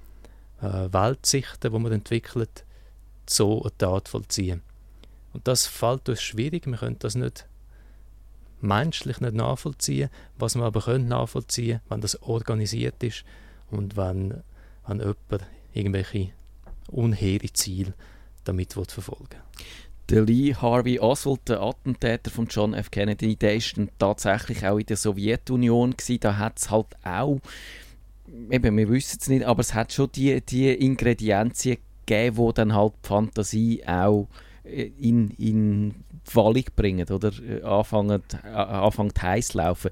äh, 0.61 0.93
Weltsichten, 0.93 1.73
die 1.73 1.79
man 1.79 1.93
entwickelt, 1.93 2.65
so 3.29 3.63
eine 3.63 3.77
Tat 3.77 4.09
vollziehen? 4.09 4.63
Und 5.33 5.49
das 5.49 5.67
fällt 5.67 6.09
uns 6.09 6.23
schwierig, 6.23 6.67
wir 6.67 6.77
können 6.77 6.99
das 7.01 7.17
nicht 7.17 7.47
menschlich 8.65 9.21
nicht 9.21 9.35
nachvollziehen, 9.35 10.11
was 10.39 10.55
man 10.55 10.65
aber 10.65 10.81
können 10.81 11.09
nachvollziehen, 11.09 11.81
wenn 11.89 12.01
das 12.01 12.21
organisiert 12.23 13.03
ist 13.03 13.25
und 13.71 13.97
wenn, 13.97 14.43
wenn 14.87 14.99
jemand 14.99 15.47
irgendwelche 15.73 16.31
unhehre 16.91 17.53
Ziele 17.53 17.95
damit 18.45 18.73
verfolgen 18.73 19.39
der 20.11 20.23
Lee 20.23 20.55
Harvey 20.55 20.99
Oswald, 20.99 21.49
der 21.49 21.63
Attentäter 21.63 22.31
von 22.31 22.47
John 22.47 22.75
F. 22.75 22.91
Kennedy, 22.91 23.37
der 23.37 23.57
ist 23.57 23.75
tatsächlich 23.99 24.67
auch 24.67 24.79
in 24.79 24.87
der 24.87 24.97
Sowjetunion 24.97 25.97
gewesen. 25.97 26.21
Da 26.21 26.37
hat 26.37 26.59
es 26.59 26.71
halt 26.71 26.89
auch 27.05 27.41
eben, 28.51 28.77
wir 28.77 28.89
wissen 28.89 29.19
es 29.21 29.29
nicht, 29.29 29.45
aber 29.45 29.61
es 29.61 29.75
hat 29.75 29.93
schon 29.93 30.11
die, 30.13 30.41
die 30.41 30.73
Ingredienzien 30.73 31.79
gegeben, 32.07 32.49
die 32.49 32.55
dann 32.55 32.75
halt 32.75 32.93
die 33.03 33.09
Fantasie 33.09 33.83
auch 33.87 34.29
in, 34.65 35.31
in 35.31 35.95
Wallung 36.33 36.65
bringen 36.75 37.09
oder 37.09 37.33
anfangen, 37.65 38.23
äh, 38.45 38.49
anfangen 38.49 39.13
heiß 39.21 39.55
laufen. 39.55 39.91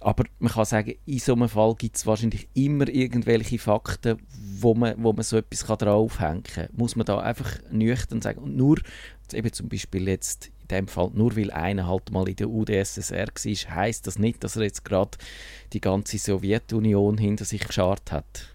Aber 0.00 0.24
man 0.38 0.52
kann 0.52 0.64
sagen, 0.64 0.94
in 1.06 1.18
so 1.18 1.34
einem 1.34 1.48
Fall 1.48 1.74
gibt 1.74 1.96
es 1.96 2.06
wahrscheinlich 2.06 2.48
immer 2.54 2.88
irgendwelche 2.88 3.58
Fakten, 3.58 4.18
wo 4.58 4.74
man, 4.74 4.94
wo 5.02 5.12
man 5.12 5.22
so 5.22 5.36
etwas 5.36 5.66
draufhängen 5.78 6.42
kann. 6.42 6.68
Muss 6.72 6.96
man 6.96 7.06
da 7.06 7.18
einfach 7.18 7.50
nüchtern 7.70 8.22
sagen. 8.22 8.40
Und 8.40 8.56
nur, 8.56 8.78
eben 9.32 9.52
zum 9.52 9.68
Beispiel 9.68 10.08
jetzt 10.08 10.50
in 10.62 10.68
dem 10.68 10.88
Fall, 10.88 11.10
nur 11.14 11.36
weil 11.36 11.50
einer 11.50 11.86
halt 11.86 12.10
mal 12.10 12.28
in 12.28 12.36
der 12.36 12.48
UdSSR 12.48 13.26
war, 13.26 13.76
heisst 13.76 14.06
das 14.06 14.18
nicht, 14.18 14.42
dass 14.42 14.56
er 14.56 14.62
jetzt 14.62 14.84
gerade 14.84 15.18
die 15.72 15.80
ganze 15.80 16.18
Sowjetunion 16.18 17.18
hinter 17.18 17.44
sich 17.44 17.66
geschart 17.66 18.12
hat. 18.12 18.54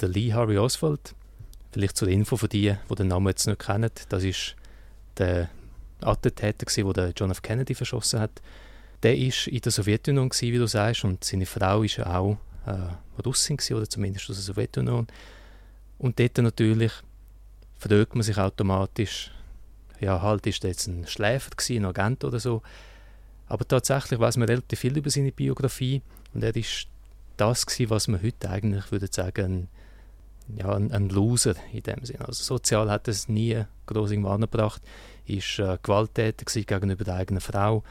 Der 0.00 0.08
Lee 0.08 0.32
Harvey 0.32 0.58
Oswald, 0.58 1.14
vielleicht 1.74 1.96
zur 1.96 2.08
Info 2.08 2.36
von 2.36 2.48
die, 2.48 2.74
die 2.90 2.94
den 2.94 3.08
Namen 3.08 3.28
jetzt 3.28 3.46
nicht 3.46 3.58
kennen, 3.58 3.90
das 4.08 4.24
ist 4.24 4.56
der 5.18 5.50
Attentäter, 6.00 6.66
der 6.92 7.12
John 7.16 7.30
F. 7.30 7.42
Kennedy 7.42 7.74
verschossen 7.74 8.20
hat 8.20 8.40
der 9.04 9.18
war 9.18 9.52
in 9.52 9.60
der 9.60 9.70
Sowjetunion, 9.70 10.28
gewesen, 10.30 10.52
wie 10.52 10.58
du 10.58 10.66
sagst, 10.66 11.04
und 11.04 11.22
seine 11.22 11.44
Frau 11.44 11.80
war 11.80 11.84
ja 11.84 12.18
auch 12.18 12.38
äh, 12.66 13.22
Russin, 13.22 13.58
gewesen, 13.58 13.76
oder 13.76 13.88
zumindest 13.88 14.30
aus 14.30 14.36
der 14.36 14.44
Sowjetunion. 14.44 15.06
Und 15.98 16.18
dort 16.18 16.38
natürlich 16.38 16.92
fragt 17.78 18.14
man 18.14 18.22
sich 18.22 18.38
automatisch, 18.38 19.30
ja, 20.00 20.22
halt, 20.22 20.46
ist 20.46 20.62
der 20.62 20.70
jetzt 20.70 20.86
ein 20.86 21.06
Schläfer 21.06 21.50
gewesen, 21.50 21.84
ein 21.84 21.90
Agent 21.90 22.24
oder 22.24 22.40
so. 22.40 22.62
Aber 23.46 23.68
tatsächlich 23.68 24.18
weiß 24.18 24.38
man 24.38 24.48
relativ 24.48 24.80
viel 24.80 24.96
über 24.96 25.10
seine 25.10 25.32
Biografie 25.32 26.00
und 26.32 26.42
er 26.42 26.56
ist 26.56 26.86
das 27.36 27.66
gewesen, 27.66 27.90
was 27.90 28.08
man 28.08 28.22
heute 28.22 28.48
eigentlich 28.48 28.90
würde 28.90 29.08
sagen, 29.10 29.44
ein, 29.44 29.68
ja, 30.56 30.74
ein, 30.74 30.92
ein 30.92 31.08
Loser 31.08 31.54
in 31.72 31.82
dem 31.82 32.04
Sinne. 32.04 32.26
Also 32.26 32.44
sozial 32.44 32.90
hat 32.90 33.08
es 33.08 33.28
nie 33.28 33.64
groß 33.86 34.10
irgendwo 34.10 34.30
angebracht, 34.30 34.82
ist 35.26 35.58
äh, 35.58 35.78
gewalttätig 35.82 36.66
gegenüber 36.66 37.04
der 37.04 37.16
eigenen 37.16 37.40
Frau, 37.40 37.82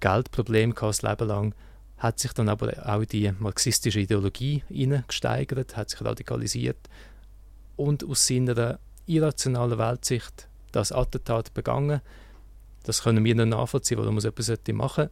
Geldproblem 0.00 0.74
das 0.74 1.02
Leben 1.02 1.28
lang, 1.28 1.54
hat 1.98 2.18
sich 2.18 2.32
dann 2.32 2.48
aber 2.48 2.72
auch 2.86 3.00
in 3.00 3.08
die 3.08 3.32
marxistische 3.38 4.00
Ideologie 4.00 4.62
gesteigert, 5.06 5.76
hat 5.76 5.90
sich 5.90 6.04
radikalisiert 6.04 6.88
und 7.76 8.04
aus 8.04 8.26
seiner 8.26 8.78
irrationalen 9.06 9.78
Weltsicht 9.78 10.48
das 10.72 10.92
Attentat 10.92 11.54
begangen. 11.54 12.00
Das 12.82 13.02
können 13.02 13.24
wir 13.24 13.34
nicht 13.34 13.46
nachvollziehen, 13.46 13.98
warum 13.98 14.14
man 14.14 14.20
so 14.20 14.28
etwas 14.28 14.48
machen 14.72 15.08
sollte. 15.08 15.10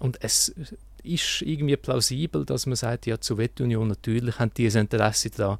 Und 0.00 0.22
es 0.22 0.54
ist 1.02 1.42
irgendwie 1.42 1.76
plausibel, 1.76 2.44
dass 2.44 2.66
man 2.66 2.76
sagt, 2.76 3.06
ja, 3.06 3.16
die 3.16 3.24
Sowjetunion 3.24 3.88
natürlich 3.88 4.38
haben 4.38 4.52
die 4.56 4.66
ein 4.66 4.76
Interesse 4.76 5.30
daran, 5.30 5.58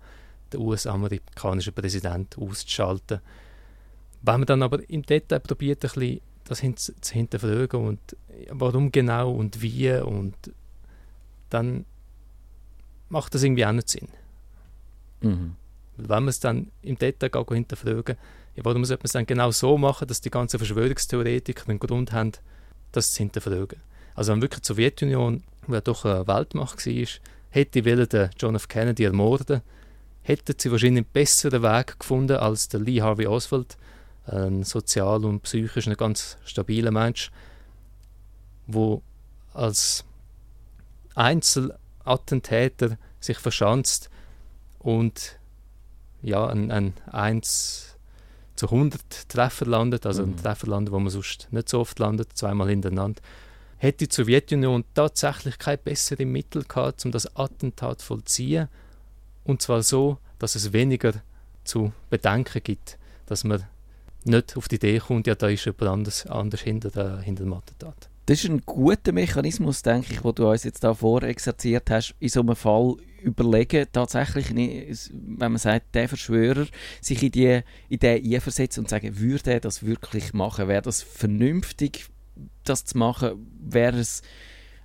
den 0.53 0.61
US-amerikanischen 0.61 1.73
Präsidenten 1.73 2.43
auszuschalten. 2.43 3.21
Wenn 4.23 4.41
man 4.41 4.47
dann 4.47 4.63
aber 4.63 4.89
im 4.89 5.03
Detail 5.03 5.41
probiert, 5.41 5.85
ein 5.85 5.91
bisschen 5.91 6.21
das 6.45 6.61
hin 6.61 6.77
zu 6.77 6.93
hinterfragen 7.11 7.87
und 7.87 8.17
warum 8.51 8.91
genau 8.91 9.33
und 9.33 9.61
wie 9.63 9.93
und 9.93 10.35
dann 11.51 11.85
macht 13.09 13.35
das 13.35 13.43
irgendwie 13.43 13.67
auch 13.67 13.73
nicht 13.73 13.89
Sinn. 13.89 14.09
Mhm. 15.21 15.57
Wenn 15.97 16.09
man 16.09 16.29
es 16.29 16.41
dann 16.41 16.71
im 16.83 16.97
Detail 16.97 17.31
hinterfragen, 17.49 18.17
ja, 18.55 18.65
warum 18.65 18.85
sollte 18.85 19.03
man 19.03 19.07
es 19.07 19.13
dann 19.13 19.27
genau 19.27 19.51
so 19.51 19.79
machen, 19.79 20.09
dass 20.09 20.21
die 20.21 20.31
ganzen 20.31 20.59
Verschwörungstheoretiker 20.59 21.69
einen 21.69 21.79
Grund 21.79 22.13
haben, 22.13 22.33
das 22.93 23.13
zu 23.13 23.19
hinterfragen. 23.19 23.81
Also 24.15 24.33
wenn 24.33 24.43
wirklich 24.43 24.63
die 24.63 24.69
Sowjetunion, 24.69 25.43
die 25.67 25.81
doch 25.83 26.05
eine 26.05 26.27
Weltmacht 26.27 26.85
war, 26.85 27.07
hätte 27.51 27.83
den 27.83 28.31
John 28.39 28.57
F. 28.57 28.69
Kennedy 28.69 29.05
ermorden, 29.05 29.63
hätten 30.29 30.55
sie 30.59 30.71
wahrscheinlich 30.71 31.05
einen 31.05 31.13
besseren 31.13 31.63
Weg 31.63 31.99
gefunden 31.99 32.37
als 32.37 32.69
der 32.69 32.81
Lee 32.81 33.01
Harvey 33.01 33.27
Oswald, 33.27 33.79
ein 34.27 34.63
sozial 34.63 35.25
und 35.25 35.43
psychisch 35.43 35.89
ein 35.89 35.95
ganz 35.95 36.37
stabiler 36.45 36.91
Mensch, 36.91 37.31
wo 38.67 39.03
als 39.55 40.05
Einzelattentäter 41.15 42.99
sich 43.21 43.39
verschanzt 43.39 44.11
und 44.79 45.39
ja, 46.21 46.47
ein, 46.47 46.71
ein 46.71 46.93
1 47.11 47.97
zu 48.55 48.67
100 48.67 49.29
Treffer 49.31 49.65
landet, 49.65 50.05
also 50.05 50.27
mhm. 50.27 50.33
ein 50.33 50.37
Treffer 50.37 50.67
landet, 50.67 50.93
wo 50.93 50.99
man 50.99 51.11
sonst 51.11 51.49
nicht 51.53 51.71
so 51.71 51.81
oft 51.81 51.99
landet, 51.99 52.37
zweimal 52.37 52.69
hintereinander, 52.69 53.23
hätte 53.79 54.07
die 54.07 54.15
Sowjetunion 54.15 54.85
tatsächlich 54.93 55.59
kein 55.59 55.79
besseres 55.79 56.27
Mittel 56.27 56.65
gehabt, 56.65 57.05
um 57.07 57.13
das 57.13 57.35
Attentat 57.35 58.03
vollziehen. 58.03 58.69
Und 59.49 59.63
zwar 59.63 59.83
so, 59.83 60.19
dass 60.39 60.57
es 60.57 60.75
weniger 60.75 61.15
zu 61.65 61.93
bedenken 62.11 62.63
gibt, 62.63 62.99
dass 63.25 63.45
man 63.45 63.65
nicht 64.25 64.59
auf 64.59 64.69
die 64.69 64.75
Idee 64.75 64.99
kommt, 64.99 65.27
ja, 65.27 65.35
da 65.35 65.49
ist 65.49 65.65
jemand 65.65 65.83
anders, 65.85 66.27
anders 66.27 66.61
hinter, 66.61 66.91
der, 66.91 67.21
hinter 67.21 67.45
dem 67.45 67.55
Attentat. 67.55 68.11
Das 68.27 68.45
ist 68.45 68.51
ein 68.51 68.61
guter 68.67 69.13
Mechanismus, 69.13 69.81
denke 69.81 70.13
ich, 70.13 70.21
den 70.21 70.35
du 70.35 70.51
uns 70.51 70.65
jetzt 70.65 70.85
da 70.85 70.93
vorexerziert 70.93 71.91
hast, 71.91 72.15
in 72.21 72.29
so 72.29 72.41
einem 72.41 72.57
Fall 72.57 72.97
überlegen, 73.23 73.87
tatsächlich, 73.91 74.55
wenn 74.55 75.53
man 75.53 75.57
sagt, 75.57 75.95
der 75.95 76.11
Verschwörer, 76.11 76.67
sich 77.01 77.23
in 77.23 77.33
die 77.33 77.63
Idee 77.89 78.23
einversetzen 78.35 78.85
und 78.85 78.91
sagen, 78.91 79.19
würde 79.19 79.55
er 79.55 79.61
das 79.61 79.83
wirklich 79.83 80.35
machen? 80.35 80.69
Wäre 80.69 80.83
das 80.83 81.03
vernünftig, 81.03 82.11
das 82.65 82.85
zu 82.85 82.99
machen? 82.99 83.51
Wäre 83.59 83.99
es 83.99 84.21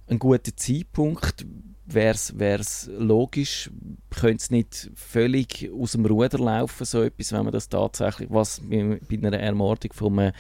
ein 0.08 0.19
guter 0.19 0.56
Zeitpunkt? 0.56 1.45
Wäre 1.86 2.60
es 2.60 2.89
logisch, 2.98 3.69
könnte 4.10 4.38
es 4.38 4.52
nicht 4.52 4.91
völlig 4.96 5.69
aus 5.78 5.93
dem 5.93 6.06
Ruder 6.06 6.39
laufen, 6.39 6.86
so 6.86 7.02
etwas, 7.02 7.32
wenn 7.32 7.43
man 7.43 7.54
das 7.54 7.67
tatsächlich, 7.69 8.30
was 8.30 8.62
bei 8.62 9.00
einer 9.12 9.39
Ermordung 9.39 9.91
vom 9.93 10.32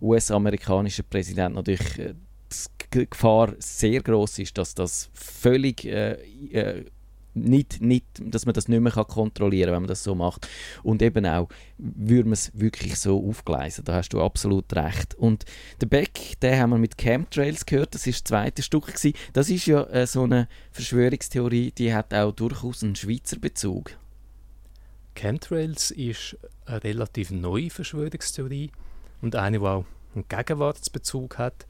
US-amerikanischen 0.00 1.04
Präsidenten 1.08 1.56
natürlich 1.56 1.98
äh, 1.98 2.14
die 2.92 3.08
Gefahr 3.08 3.54
sehr 3.58 4.02
groß 4.02 4.40
ist, 4.40 4.58
dass 4.58 4.74
das 4.74 5.10
völlig 5.14 5.84
äh, 5.84 6.12
äh, 6.50 6.84
nicht, 7.34 7.80
nicht, 7.80 8.04
dass 8.20 8.46
man 8.46 8.54
das 8.54 8.68
nicht 8.68 8.80
mehr 8.80 8.92
kontrollieren 8.92 9.68
kann, 9.68 9.74
wenn 9.74 9.82
man 9.82 9.88
das 9.88 10.02
so 10.02 10.14
macht. 10.14 10.48
Und 10.82 11.02
eben 11.02 11.26
auch, 11.26 11.48
würde 11.78 12.24
man 12.24 12.32
es 12.32 12.50
wirklich 12.54 12.96
so 12.98 13.26
aufgleisen, 13.28 13.84
da 13.84 13.94
hast 13.94 14.10
du 14.10 14.20
absolut 14.20 14.72
recht. 14.74 15.14
Und 15.14 15.44
der 15.80 15.86
Beck, 15.86 16.38
den 16.40 16.58
haben 16.58 16.70
wir 16.70 16.78
mit 16.78 16.98
Chemtrails 16.98 17.66
gehört, 17.66 17.94
das 17.94 18.06
ist 18.06 18.24
das 18.24 18.28
zweite 18.28 18.62
Stück 18.62 18.86
gewesen. 18.86 19.14
Das 19.32 19.48
ist 19.48 19.66
ja 19.66 19.82
äh, 19.84 20.06
so 20.06 20.24
eine 20.24 20.48
Verschwörungstheorie, 20.72 21.72
die 21.72 21.94
hat 21.94 22.12
auch 22.14 22.32
durchaus 22.32 22.82
einen 22.82 22.96
Schweizer 22.96 23.38
Bezug. 23.38 23.92
Chemtrails 25.14 25.90
ist 25.90 26.36
eine 26.66 26.82
relativ 26.82 27.30
neue 27.30 27.70
Verschwörungstheorie 27.70 28.70
und 29.20 29.36
eine, 29.36 29.58
die 29.58 29.64
auch 29.64 29.84
einen 30.14 30.24
Gegenwartsbezug 30.28 31.38
hat. 31.38 31.66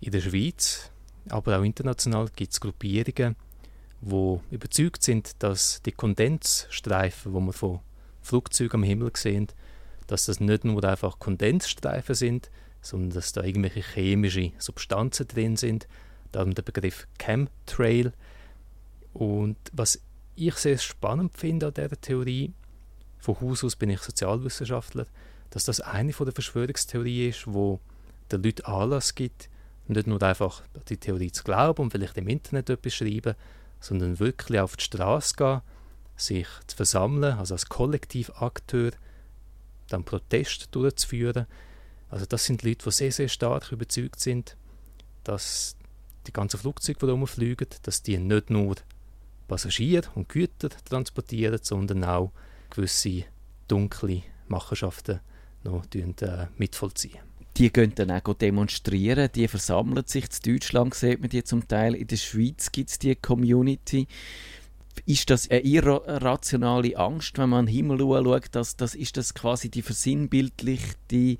In 0.00 0.12
der 0.12 0.20
Schweiz, 0.20 0.90
aber 1.28 1.58
auch 1.58 1.62
international 1.62 2.28
gibt 2.34 2.52
es 2.52 2.60
Gruppierungen, 2.60 3.36
wo 4.00 4.42
überzeugt 4.50 5.02
sind, 5.02 5.42
dass 5.42 5.82
die 5.82 5.92
Kondensstreifen, 5.92 7.32
wo 7.32 7.40
man 7.40 7.52
von 7.52 7.80
Flugzeugen 8.22 8.80
am 8.80 8.82
Himmel 8.82 9.10
sehen, 9.14 9.48
dass 10.06 10.26
das 10.26 10.40
nicht 10.40 10.64
nur 10.64 10.84
einfach 10.84 11.18
Kondensstreifen 11.18 12.14
sind, 12.14 12.50
sondern 12.80 13.10
dass 13.10 13.32
da 13.32 13.42
irgendwelche 13.42 13.82
chemische 13.82 14.52
Substanzen 14.58 15.26
drin 15.26 15.56
sind. 15.56 15.88
Darum 16.32 16.54
der 16.54 16.62
Begriff 16.62 17.06
Chemtrail. 17.18 18.12
Und 19.12 19.56
was 19.72 20.00
ich 20.36 20.54
sehr 20.54 20.78
spannend 20.78 21.36
finde 21.36 21.68
an 21.68 21.74
dieser 21.74 22.00
Theorie, 22.00 22.52
von 23.18 23.40
Haus 23.40 23.64
aus 23.64 23.76
bin 23.76 23.90
ich 23.90 24.00
Sozialwissenschaftler, 24.00 25.06
dass 25.50 25.64
das 25.64 25.80
eine 25.80 26.12
von 26.12 26.26
der 26.26 26.34
Verschwörungstheorien 26.34 27.30
ist, 27.30 27.46
wo 27.46 27.80
den 28.30 28.42
Leuten 28.42 28.66
Anlass 28.66 29.14
gibt, 29.14 29.48
nicht 29.88 30.06
nur 30.06 30.22
einfach 30.22 30.62
die 30.88 30.96
Theorie 30.96 31.32
zu 31.32 31.44
glauben 31.44 31.82
und 31.82 31.90
vielleicht 31.90 32.16
im 32.18 32.28
Internet 32.28 32.70
etwas 32.70 32.94
schreiben, 32.94 33.34
sondern 33.86 34.18
wirklich 34.18 34.60
auf 34.60 34.76
die 34.76 34.84
Straße 34.84 35.34
gehen, 35.36 35.60
sich 36.16 36.48
zu 36.66 36.76
versammeln, 36.76 37.38
also 37.38 37.54
als 37.54 37.68
Kollektivakteur 37.68 38.92
dann 39.88 40.04
Protest 40.04 40.74
durchzuführen. 40.74 41.46
Also 42.08 42.26
das 42.26 42.44
sind 42.44 42.62
Leute, 42.62 42.84
die 42.84 42.90
sehr, 42.90 43.12
sehr 43.12 43.28
stark 43.28 43.70
überzeugt 43.72 44.20
sind, 44.20 44.56
dass 45.24 45.76
die 46.26 46.32
ganzen 46.32 46.58
Flugzeuge, 46.58 46.98
die 47.06 47.10
rumfliegen, 47.12 47.68
dass 47.82 48.02
die 48.02 48.18
nicht 48.18 48.50
nur 48.50 48.76
Passagiere 49.46 50.08
und 50.14 50.28
Güter 50.28 50.70
transportieren, 50.84 51.60
sondern 51.62 52.04
auch 52.04 52.32
gewisse 52.70 53.24
dunkle 53.68 54.22
Machenschaften 54.48 55.20
noch 55.62 55.84
äh, 55.94 56.46
mitvollziehen 56.56 57.35
die 57.56 57.72
gehen 57.72 57.92
dann 57.94 58.10
auch 58.10 58.34
demonstrieren, 58.34 59.30
die 59.34 59.48
versammeln 59.48 60.04
sich. 60.06 60.24
In 60.24 60.52
Deutschland 60.52 60.94
sieht 60.94 61.20
man 61.20 61.30
die 61.30 61.44
zum 61.44 61.66
Teil, 61.66 61.94
in 61.94 62.06
der 62.06 62.16
Schweiz 62.16 62.70
gibt 62.70 62.90
es 62.90 62.98
die 62.98 63.16
Community. 63.16 64.06
Ist 65.04 65.30
das 65.30 65.50
eine 65.50 65.60
irrationale 65.60 66.96
Angst, 66.96 67.38
wenn 67.38 67.50
man 67.50 67.60
an 67.60 67.66
den 67.66 67.74
Himmel 67.74 67.98
schaut, 67.98 68.48
dass, 68.52 68.76
dass, 68.76 68.94
ist 68.94 69.16
das 69.16 69.34
quasi 69.34 69.70
die 69.70 69.82
versinnbildlichte, 69.82 71.38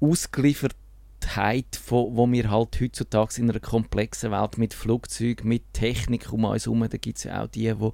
ausgelieferte 0.00 0.76
Unbestimmtheit, 1.22 1.76
von, 1.76 2.16
wo 2.16 2.30
wir 2.30 2.50
halt 2.50 2.80
heutzutage 2.80 3.40
in 3.40 3.50
einer 3.50 3.60
komplexen 3.60 4.30
Welt 4.30 4.58
mit 4.58 4.74
Flugzeugen, 4.74 5.48
mit 5.48 5.72
Technik 5.72 6.32
um 6.32 6.44
uns 6.44 6.66
herum, 6.66 6.86
da 6.88 6.96
gibt 6.98 7.18
es 7.18 7.24
ja 7.24 7.42
auch 7.42 7.48
die, 7.48 7.72
die 7.72 7.90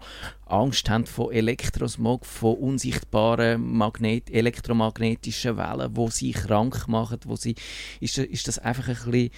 Angst 0.46 0.88
haben 0.88 1.06
vor 1.06 1.32
Elektrosmog, 1.32 2.24
von 2.24 2.56
unsichtbaren 2.56 3.60
Magnet 3.60 4.30
elektromagnetischen 4.30 5.56
Wellen, 5.56 5.96
wo 5.96 6.08
sie 6.08 6.32
krank 6.32 6.88
machen, 6.88 7.18
wo 7.24 7.36
sie, 7.36 7.54
ist, 8.00 8.18
ist 8.18 8.48
das 8.48 8.58
einfach 8.58 8.88
ein 8.88 8.94
bisschen 8.94 9.30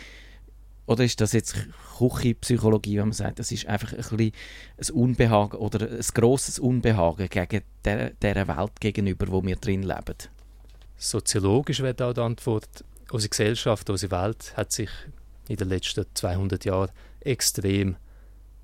oder 0.86 1.04
ist 1.04 1.20
das 1.20 1.32
jetzt 1.32 1.54
Küchenpsychologie, 1.98 2.96
wenn 2.96 3.08
man 3.08 3.12
sagt, 3.12 3.38
das 3.38 3.52
ist 3.52 3.66
einfach 3.66 3.92
ein 3.92 3.98
bisschen 3.98 4.32
ein 4.78 4.90
Unbehagen 4.90 5.56
oder 5.56 5.88
ein 5.88 6.04
grosses 6.14 6.58
Unbehagen 6.58 7.28
gegen 7.28 7.62
der, 7.84 8.10
dieser 8.10 8.48
Welt 8.48 8.80
gegenüber, 8.80 9.28
wo 9.28 9.44
wir 9.44 9.54
drin 9.54 9.82
leben? 9.82 10.16
Soziologisch 10.96 11.80
wäre 11.80 11.94
da 11.94 12.12
die 12.12 12.20
Antwort, 12.20 12.84
unsere 13.10 13.30
Gesellschaft, 13.30 13.90
unsere 13.90 14.12
Welt 14.12 14.56
hat 14.56 14.72
sich 14.72 14.90
in 15.48 15.56
den 15.56 15.68
letzten 15.68 16.06
200 16.14 16.64
Jahren 16.64 16.90
extrem 17.20 17.96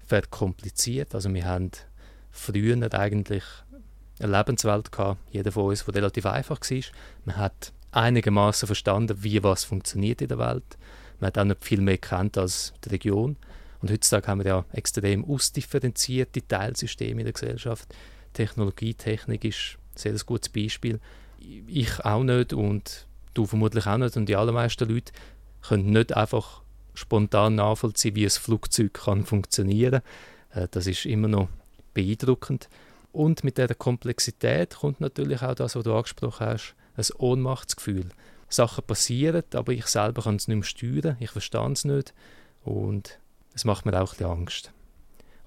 verkompliziert. 0.06 1.14
Also 1.14 1.32
wir 1.32 1.44
haben 1.44 1.70
früher 2.30 2.94
eigentlich 2.94 3.42
eine 4.18 4.36
Lebenswelt 4.36 4.92
gehabt, 4.92 5.20
jeder 5.30 5.52
von 5.52 5.66
uns, 5.66 5.84
die 5.84 5.90
relativ 5.90 6.26
einfach 6.26 6.60
war. 6.60 6.80
Man 7.24 7.36
hat 7.36 7.72
einigermaßen 7.92 8.66
verstanden, 8.66 9.22
wie 9.22 9.42
was 9.42 9.64
funktioniert 9.64 10.22
in 10.22 10.28
der 10.28 10.38
Welt 10.38 10.76
man 11.20 11.28
hat 11.28 11.38
auch 11.38 11.44
nicht 11.44 11.64
viel 11.64 11.80
mehr 11.80 11.98
kennt 11.98 12.36
als 12.38 12.72
die 12.84 12.90
Region. 12.90 13.36
Und 13.80 13.90
heutzutage 13.90 14.26
haben 14.26 14.40
wir 14.40 14.46
ja 14.46 14.64
extrem 14.72 15.24
ausdifferenzierte 15.24 16.46
Teilsysteme 16.46 17.20
in 17.20 17.26
der 17.26 17.32
Gesellschaft. 17.32 17.94
Technologie, 18.32 18.94
Technik 18.94 19.44
ist 19.44 19.78
ein 19.94 19.98
sehr 19.98 20.14
gutes 20.24 20.48
Beispiel. 20.48 21.00
Ich 21.38 22.04
auch 22.04 22.22
nicht 22.22 22.52
und 22.52 23.06
du 23.36 23.46
vermutlich 23.46 23.86
auch 23.86 23.98
nicht 23.98 24.16
und 24.16 24.26
die 24.26 24.36
allermeisten 24.36 24.88
Leute 24.88 25.12
können 25.62 25.90
nicht 25.90 26.16
einfach 26.16 26.62
spontan 26.94 27.56
nachvollziehen, 27.56 28.14
wie 28.14 28.24
ein 28.24 28.30
Flugzeug 28.30 28.94
kann 28.94 29.24
funktionieren 29.24 30.02
kann. 30.50 30.64
Äh, 30.64 30.68
das 30.70 30.86
ist 30.86 31.04
immer 31.06 31.28
noch 31.28 31.48
beeindruckend. 31.94 32.68
Und 33.12 33.44
mit 33.44 33.58
dieser 33.58 33.74
Komplexität 33.74 34.76
kommt 34.76 35.00
natürlich 35.00 35.42
auch 35.42 35.54
das, 35.54 35.74
was 35.74 35.84
du 35.84 35.94
angesprochen 35.94 36.46
hast, 36.46 36.74
ein 36.96 37.06
Ohnmachtsgefühl. 37.18 38.08
Sachen 38.48 38.84
passieren, 38.84 39.42
aber 39.54 39.72
ich 39.72 39.86
selber 39.86 40.22
kann 40.22 40.36
es 40.36 40.48
nicht 40.48 40.56
mehr 40.56 40.64
steuern, 40.64 41.16
ich 41.18 41.30
verstehe 41.30 41.72
es 41.72 41.84
nicht 41.84 42.14
und 42.64 43.18
es 43.54 43.64
macht 43.64 43.86
mir 43.86 43.94
auch 43.94 44.12
ein 44.12 44.18
bisschen 44.18 44.30
Angst. 44.30 44.72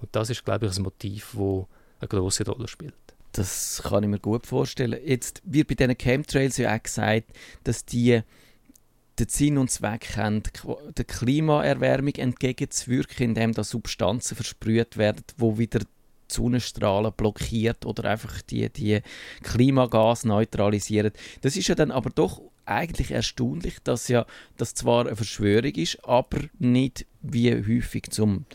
Und 0.00 0.08
das 0.12 0.30
ist, 0.30 0.44
glaube 0.44 0.66
ich, 0.66 0.76
ein 0.76 0.82
Motiv, 0.82 1.30
das 1.32 1.66
eine 2.00 2.08
große 2.08 2.44
Rolle 2.44 2.68
spielt. 2.68 2.94
Das 3.32 3.82
kann 3.84 4.02
ich 4.02 4.08
mir 4.08 4.18
gut 4.18 4.46
vorstellen. 4.46 4.98
Jetzt 5.04 5.42
wird 5.44 5.68
bei 5.68 5.74
diesen 5.74 5.96
Chemtrails 5.96 6.56
ja 6.56 6.74
auch 6.74 6.82
gesagt, 6.82 7.32
dass 7.64 7.84
die 7.84 8.22
den 9.18 9.28
Sinn 9.28 9.58
und 9.58 9.70
Zweck 9.70 10.16
haben, 10.16 10.42
der 10.96 11.04
Klimaerwärmung 11.04 12.14
entgegenzuwirken, 12.14 13.30
indem 13.30 13.52
da 13.52 13.62
Substanzen 13.64 14.34
versprüht 14.34 14.96
werden, 14.96 15.22
wo 15.36 15.58
wieder 15.58 15.80
die 15.80 15.86
Sonnenstrahlen 16.28 17.12
blockiert 17.16 17.84
oder 17.84 18.10
einfach 18.10 18.40
die, 18.42 18.70
die 18.70 19.00
Klimagas 19.42 20.24
neutralisieren. 20.24 21.12
Das 21.42 21.56
ist 21.56 21.68
ja 21.68 21.74
dann 21.74 21.90
aber 21.90 22.10
doch 22.10 22.40
eigentlich 22.64 23.10
erstaunlich, 23.10 23.78
dass 23.82 24.08
ja 24.08 24.26
das 24.56 24.74
zwar 24.74 25.06
eine 25.06 25.16
Verschwörung 25.16 25.74
ist, 25.74 26.04
aber 26.04 26.38
nicht 26.58 27.06
wie 27.20 27.52
häufig 27.52 28.10
zum 28.10 28.46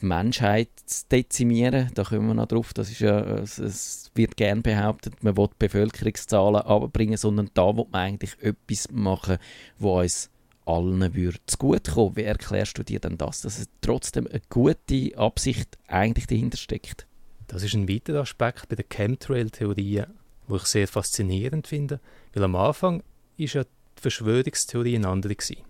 die 0.00 0.06
Menschheit 0.06 0.68
zu 0.86 1.04
dezimieren. 1.10 1.90
Da 1.94 2.04
kommen 2.04 2.28
wir 2.28 2.34
noch 2.34 2.46
drauf. 2.46 2.72
Das 2.74 2.90
ist 2.90 3.00
ja, 3.00 3.20
es 3.20 4.10
wird 4.14 4.36
gern 4.36 4.62
behauptet, 4.62 5.22
man 5.22 5.36
will 5.36 5.48
Bevölkerungszahlen 5.58 6.62
abbringen, 6.62 7.16
sondern 7.16 7.50
da 7.54 7.76
will 7.76 7.86
man 7.90 8.02
eigentlich 8.02 8.36
etwas 8.42 8.90
machen, 8.90 9.38
wo 9.78 10.00
uns 10.00 10.30
allen 10.64 11.14
würde 11.14 11.38
zugutekommen. 11.46 12.16
Wie 12.16 12.22
erklärst 12.22 12.78
du 12.78 12.82
dir 12.82 13.00
denn 13.00 13.18
das, 13.18 13.40
dass 13.40 13.58
es 13.58 13.68
trotzdem 13.80 14.26
eine 14.26 14.42
gute 14.50 15.16
Absicht 15.16 15.78
eigentlich 15.86 16.26
dahinter 16.26 16.58
steckt? 16.58 17.06
Das 17.46 17.62
ist 17.62 17.74
ein 17.74 17.88
weiterer 17.88 18.20
Aspekt 18.20 18.68
bei 18.68 18.76
der 18.76 18.84
Chemtrail-Theorie, 18.88 20.04
wo 20.46 20.56
ich 20.56 20.64
sehr 20.64 20.86
faszinierend 20.86 21.66
finde, 21.66 22.00
weil 22.34 22.44
am 22.44 22.56
Anfang 22.56 23.02
ist 23.38 23.54
ja 23.54 23.64
die 23.64 24.02
Verschwörungstheorie 24.02 24.96
eine 24.96 25.08
andere 25.08 25.34
gewesen. 25.34 25.62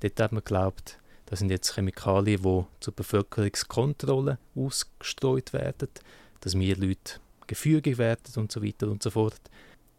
Dort 0.00 0.20
hat 0.20 0.32
man 0.32 0.42
geglaubt, 0.42 0.98
das 1.30 1.38
sind 1.38 1.50
jetzt 1.50 1.74
Chemikalien, 1.76 2.42
die 2.42 2.64
zur 2.80 2.94
Bevölkerungskontrolle 2.94 4.38
ausgestreut 4.56 5.52
werden, 5.52 5.88
dass 6.40 6.58
wir 6.58 6.76
Leute 6.76 7.20
gefügig 7.46 7.98
werden 7.98 8.34
und 8.34 8.50
so 8.50 8.62
weiter 8.62 8.88
und 8.88 9.00
so 9.02 9.10
fort. 9.10 9.40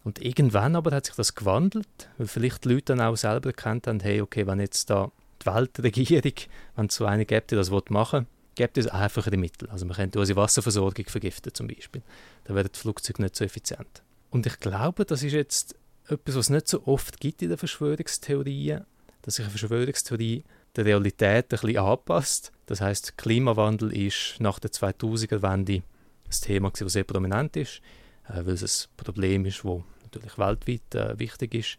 Und 0.04 0.22
irgendwann 0.22 0.76
aber 0.76 0.92
hat 0.94 1.06
sich 1.06 1.16
das 1.16 1.34
gewandelt, 1.34 1.88
weil 2.18 2.28
vielleicht 2.28 2.66
die 2.66 2.70
Leute 2.74 2.96
dann 2.96 3.02
auch 3.02 3.16
selber 3.16 3.50
erkannt 3.50 3.88
haben, 3.88 4.02
hey, 4.02 4.20
okay, 4.20 4.46
wenn 4.46 4.60
jetzt 4.60 4.90
da 4.90 5.10
die 5.42 5.46
Weltregierung, 5.46 6.34
wenn 6.76 6.88
es 6.88 6.96
so 6.96 7.06
eine 7.06 7.26
gibt, 7.26 7.52
die 7.52 7.56
das 7.56 7.72
machen 7.90 8.20
will, 8.20 8.28
gibt 8.56 8.78
es 8.78 8.88
einfachere 8.88 9.38
Mittel. 9.38 9.70
Also 9.70 9.86
man 9.86 9.96
könnte 9.96 10.20
unsere 10.20 10.38
Wasserversorgung 10.38 11.06
vergiften 11.06 11.54
zum 11.54 11.68
Beispiel. 11.68 12.02
Dann 12.44 12.58
werden 12.58 12.72
die 12.76 12.80
Flugzeuge 12.80 13.22
nicht 13.22 13.38
so 13.38 13.46
effizient. 13.46 14.04
Und 14.32 14.46
ich 14.46 14.60
glaube, 14.60 15.06
das 15.06 15.24
ist 15.24 15.32
jetzt 15.32 15.76
etwas, 16.10 16.36
was 16.36 16.46
es 16.46 16.50
nicht 16.50 16.68
so 16.68 16.86
oft 16.88 17.22
gibt 17.22 17.42
in 17.42 17.50
den 17.50 17.58
Verschwörungstheorien, 17.58 18.84
dass 19.22 19.36
sich 19.36 19.46
eine 19.46 19.52
Verschwörungstheorie 19.52 20.44
der 20.76 20.86
Realität 20.86 21.46
ein 21.46 21.60
bisschen 21.60 21.78
anpasst. 21.78 22.52
Das 22.66 22.82
heißt, 22.82 23.18
Klimawandel 23.18 23.96
ist 23.96 24.36
nach 24.40 24.60
der 24.60 24.72
2000er-Wende 24.72 25.74
ein 25.74 25.84
Thema, 26.42 26.72
das 26.72 26.94
sehr 26.94 27.04
prominent 27.04 27.58
ist, 27.58 27.82
äh, 28.30 28.46
weil 28.46 28.54
es 28.54 28.88
ein 28.88 29.04
Problem 29.04 29.46
ist, 29.46 29.64
das 29.64 29.82
natürlich 30.04 30.38
weltweit 30.38 30.96
äh, 30.96 31.20
wichtig 31.20 31.54
ist. 31.54 31.78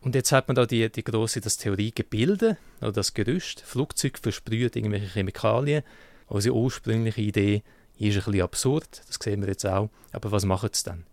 Und 0.00 0.14
jetzt 0.14 0.32
hat 0.32 0.48
man 0.48 0.54
da 0.54 0.64
die, 0.64 0.90
die 0.90 1.04
große 1.04 1.42
das 1.42 1.58
Theoriegebilde 1.58 2.56
oder 2.80 2.92
das 2.92 3.12
Gerüst. 3.12 3.60
Flugzeug 3.60 4.18
versprüht 4.18 4.76
irgendwelche 4.76 5.08
Chemikalien. 5.08 5.82
Unsere 6.26 6.54
ursprüngliche 6.54 7.20
Idee 7.20 7.62
ist 7.98 8.16
ein 8.16 8.24
bisschen 8.24 8.40
absurd, 8.40 9.02
das 9.06 9.18
sehen 9.22 9.42
wir 9.42 9.48
jetzt 9.48 9.66
auch. 9.66 9.90
Aber 10.12 10.32
was 10.32 10.46
macht 10.46 10.74
es 10.74 10.82
dann? 10.82 11.04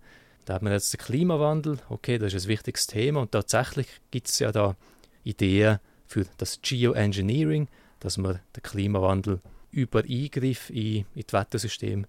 Da 0.45 0.53
hat 0.53 0.61
man 0.61 0.71
jetzt 0.71 0.93
den 0.93 0.99
Klimawandel, 0.99 1.79
okay, 1.89 2.17
das 2.17 2.33
ist 2.33 2.45
ein 2.45 2.49
wichtiges 2.49 2.87
Thema 2.87 3.21
und 3.21 3.33
tatsächlich 3.33 3.87
gibt 4.11 4.29
es 4.29 4.39
ja 4.39 4.53
da 4.53 4.77
Ideen 5.25 5.79
für 6.07 6.25
das 6.37 6.61
Geoengineering, 6.61 7.67
dass 7.99 8.17
man 8.17 8.39
den 8.55 8.63
Klimawandel 8.63 9.41
über 9.71 10.03
Eingriff 10.03 10.69
in, 10.69 11.05
in 11.13 11.23
das 11.27 11.33
Wettersystem 11.33 12.05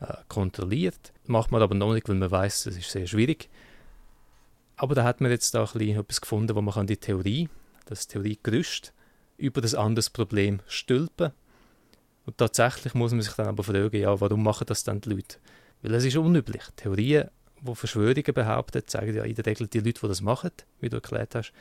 äh, 0.00 0.14
kontrolliert. 0.28 1.12
Macht 1.26 1.50
man 1.50 1.62
aber 1.62 1.74
noch 1.74 1.94
nicht, 1.94 2.08
weil 2.08 2.16
man 2.16 2.30
weiß, 2.30 2.64
das 2.64 2.76
ist 2.76 2.90
sehr 2.90 3.06
schwierig. 3.06 3.48
Aber 4.76 4.94
da 4.94 5.04
hat 5.04 5.20
man 5.20 5.30
jetzt 5.30 5.54
ein 5.54 5.62
etwas 5.62 6.20
gefunden, 6.20 6.54
wo 6.54 6.60
man 6.60 6.74
kann 6.74 6.86
die 6.86 6.96
Theorie, 6.96 7.48
das 7.86 8.06
Theoriegerüst, 8.06 8.92
über 9.36 9.60
das 9.60 9.74
anderes 9.74 10.10
Problem 10.10 10.60
stülpen. 10.66 11.32
Und 12.26 12.38
tatsächlich 12.38 12.94
muss 12.94 13.12
man 13.12 13.22
sich 13.22 13.32
dann 13.34 13.48
aber 13.48 13.64
fragen, 13.64 13.96
ja, 13.96 14.20
warum 14.20 14.42
machen 14.42 14.66
das 14.66 14.84
dann 14.84 15.00
die 15.00 15.10
Leute? 15.10 15.38
Weil 15.82 15.94
es 15.94 16.04
ist 16.04 16.16
unüblich. 16.16 16.62
Theorien 16.76 17.28
die 17.60 17.74
Verschwörungen 17.74 18.34
behaupten, 18.34 18.82
sagen 18.86 19.14
ja 19.14 19.24
in 19.24 19.34
der 19.34 19.46
Regel 19.46 19.68
die 19.68 19.78
Leute, 19.78 20.00
die 20.00 20.08
das 20.08 20.20
machen, 20.20 20.50
wie 20.80 20.88
du 20.88 20.96
erklärt 20.96 21.34
hast, 21.34 21.52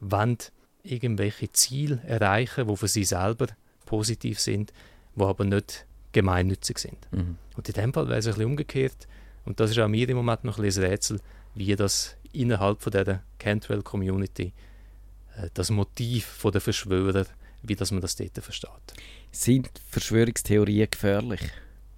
wollen 0.00 0.38
irgendwelche 0.82 1.50
Ziele 1.52 2.00
erreichen, 2.06 2.68
die 2.68 2.76
für 2.76 2.88
sie 2.88 3.04
selber 3.04 3.46
positiv 3.86 4.40
sind, 4.40 4.72
die 5.14 5.22
aber 5.22 5.44
nicht 5.44 5.86
gemeinnützig 6.12 6.78
sind. 6.78 6.98
Mhm. 7.12 7.36
Und 7.56 7.68
in 7.68 7.74
dem 7.74 7.92
Fall 7.92 8.08
wäre 8.08 8.18
es 8.18 8.26
ein 8.26 8.32
bisschen 8.32 8.46
umgekehrt. 8.46 9.08
Und 9.44 9.60
das 9.60 9.70
ist 9.70 9.78
auch 9.78 9.88
mir 9.88 10.08
im 10.08 10.16
Moment 10.16 10.44
noch 10.44 10.58
ein, 10.58 10.64
bisschen 10.64 10.84
ein 10.84 10.90
Rätsel, 10.90 11.20
wie 11.54 11.74
das 11.76 12.16
innerhalb 12.32 12.82
von 12.82 12.92
dieser 12.92 13.22
Cantwell-Community 13.38 14.52
äh, 15.36 15.48
das 15.54 15.70
Motiv 15.70 16.44
der 16.52 16.60
Verschwörer, 16.60 17.26
wie 17.62 17.76
das 17.76 17.90
man 17.90 18.00
das 18.00 18.16
dort 18.16 18.38
versteht. 18.38 18.70
Sind 19.32 19.70
Verschwörungstheorien 19.90 20.88
gefährlich? 20.90 21.40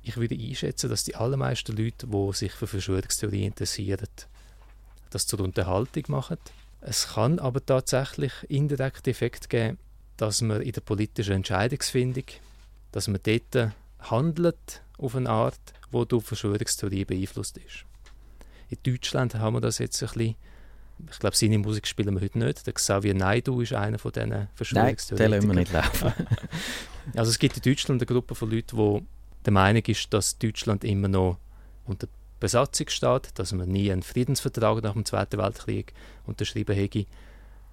ich 0.02 0.16
würde 0.16 0.34
einschätzen, 0.34 0.90
dass 0.90 1.04
die 1.04 1.14
allermeisten 1.14 1.76
Leute, 1.76 2.06
die 2.06 2.32
sich 2.32 2.52
für 2.52 2.66
Verschwörungstheorien 2.66 3.46
interessieren, 3.46 4.08
das 5.10 5.26
zur 5.26 5.40
Unterhaltung 5.40 6.04
machen. 6.08 6.38
Es 6.84 7.14
kann 7.14 7.38
aber 7.38 7.64
tatsächlich 7.64 8.32
indirekte 8.48 9.10
Effekte 9.10 9.48
geben, 9.48 9.78
dass 10.16 10.42
man 10.42 10.60
in 10.62 10.72
der 10.72 10.80
politischen 10.80 11.34
Entscheidungsfindung, 11.34 12.24
dass 12.90 13.06
man 13.06 13.20
dort 13.22 13.72
handelt 14.00 14.82
auf 14.98 15.14
eine 15.14 15.30
Art, 15.30 15.60
wo 15.92 16.04
durch 16.04 16.24
Verschwörungstheorie 16.24 17.04
beeinflusst 17.04 17.56
ist. 17.58 17.84
In 18.68 18.78
Deutschland 18.82 19.36
haben 19.36 19.54
wir 19.54 19.60
das 19.60 19.78
jetzt 19.78 20.02
ein 20.02 20.08
bisschen 20.08 20.36
ich 21.10 21.18
glaube, 21.18 21.36
seine 21.36 21.58
Musik 21.58 21.86
spielen 21.86 22.14
wir 22.14 22.20
heute 22.20 22.38
nicht. 22.38 22.66
Der 22.66 22.74
Xavier 22.74 23.14
Naidu 23.14 23.60
ist 23.60 23.72
einer 23.72 23.98
von 23.98 24.12
diesen 24.12 24.48
Verschwörungstheoretikern. 24.54 25.30
Nein, 25.30 25.40
den 25.40 25.48
lassen 25.48 25.48
wir 25.48 25.54
nicht 25.54 25.72
laufen. 25.72 26.26
also 27.16 27.30
es 27.30 27.38
gibt 27.38 27.56
in 27.56 27.62
Deutschland 27.62 28.00
eine 28.00 28.06
Gruppe 28.06 28.34
von 28.34 28.50
Leuten, 28.50 28.76
die 28.76 29.06
der 29.44 29.52
Meinung 29.52 29.82
ist, 29.86 30.12
dass 30.12 30.38
Deutschland 30.38 30.84
immer 30.84 31.08
noch 31.08 31.38
unter 31.86 32.06
Besatzung 32.42 32.88
steht, 32.88 33.38
dass 33.38 33.52
man 33.52 33.68
nie 33.68 33.92
einen 33.92 34.02
Friedensvertrag 34.02 34.82
nach 34.82 34.94
dem 34.94 35.04
Zweiten 35.04 35.38
Weltkrieg 35.38 35.94
unterschrieben 36.26 36.74
hätte. 36.74 37.06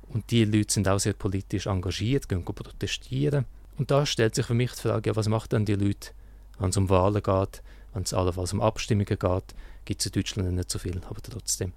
Und 0.09 0.29
die 0.29 0.45
Leute 0.45 0.71
sind 0.71 0.87
auch 0.87 0.99
sehr 0.99 1.13
politisch 1.13 1.65
engagiert, 1.65 2.29
gehen 2.29 2.45
protestieren. 2.45 3.45
Und 3.79 3.89
da 3.89 4.05
stellt 4.05 4.35
sich 4.35 4.45
für 4.45 4.53
mich 4.53 4.71
die 4.73 4.81
Frage, 4.81 5.09
ja, 5.09 5.15
was 5.15 5.27
machen 5.27 5.47
dann 5.49 5.65
die 5.65 5.73
Leute, 5.73 6.11
wenn 6.59 6.69
es 6.69 6.77
um 6.77 6.87
Wahlen 6.87 7.23
geht, 7.23 7.63
wenn 7.93 8.03
es 8.03 8.13
allenfalls 8.13 8.53
um 8.53 8.61
Abstimmungen 8.61 9.07
geht, 9.07 9.55
gibt 9.85 10.01
es 10.01 10.05
in 10.05 10.11
Deutschland 10.11 10.53
nicht 10.53 10.69
so 10.69 10.77
viel, 10.77 11.01
aber 11.09 11.21
trotzdem. 11.21 11.73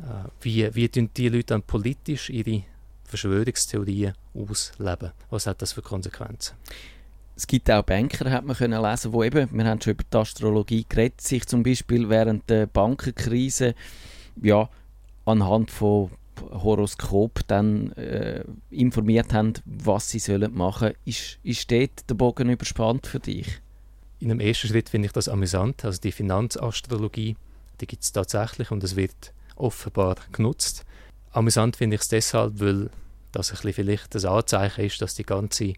Äh, 0.00 0.28
wie, 0.40 0.74
wie 0.74 0.88
tun 0.88 1.10
die 1.14 1.28
Leute 1.28 1.48
dann 1.48 1.62
politisch 1.62 2.30
ihre 2.30 2.62
Verschwörungstheorien 3.04 4.14
ausleben. 4.34 5.12
Was 5.28 5.46
hat 5.46 5.60
das 5.60 5.74
für 5.74 5.82
Konsequenzen? 5.82 6.56
Es 7.36 7.46
gibt 7.46 7.70
auch 7.70 7.82
Banker, 7.82 8.30
hat 8.30 8.46
man 8.46 8.56
können 8.56 8.82
lesen, 8.82 9.12
wo 9.12 9.22
eben, 9.22 9.48
wir 9.52 9.64
haben 9.66 9.80
schon 9.80 9.92
über 9.92 10.04
die 10.10 10.16
Astrologie 10.16 10.86
geredet, 10.88 11.20
sich 11.20 11.46
zum 11.46 11.62
Beispiel 11.62 12.08
während 12.08 12.48
der 12.48 12.66
Bankenkrise 12.66 13.74
ja, 14.42 14.70
anhand 15.26 15.70
von 15.70 16.10
Horoskop 16.50 17.40
dann 17.46 17.92
äh, 17.92 18.42
informiert 18.70 19.34
haben, 19.34 19.52
was 19.66 20.10
sie 20.10 20.18
sollen 20.18 20.54
machen 20.54 20.88
sollen. 20.88 20.96
Ist, 21.04 21.38
ist 21.42 21.70
dort 21.70 22.08
der 22.08 22.14
Bogen 22.14 22.48
überspannt 22.48 23.06
für 23.06 23.20
dich? 23.20 23.60
In 24.18 24.30
einem 24.30 24.40
ersten 24.40 24.68
Schritt 24.68 24.88
finde 24.88 25.06
ich 25.06 25.12
das 25.12 25.28
amüsant. 25.28 25.84
Also 25.84 26.00
die 26.00 26.12
Finanzastrologie, 26.12 27.36
die 27.80 27.86
gibt 27.86 28.02
es 28.02 28.12
tatsächlich 28.12 28.70
und 28.70 28.82
es 28.82 28.96
wird 28.96 29.34
offenbar 29.56 30.16
genutzt. 30.32 30.84
Amüsant 31.32 31.76
finde 31.76 31.96
ich 31.96 32.02
es 32.02 32.08
deshalb, 32.08 32.60
weil 32.60 32.88
das 33.32 33.50
ein 33.50 33.56
bisschen 33.56 33.72
vielleicht 33.74 34.16
ein 34.16 34.24
Anzeichen 34.24 34.84
ist, 34.86 35.02
dass 35.02 35.14
die 35.14 35.24
ganze 35.24 35.74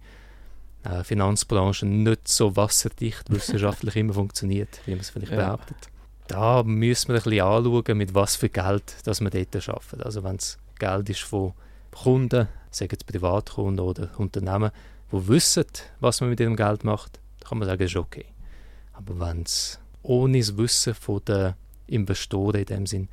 äh, 0.85 1.03
Finanzbranche 1.05 1.87
nicht 1.87 2.29
so 2.29 2.57
wasserdicht 2.57 3.31
wissenschaftlich 3.31 3.97
immer 3.97 4.15
funktioniert, 4.15 4.81
wie 4.87 4.93
man 4.93 5.01
es 5.01 5.11
vielleicht 5.11 5.33
ja. 5.33 5.39
behauptet. 5.39 5.77
Da 6.29 6.63
müssen 6.63 7.09
wir 7.09 7.17
ein 7.17 7.23
bisschen 7.23 7.41
anschauen, 7.41 7.99
mit 7.99 8.15
was 8.15 8.37
für 8.37 8.49
Geld 8.49 8.97
dass 9.05 9.21
wir 9.21 9.31
dort 9.31 9.69
arbeiten. 9.69 10.03
Also 10.03 10.23
wenn 10.25 10.37
es 10.37 10.59
Geld 10.79 11.09
ist 11.11 11.21
von 11.21 11.55
Kunden, 11.91 12.49
sagen 12.71 12.97
es 12.97 13.05
Privatkunden 13.05 13.85
oder 13.85 14.11
Unternehmen, 14.19 14.71
die 15.11 15.29
wissen, 15.29 15.65
was 16.01 16.21
man 16.21 16.31
mit 16.31 16.41
ihrem 16.41 16.57
Geld 16.57 16.85
macht, 16.85 17.19
dann 17.41 17.49
kann 17.49 17.59
man 17.59 17.69
sagen, 17.69 17.79
das 17.81 17.91
ist 17.91 17.97
okay. 17.97 18.27
Aber 18.93 19.19
wenn 19.19 19.43
es 19.43 19.81
ohne 20.03 20.39
das 20.39 20.57
Wissen 20.57 20.95
der 21.27 21.57
Investoren 21.87 22.61
in 22.61 22.67
dem 22.67 22.87
Sinn 22.87 23.09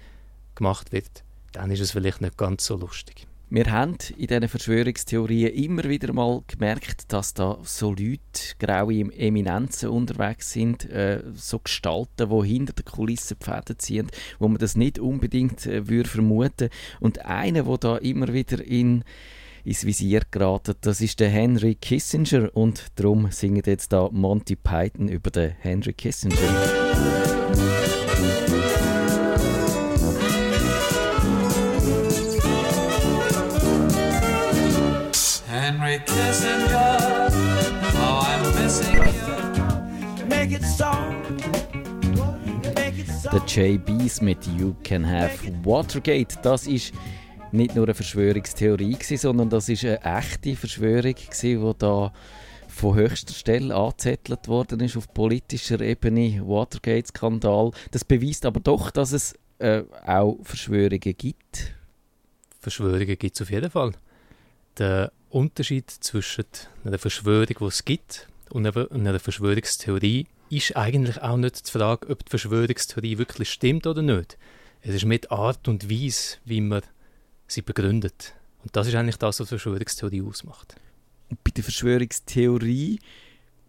gemacht 0.55 0.91
wird, 0.91 1.23
dann 1.53 1.71
ist 1.71 1.79
es 1.79 1.91
vielleicht 1.91 2.21
nicht 2.21 2.37
ganz 2.37 2.65
so 2.65 2.75
lustig. 2.75 3.27
Wir 3.55 3.71
haben 3.71 3.95
in 4.17 4.27
diesen 4.27 4.49
Verschwörungstheorien 4.49 5.53
immer 5.53 5.85
wieder 5.85 6.11
mal 6.11 6.41
gemerkt, 6.45 7.13
dass 7.13 7.33
da 7.33 7.57
so 7.63 7.91
Leute, 7.91 8.19
graue 8.59 9.09
Eminenzen 9.17 9.91
unterwegs 9.91 10.51
sind, 10.51 10.83
äh, 10.89 11.23
so 11.35 11.59
Gestalten, 11.59 12.29
die 12.29 12.47
hinter 12.49 12.73
den 12.73 12.83
Kulissen 12.83 13.37
Pfäden 13.37 13.79
ziehen, 13.79 14.07
wo 14.39 14.49
man 14.49 14.57
das 14.57 14.75
nicht 14.75 14.99
unbedingt 14.99 15.65
äh, 15.67 15.87
würde 15.87 16.09
vermuten 16.09 16.67
Und 16.99 17.23
einer, 17.23 17.63
der 17.63 17.77
da 17.77 17.95
immer 17.95 18.33
wieder 18.33 18.61
in 18.61 19.05
ins 19.63 19.85
Visier 19.85 20.23
geraten. 20.29 20.75
Das 20.81 20.99
ist 20.99 21.21
der 21.21 21.29
Henry 21.29 21.75
Kissinger 21.75 22.49
und 22.55 22.87
darum 22.95 23.31
singt 23.31 23.67
jetzt 23.67 23.93
da 23.93 24.09
Monty 24.11 24.57
Python 24.57 25.07
über 25.07 25.31
den 25.31 25.51
Henry 25.61 25.93
Kissinger. 25.93 26.35
So. 43.23 43.29
Der 43.31 43.41
JBs 43.47 44.21
mit 44.21 44.45
You 44.57 44.75
Can 44.83 45.09
Have 45.09 45.53
Watergate, 45.63 46.37
das 46.41 46.67
ist 46.67 46.93
nicht 47.53 47.75
nur 47.75 47.85
eine 47.85 47.93
Verschwörungstheorie 47.93 48.93
gewesen, 48.93 49.17
sondern 49.17 49.49
das 49.49 49.69
ist 49.69 49.85
eine 49.85 50.03
echte 50.03 50.57
Verschwörung 50.57 51.13
gewesen, 51.13 51.61
die 51.61 51.73
da 51.77 52.11
von 52.67 52.95
höchster 52.95 53.33
Stelle 53.33 53.73
angezettelt 53.73 54.49
worden 54.49 54.81
ist 54.81 54.97
auf 54.97 55.13
politischer 55.13 55.79
Ebene, 55.79 56.41
Watergate-Skandal. 56.45 57.71
Das 57.91 58.03
beweist 58.03 58.45
aber 58.45 58.59
doch, 58.59 58.91
dass 58.91 59.13
es 59.13 59.33
äh, 59.59 59.83
auch 60.05 60.39
Verschwörungen 60.43 60.99
gibt. 60.99 61.73
Verschwörungen 62.59 63.17
gibt 63.17 63.35
es 63.35 63.41
auf 63.41 63.49
jeden 63.49 63.71
Fall. 63.71 63.93
Der 64.77 65.13
Unterschied 65.35 65.91
zwischen 65.91 66.45
einer 66.85 66.97
Verschwörung, 66.97 67.57
die 67.59 67.65
es 67.65 67.83
gibt, 67.83 68.29
und 68.51 68.65
einer 68.65 69.19
Verschwörungstheorie 69.19 70.27
ist 70.49 70.77
eigentlich 70.77 71.21
auch 71.21 71.35
nicht 71.35 71.67
die 71.67 71.71
Frage, 71.71 72.09
ob 72.09 72.23
die 72.23 72.29
Verschwörungstheorie 72.29 73.17
wirklich 73.17 73.49
stimmt 73.51 73.85
oder 73.85 74.01
nicht. 74.01 74.37
Es 74.81 74.95
ist 74.95 75.03
mit 75.03 75.31
Art 75.31 75.67
und 75.67 75.89
Weise, 75.89 76.37
wie 76.45 76.61
man 76.61 76.83
sie 77.47 77.63
begründet. 77.63 78.33
Und 78.63 78.73
das 78.77 78.87
ist 78.87 78.95
eigentlich 78.95 79.17
das, 79.17 79.41
was 79.41 79.49
Verschwörungstheorie 79.49 80.21
ausmacht. 80.21 80.75
Und 81.29 81.43
bei 81.43 81.51
der 81.51 81.65
Verschwörungstheorie 81.65 82.99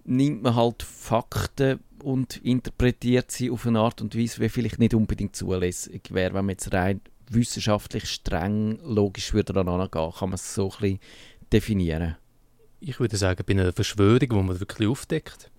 nimmt 0.04 0.44
man 0.44 0.54
halt 0.54 0.84
Fakten 0.84 1.80
und 2.00 2.36
interpretiert 2.44 3.32
sie 3.32 3.50
auf 3.50 3.66
eine 3.66 3.80
Art 3.80 4.00
und 4.00 4.16
Weise, 4.16 4.40
die 4.40 4.48
vielleicht 4.50 4.78
nicht 4.78 4.94
unbedingt 4.94 5.34
zulässig 5.34 6.02
wäre, 6.10 6.34
wenn 6.34 6.44
man 6.44 6.52
jetzt 6.52 6.72
rein 6.72 7.00
wissenschaftlich 7.28 8.08
streng 8.08 8.78
logisch 8.84 9.34
würde 9.34 9.52
daran 9.52 9.80
angehen, 9.80 10.12
kann 10.12 10.28
man 10.28 10.34
es 10.34 10.54
so 10.54 10.70
ein 10.70 10.78
bisschen 10.80 11.00
definieren? 11.52 12.16
Ich 12.80 13.00
würde 13.00 13.16
sagen, 13.16 13.42
bei 13.46 13.52
einer 13.52 13.72
Verschwörung, 13.72 14.18
die 14.18 14.28
man 14.28 14.60
wirklich 14.60 14.88
aufdeckt, 14.88 15.50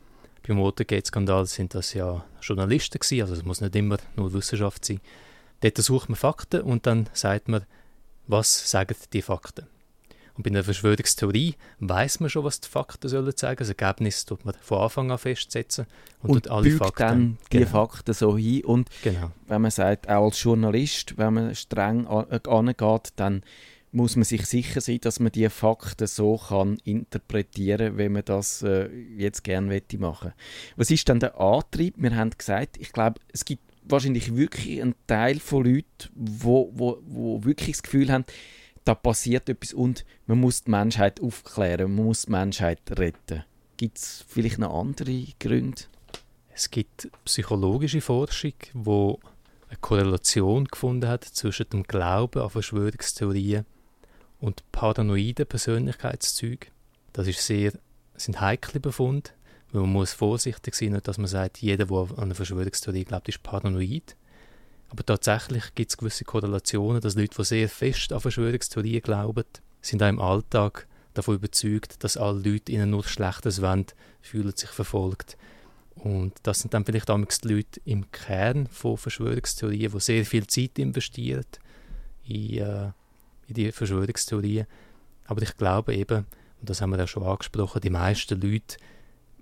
beim 0.48 0.60
Watergate-Skandal 0.60 1.46
sind 1.46 1.76
das 1.76 1.94
ja 1.94 2.24
Journalisten 2.42 3.00
gewesen, 3.00 3.22
also 3.22 3.34
es 3.34 3.44
muss 3.44 3.62
nicht 3.62 3.76
immer 3.76 3.98
nur 4.16 4.34
Wissenschaft 4.34 4.86
sein. 4.86 5.02
Dort 5.62 5.78
sucht 5.78 6.10
man 6.10 6.16
Fakten 6.16 6.62
und 6.62 6.86
dann 6.86 7.10
sagt 7.14 7.50
man, 7.50 7.66
was 8.28 8.70
sagen 8.70 8.96
die 9.12 9.22
Fakten. 9.22 9.66
Und 10.38 10.44
bei 10.44 10.52
einer 10.52 10.64
Verschwörungstheorie 10.64 11.56
weiß 11.80 12.20
man 12.20 12.30
schon, 12.30 12.44
was 12.44 12.62
die 12.62 12.70
Fakten 12.70 13.10
sollen 13.10 13.34
sagen. 13.36 13.58
Das 13.58 13.70
Ergebnis 13.70 14.24
tut 14.24 14.46
man 14.46 14.54
von 14.62 14.84
Anfang 14.84 15.12
an 15.12 15.18
festsetzen 15.18 15.88
und, 16.22 16.30
und 16.30 16.52
alle 16.52 16.72
Fakten. 16.72 17.04
dann 17.04 17.38
die 17.52 17.58
genau. 17.58 17.70
Fakten 17.70 18.14
so 18.14 18.38
hin. 18.38 18.64
Und 18.64 18.88
genau. 19.02 19.32
wenn 19.48 19.64
man 19.64 19.72
sagt, 19.72 20.08
auch 20.08 20.26
als 20.26 20.42
Journalist, 20.42 21.18
wenn 21.18 21.34
man 21.34 21.56
streng 21.56 22.06
angeht, 22.06 23.14
dann 23.16 23.42
muss 23.92 24.16
man 24.16 24.26
sich 24.26 24.46
sicher 24.46 24.82
sein, 24.82 25.00
dass 25.02 25.20
man 25.20 25.32
die 25.32 25.50
Fakten 25.50 26.08
so 26.08 26.38
kann 26.38 26.78
interpretieren, 26.84 27.98
wie 27.98 28.10
man 28.10 28.26
das 28.26 28.62
äh, 28.62 28.90
jetzt 29.18 29.44
gerne 29.44 29.82
machen 29.98 30.34
Was 30.76 30.92
ist 30.92 31.08
dann 31.10 31.20
der 31.20 31.40
Antrieb? 31.40 31.96
Wir 31.98 32.16
haben 32.16 32.32
gesagt, 32.32 32.78
ich 32.78 32.92
glaube, 32.92 33.20
es 33.32 33.46
gibt 33.46 33.64
wahrscheinlich 33.84 34.36
wirklich 34.36 34.82
einen 34.82 34.96
Teil 35.08 35.40
von 35.40 35.66
Leuten, 35.66 36.10
wo, 36.16 36.70
wo, 36.74 37.00
wo 37.06 37.44
wirklich 37.44 37.78
das 37.78 37.84
Gefühl 37.84 38.12
haben, 38.12 38.26
da 38.84 38.96
passiert 38.96 39.50
etwas 39.50 39.74
und 39.74 40.06
man 40.28 40.40
muss 40.40 40.64
die 40.64 40.72
Menschheit 40.72 41.22
aufklären, 41.22 41.94
man 41.94 42.06
muss 42.06 42.24
die 42.24 42.32
Menschheit 42.32 42.80
retten. 42.98 43.44
Gibt 43.78 43.98
es 43.98 44.26
vielleicht 44.28 44.60
noch 44.60 44.78
andere 44.78 45.26
Gründe? 45.40 45.84
Es 46.54 46.72
gibt 46.72 47.10
psychologische 47.26 48.02
Forschung, 48.02 48.54
wo 48.74 49.20
eine 49.70 49.78
Korrelation 49.80 50.66
gefunden 50.66 51.08
hat 51.08 51.24
zwischen 51.24 51.70
dem 51.70 51.84
Glauben 51.84 52.42
an 52.42 52.50
Verschwörungstheorien 52.50 53.66
und 54.40 54.64
paranoide 54.72 55.46
Persönlichkeitszüge. 55.46 56.68
Das 57.14 57.28
ist 57.28 57.46
sehr, 57.46 57.74
sind 58.16 58.40
heikle 58.42 58.80
Befunde, 58.80 59.32
weil 59.72 59.82
man 59.82 59.94
muss 59.94 60.14
vorsichtig 60.14 60.76
sein, 60.76 61.00
dass 61.04 61.18
man 61.18 61.28
sagt, 61.28 61.60
jeder, 61.60 61.86
der 61.86 61.98
an 61.98 62.20
eine 62.20 62.36
Verschwörungstheorie 62.36 63.06
glaubt, 63.06 63.30
ist 63.30 63.44
paranoid. 63.44 64.16
Aber 64.90 65.06
tatsächlich 65.06 65.76
gibt 65.76 65.92
es 65.92 65.98
gewisse 65.98 66.24
Korrelationen, 66.24 67.02
dass 67.02 67.16
Leute, 67.16 67.36
die 67.38 67.44
sehr 67.44 67.70
fest 67.70 68.14
an 68.14 68.22
Verschwörungstheorien 68.22 69.02
glauben, 69.02 69.44
sind 69.82 70.02
auch 70.02 70.08
im 70.08 70.22
Alltag 70.22 70.88
davon 71.14 71.36
überzeugt, 71.36 72.04
dass 72.04 72.16
alle 72.16 72.40
Leute 72.40 72.72
ihnen 72.72 72.92
nur 72.92 73.04
Schlechtes 73.04 73.62
wollen, 73.62 73.86
fühlen 74.22 74.56
sich 74.56 74.70
verfolgt. 74.70 75.38
Und 75.96 76.34
das 76.44 76.60
sind 76.60 76.74
dann 76.74 76.86
vielleicht 76.86 77.10
auch 77.10 77.18
die 77.18 77.48
Leute 77.48 77.82
im 77.86 78.10
Kern 78.12 78.68
von 78.68 78.98
Verschwörungstheorien, 78.98 79.92
die 79.92 80.00
sehr 80.00 80.26
viel 80.26 80.46
Zeit 80.48 80.78
investieren 80.78 81.46
in 82.24 82.60
äh, 82.60 82.92
in 83.48 83.54
die 83.54 83.72
Verschwörungstheorien. 83.72 84.68
Aber 85.26 85.42
ich 85.42 85.56
glaube 85.58 85.96
eben, 85.96 86.26
und 86.60 86.70
das 86.70 86.82
haben 86.82 86.92
wir 86.92 86.98
ja 86.98 87.08
schon 87.08 87.24
angesprochen, 87.24 87.82
die 87.82 87.90
meisten 87.90 88.40
Leute 88.40 88.78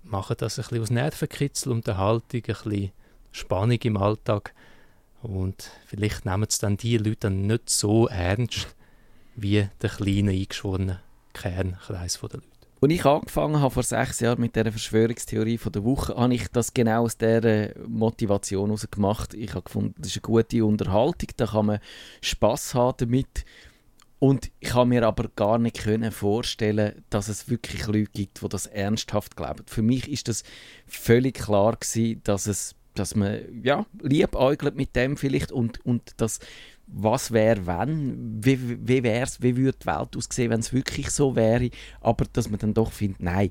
machen 0.02 0.36
das 0.38 0.58
ein 0.58 0.62
bisschen 0.62 0.82
aus 0.82 0.90
Nervenkitzel, 0.90 1.72
Unterhaltung, 1.72 2.42
ein 2.46 2.54
bisschen 2.54 2.92
Spannung 3.32 3.78
im 3.82 3.96
Alltag. 3.96 4.54
Und 5.22 5.70
vielleicht 5.86 6.24
nehmen 6.24 6.46
es 6.48 6.58
dann 6.58 6.76
die 6.76 6.98
Leute 6.98 7.16
dann 7.20 7.46
nicht 7.46 7.70
so 7.70 8.06
ernst 8.08 8.68
wie 9.34 9.68
der 9.82 9.90
kleine, 9.90 10.30
eingeschworene 10.30 11.00
Kernkreis 11.32 12.20
der 12.20 12.30
Leute. 12.34 12.42
Als 12.82 12.92
ich 12.92 13.04
angefangen 13.06 13.60
habe 13.60 13.72
vor 13.72 13.82
sechs 13.82 14.20
Jahren 14.20 14.40
mit 14.40 14.54
der 14.54 14.70
Verschwörungstheorie 14.70 15.58
von 15.58 15.72
der 15.72 15.82
Woche, 15.82 16.14
habe 16.14 16.34
ich 16.34 16.46
das 16.48 16.74
genau 16.74 17.04
aus 17.04 17.16
dieser 17.16 17.70
Motivation 17.88 18.68
heraus 18.68 18.86
gemacht. 18.90 19.34
Ich 19.34 19.50
habe 19.50 19.62
gefunden, 19.62 19.94
das 19.98 20.08
ist 20.08 20.16
eine 20.16 20.22
gute 20.22 20.64
Unterhaltung, 20.64 21.28
da 21.36 21.46
kann 21.46 21.66
man 21.66 21.78
Spaß 22.20 22.74
haben 22.74 22.96
damit 22.98 23.44
und 24.18 24.50
ich 24.60 24.74
habe 24.74 24.88
mir 24.88 25.06
aber 25.06 25.28
gar 25.36 25.58
nicht 25.58 25.78
können 25.78 26.10
vorstellen, 26.10 27.04
dass 27.10 27.28
es 27.28 27.50
wirklich 27.50 27.86
Leute 27.86 28.10
gibt, 28.12 28.42
die 28.42 28.48
das 28.48 28.66
ernsthaft 28.66 29.36
glauben. 29.36 29.64
Für 29.66 29.82
mich 29.82 30.10
ist 30.10 30.28
das 30.28 30.42
völlig 30.86 31.34
klar 31.34 31.76
gewesen, 31.76 32.22
dass 32.24 32.46
es, 32.46 32.74
dass 32.94 33.14
man 33.14 33.40
ja 33.62 33.84
liebäugelt 34.00 34.74
mit 34.74 34.96
dem 34.96 35.16
vielleicht 35.16 35.52
und 35.52 35.84
und 35.84 36.12
das 36.16 36.40
was 36.86 37.32
wäre 37.32 37.66
wenn, 37.66 38.44
wie, 38.44 38.88
wie 38.88 39.02
wär's, 39.02 39.42
wie 39.42 39.56
würde 39.56 39.78
die 39.82 39.86
Welt 39.86 40.16
aussehen, 40.16 40.50
wenn 40.50 40.60
es 40.60 40.72
wirklich 40.72 41.10
so 41.10 41.34
wäre, 41.34 41.70
aber 42.00 42.26
dass 42.32 42.48
man 42.48 42.60
dann 42.60 42.74
doch 42.74 42.92
findet, 42.92 43.20
nein, 43.22 43.50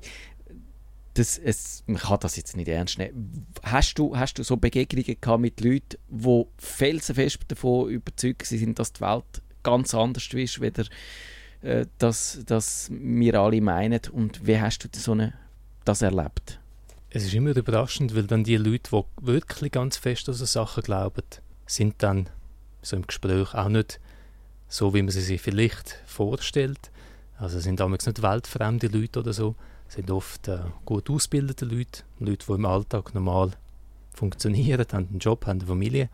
das, 1.14 1.38
es, 1.38 1.82
man 1.86 1.98
kann 1.98 2.18
das 2.20 2.36
jetzt 2.36 2.56
nicht 2.56 2.68
ernst 2.68 2.98
nehmen. 2.98 3.46
Hast 3.62 3.98
du, 3.98 4.16
hast 4.16 4.38
du 4.38 4.42
so 4.42 4.56
Begegnungen 4.56 5.16
gehabt 5.20 5.40
mit 5.40 5.60
Leuten, 5.60 5.98
die 6.08 6.44
felsenfest 6.58 7.40
davon 7.48 7.90
überzeugt 7.90 8.46
sind, 8.46 8.78
dass 8.78 8.92
die 8.92 9.00
Welt 9.00 9.42
ganz 9.66 9.94
anders 9.94 10.32
ist, 10.32 10.60
weder 10.60 10.84
äh, 11.62 11.86
dass, 11.98 12.40
dass 12.46 12.88
wir 12.90 13.34
alle 13.34 13.60
meinen. 13.60 14.00
Und 14.12 14.46
wie 14.46 14.60
hast 14.60 14.84
du 14.84 14.88
so 14.94 15.12
eine, 15.12 15.34
das 15.84 16.02
erlebt? 16.02 16.60
Es 17.10 17.24
ist 17.24 17.34
immer 17.34 17.56
überraschend, 17.56 18.14
weil 18.14 18.24
dann 18.24 18.44
die 18.44 18.56
Leute, 18.56 18.90
die 18.92 19.26
wirklich 19.26 19.72
ganz 19.72 19.96
fest 19.96 20.28
an 20.28 20.34
so 20.34 20.44
Sachen 20.44 20.82
glauben, 20.82 21.24
sind 21.66 22.02
dann 22.02 22.28
so 22.82 22.96
im 22.96 23.06
Gespräch 23.06 23.54
auch 23.54 23.68
nicht 23.68 24.00
so, 24.68 24.94
wie 24.94 25.02
man 25.02 25.10
sie 25.10 25.20
sich 25.20 25.40
vielleicht 25.40 25.98
vorstellt. 26.06 26.90
Also 27.38 27.58
sind 27.58 27.80
damals 27.80 28.06
nicht 28.06 28.22
weltfremde 28.22 28.86
Leute 28.86 29.20
oder 29.20 29.32
so, 29.32 29.56
sind 29.88 30.10
oft 30.10 30.48
äh, 30.48 30.58
gut 30.84 31.10
ausgebildete 31.10 31.64
Leute, 31.64 32.02
Leute, 32.18 32.46
die 32.46 32.52
im 32.52 32.64
Alltag 32.64 33.14
normal 33.14 33.52
funktionieren, 34.14 34.86
haben 34.92 35.08
einen 35.08 35.18
Job, 35.18 35.46
haben 35.46 35.60
eine 35.60 35.68
Familie, 35.68 36.08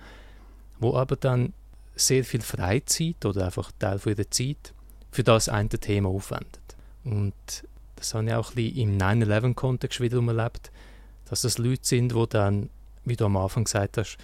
wo 0.80 0.96
aber 0.96 1.16
dann 1.16 1.52
sehr 1.94 2.24
viel 2.24 2.40
Freizeit 2.40 3.24
oder 3.24 3.46
einfach 3.46 3.70
Teil 3.78 3.98
von 3.98 4.12
ihrer 4.12 4.30
Zeit 4.30 4.74
für 5.10 5.22
das 5.22 5.48
eine 5.48 5.68
Thema 5.68 6.08
aufwenden. 6.08 6.62
Und 7.04 7.34
das 7.96 8.14
habe 8.14 8.26
ich 8.26 8.34
auch 8.34 8.50
ein 8.50 8.54
bisschen 8.56 8.92
im 8.92 8.98
9-11-Kontext 8.98 10.00
wiederum 10.00 10.28
erlebt, 10.28 10.70
dass 11.26 11.42
das 11.42 11.58
Leute 11.58 11.84
sind, 11.84 12.12
die 12.12 12.28
dann, 12.28 12.70
wie 13.04 13.16
du 13.16 13.26
am 13.26 13.36
Anfang 13.36 13.64
gesagt 13.64 13.98
hast, 13.98 14.16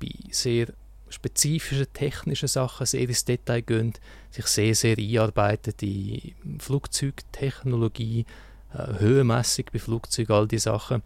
bei 0.00 0.08
sehr 0.30 0.68
spezifischen 1.08 1.92
technischen 1.92 2.48
Sachen 2.48 2.86
sehr 2.86 3.08
ins 3.08 3.24
Detail 3.24 3.62
gehen, 3.62 3.94
sich 4.30 4.46
sehr, 4.46 4.74
sehr 4.74 4.96
einarbeiten 4.96 5.74
in 5.80 6.60
Flugzeugtechnologie, 6.60 8.24
äh, 8.72 8.98
höhenmässig 8.98 9.66
bei 9.72 9.78
Flugzeugen, 9.78 10.34
all 10.34 10.46
diese 10.46 10.70
Sachen, 10.70 11.02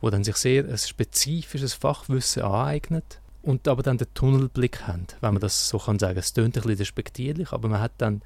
wo 0.00 0.10
dann 0.10 0.24
sich 0.24 0.36
sehr 0.36 0.64
ein 0.64 0.78
spezifisches 0.78 1.74
Fachwissen 1.74 2.42
aneignet 2.42 3.20
und 3.46 3.68
aber 3.68 3.84
dann 3.84 3.96
den 3.96 4.12
Tunnelblick 4.12 4.88
haben, 4.88 5.06
wenn 5.20 5.34
man 5.34 5.40
das 5.40 5.68
so 5.68 5.78
kann 5.78 6.00
sagen. 6.00 6.18
Es 6.18 6.34
klingt 6.34 6.56
ein 6.56 6.62
bisschen 6.62 6.78
despektierlich, 6.78 7.52
aber 7.52 7.68
man 7.68 7.80
hat 7.80 7.92
dann 7.98 8.22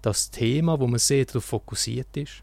das 0.00 0.30
Thema, 0.30 0.80
wo 0.80 0.86
man 0.86 0.98
sehr 0.98 1.26
darauf 1.26 1.44
fokussiert 1.44 2.16
ist. 2.16 2.42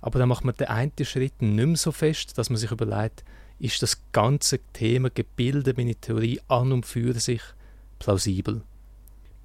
Aber 0.00 0.18
dann 0.18 0.28
macht 0.28 0.44
man 0.44 0.56
den 0.56 0.66
einen 0.66 0.92
Schritt 1.02 1.40
nicht 1.40 1.66
mehr 1.66 1.76
so 1.76 1.92
fest, 1.92 2.36
dass 2.36 2.50
man 2.50 2.56
sich 2.56 2.72
überlegt, 2.72 3.24
ist 3.60 3.80
das 3.80 4.00
ganze 4.10 4.58
Thema 4.72 5.08
Gebilde, 5.08 5.72
meine 5.76 5.94
Theorie 5.94 6.40
an 6.48 6.72
und 6.72 6.84
für 6.84 7.14
sich 7.14 7.42
plausibel. 8.00 8.62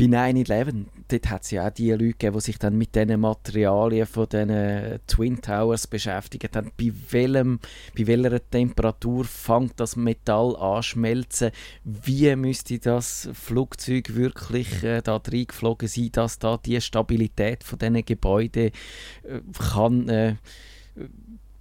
Bei 0.01 0.07
9-11, 0.07 0.85
dort 1.09 1.29
hat 1.29 1.43
es 1.43 1.51
ja 1.51 1.67
auch 1.67 1.69
die 1.69 1.91
Leute 1.91 2.05
gegeben, 2.05 2.33
die 2.33 2.41
sich 2.41 2.57
dann 2.57 2.75
mit 2.75 2.95
diesen 2.95 3.19
Materialien 3.19 4.07
von 4.07 4.27
diesen 4.27 4.99
Twin 5.05 5.39
Towers 5.39 5.85
beschäftigt 5.85 6.55
haben. 6.55 6.71
Bei, 6.75 6.91
welchem, 7.11 7.59
bei 7.95 8.07
welcher 8.07 8.49
Temperatur 8.49 9.25
fängt 9.25 9.79
das 9.79 9.95
Metall 9.95 10.55
an 10.55 10.81
schmelzen? 10.81 11.51
Wie 11.83 12.35
müsste 12.35 12.79
das 12.79 13.29
Flugzeug 13.33 14.15
wirklich 14.15 14.83
äh, 14.83 15.03
da 15.03 15.17
reingeflogen 15.17 15.87
sein, 15.87 16.09
dass 16.13 16.39
da 16.39 16.57
die 16.57 16.81
Stabilität 16.81 17.63
von 17.63 17.77
diesen 17.77 18.03
Gebäuden 18.03 18.71
äh, 18.71 18.71
kann 19.71 20.09
äh, 20.09 20.35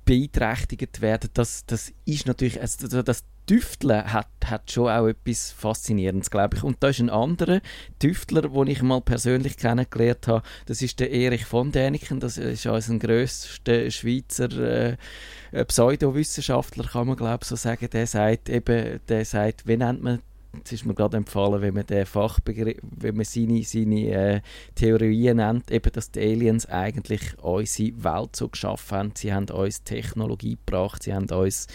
beeinträchtigt 0.06 1.02
werden? 1.02 1.28
Das, 1.34 1.66
das 1.66 1.92
ist 2.06 2.26
natürlich, 2.26 2.58
also 2.58 3.02
das 3.02 3.22
Tüfteln 3.50 4.12
hat, 4.12 4.28
hat 4.44 4.70
schon 4.70 4.88
auch 4.88 5.08
etwas 5.08 5.50
Faszinierendes, 5.50 6.30
glaube 6.30 6.56
ich. 6.56 6.62
Und 6.62 6.76
da 6.78 6.90
ist 6.90 7.00
ein 7.00 7.10
anderer 7.10 7.60
Tüftler, 7.98 8.42
den 8.42 8.68
ich 8.68 8.80
mal 8.80 9.00
persönlich 9.00 9.56
kennengelernt 9.56 10.28
habe. 10.28 10.46
Das 10.66 10.82
ist 10.82 11.00
der 11.00 11.10
Erich 11.10 11.46
von 11.46 11.72
Däniken. 11.72 12.20
Das 12.20 12.38
ist 12.38 12.64
unser 12.66 12.98
grösster 13.00 13.90
Schweizer 13.90 14.96
äh, 15.50 15.64
Pseudowissenschaftler, 15.64 16.84
kann 16.84 17.08
man 17.08 17.16
glaube 17.16 17.44
so 17.44 17.56
sagen. 17.56 17.90
Der 17.90 18.06
sagt 18.06 18.48
eben, 18.48 19.00
der 19.08 19.24
sagt, 19.24 19.66
wie 19.66 19.76
nennt 19.76 20.00
man 20.00 20.22
es 20.64 20.72
ist 20.72 20.84
mir 20.84 20.94
gerade 20.94 21.16
empfohlen, 21.16 21.60
wenn 21.60 21.74
man 21.74 21.86
den 21.86 22.06
Fachbegriff, 22.06 22.78
wenn 22.82 23.16
man 23.16 23.24
seine, 23.24 23.62
seine 23.62 24.06
äh, 24.10 24.40
Theorien 24.76 25.36
nennt, 25.38 25.70
eben, 25.70 25.92
dass 25.92 26.10
die 26.10 26.20
Aliens 26.20 26.66
eigentlich 26.66 27.22
unsere 27.40 28.04
Welt 28.04 28.34
so 28.34 28.48
geschaffen 28.48 28.98
haben. 28.98 29.12
Sie 29.14 29.32
haben 29.32 29.48
uns 29.48 29.84
Technologie 29.84 30.56
gebracht, 30.56 31.04
sie 31.04 31.14
haben 31.14 31.30
uns 31.30 31.68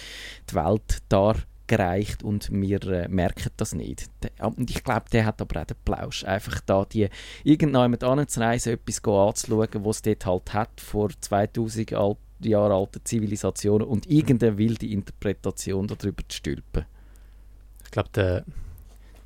die 0.49 0.55
Welt 0.55 0.99
dargestellt 1.07 1.47
gereicht 1.67 2.23
und 2.23 2.51
wir 2.51 2.83
äh, 2.87 3.07
merken 3.07 3.51
das 3.57 3.73
nicht. 3.73 4.09
Und 4.39 4.69
ich 4.69 4.83
glaube, 4.83 5.05
der 5.11 5.25
hat 5.25 5.41
aber 5.41 5.61
auch 5.61 5.65
den 5.65 5.77
Plausch, 5.83 6.23
einfach 6.23 6.59
da 6.61 6.85
die 6.85 7.09
irgendjemand 7.43 8.03
anzureisen, 8.03 8.73
etwas 8.73 9.03
anzuschauen, 9.03 9.85
was 9.85 9.97
es 9.97 10.01
dort 10.01 10.25
halt 10.25 10.53
hat, 10.53 10.81
vor 10.81 11.09
2000 11.19 11.93
alt, 11.93 12.17
Jahre 12.39 12.75
alten 12.75 13.03
Zivilisationen 13.03 13.87
und 13.87 14.09
irgendeine 14.09 14.57
wilde 14.57 14.87
Interpretation 14.87 15.87
darüber 15.87 16.23
zu 16.27 16.37
stülpen. 16.37 16.85
Ich 17.83 17.91
glaube, 17.91 18.09
der 18.13 18.43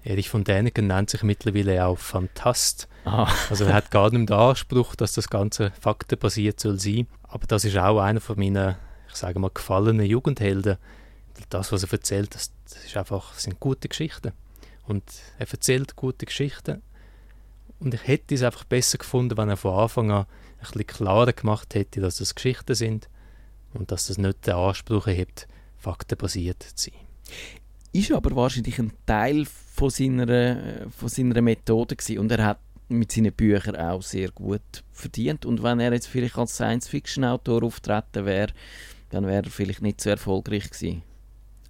Erich 0.03 0.29
von 0.29 0.43
Däniken 0.43 0.87
nennt 0.87 1.09
sich 1.09 1.23
mittlerweile 1.23 1.85
auch 1.85 1.97
Fantast. 1.97 2.87
Ah. 3.05 3.27
Also 3.49 3.65
er 3.65 3.73
hat 3.73 3.91
gar 3.91 4.09
nicht 4.11 4.29
den 4.29 4.35
Anspruch, 4.35 4.95
dass 4.95 5.13
das 5.13 5.29
Ganze 5.29 5.71
faktenbasiert 5.79 6.59
soll 6.59 6.79
sein. 6.79 7.07
Aber 7.23 7.45
das 7.47 7.65
ist 7.65 7.77
auch 7.77 7.99
einer 7.99 8.21
von 8.21 8.37
meinen, 8.37 8.75
ich 9.09 9.15
sage 9.15 9.39
mal, 9.39 9.51
gefallenen 9.53 10.05
Jugendhelden 10.05 10.77
das, 11.49 11.71
was 11.71 11.83
er 11.83 11.91
erzählt, 11.91 12.35
das, 12.35 12.51
das 12.65 12.85
ist 12.85 12.97
einfach, 12.97 13.33
das 13.33 13.43
sind 13.43 13.59
gute 13.59 13.87
Geschichten. 13.87 14.31
Und 14.87 15.03
er 15.37 15.49
erzählt 15.49 15.95
gute 15.95 16.25
Geschichten. 16.25 16.81
Und 17.79 17.93
ich 17.93 18.07
hätte 18.07 18.35
es 18.35 18.43
einfach 18.43 18.65
besser 18.65 18.97
gefunden, 18.97 19.37
wenn 19.37 19.49
er 19.49 19.57
von 19.57 19.79
Anfang 19.79 20.11
an 20.11 20.25
ein 20.25 20.61
bisschen 20.61 20.87
klarer 20.87 21.33
gemacht 21.33 21.75
hätte, 21.75 22.01
dass 22.01 22.17
das 22.17 22.35
Geschichten 22.35 22.75
sind 22.75 23.09
und 23.73 23.91
dass 23.91 24.07
das 24.07 24.17
nicht 24.17 24.45
den 24.45 24.55
Anspruch 24.55 25.07
hat, 25.07 25.47
faktenbasiert 25.77 26.61
zu 26.61 26.91
sein. 26.91 26.99
Ist 27.91 28.11
aber 28.11 28.35
wahrscheinlich 28.35 28.77
ein 28.79 28.91
Teil 29.05 29.45
von 29.45 29.89
seiner, 29.89 30.89
von 30.89 31.09
seiner 31.09 31.41
Methode 31.41 31.95
gewesen. 31.95 32.19
und 32.19 32.31
er 32.31 32.45
hat 32.45 32.59
mit 32.89 33.11
seinen 33.11 33.31
Büchern 33.31 33.75
auch 33.75 34.01
sehr 34.01 34.31
gut 34.31 34.83
verdient. 34.91 35.45
Und 35.45 35.63
wenn 35.63 35.79
er 35.79 35.93
jetzt 35.93 36.07
vielleicht 36.07 36.37
als 36.37 36.55
Science-Fiction-Autor 36.55 37.63
auftreten 37.63 38.25
wäre, 38.25 38.51
dann 39.11 39.25
wäre 39.25 39.45
er 39.45 39.51
vielleicht 39.51 39.81
nicht 39.81 40.01
so 40.01 40.09
erfolgreich 40.09 40.69
gewesen. 40.69 41.03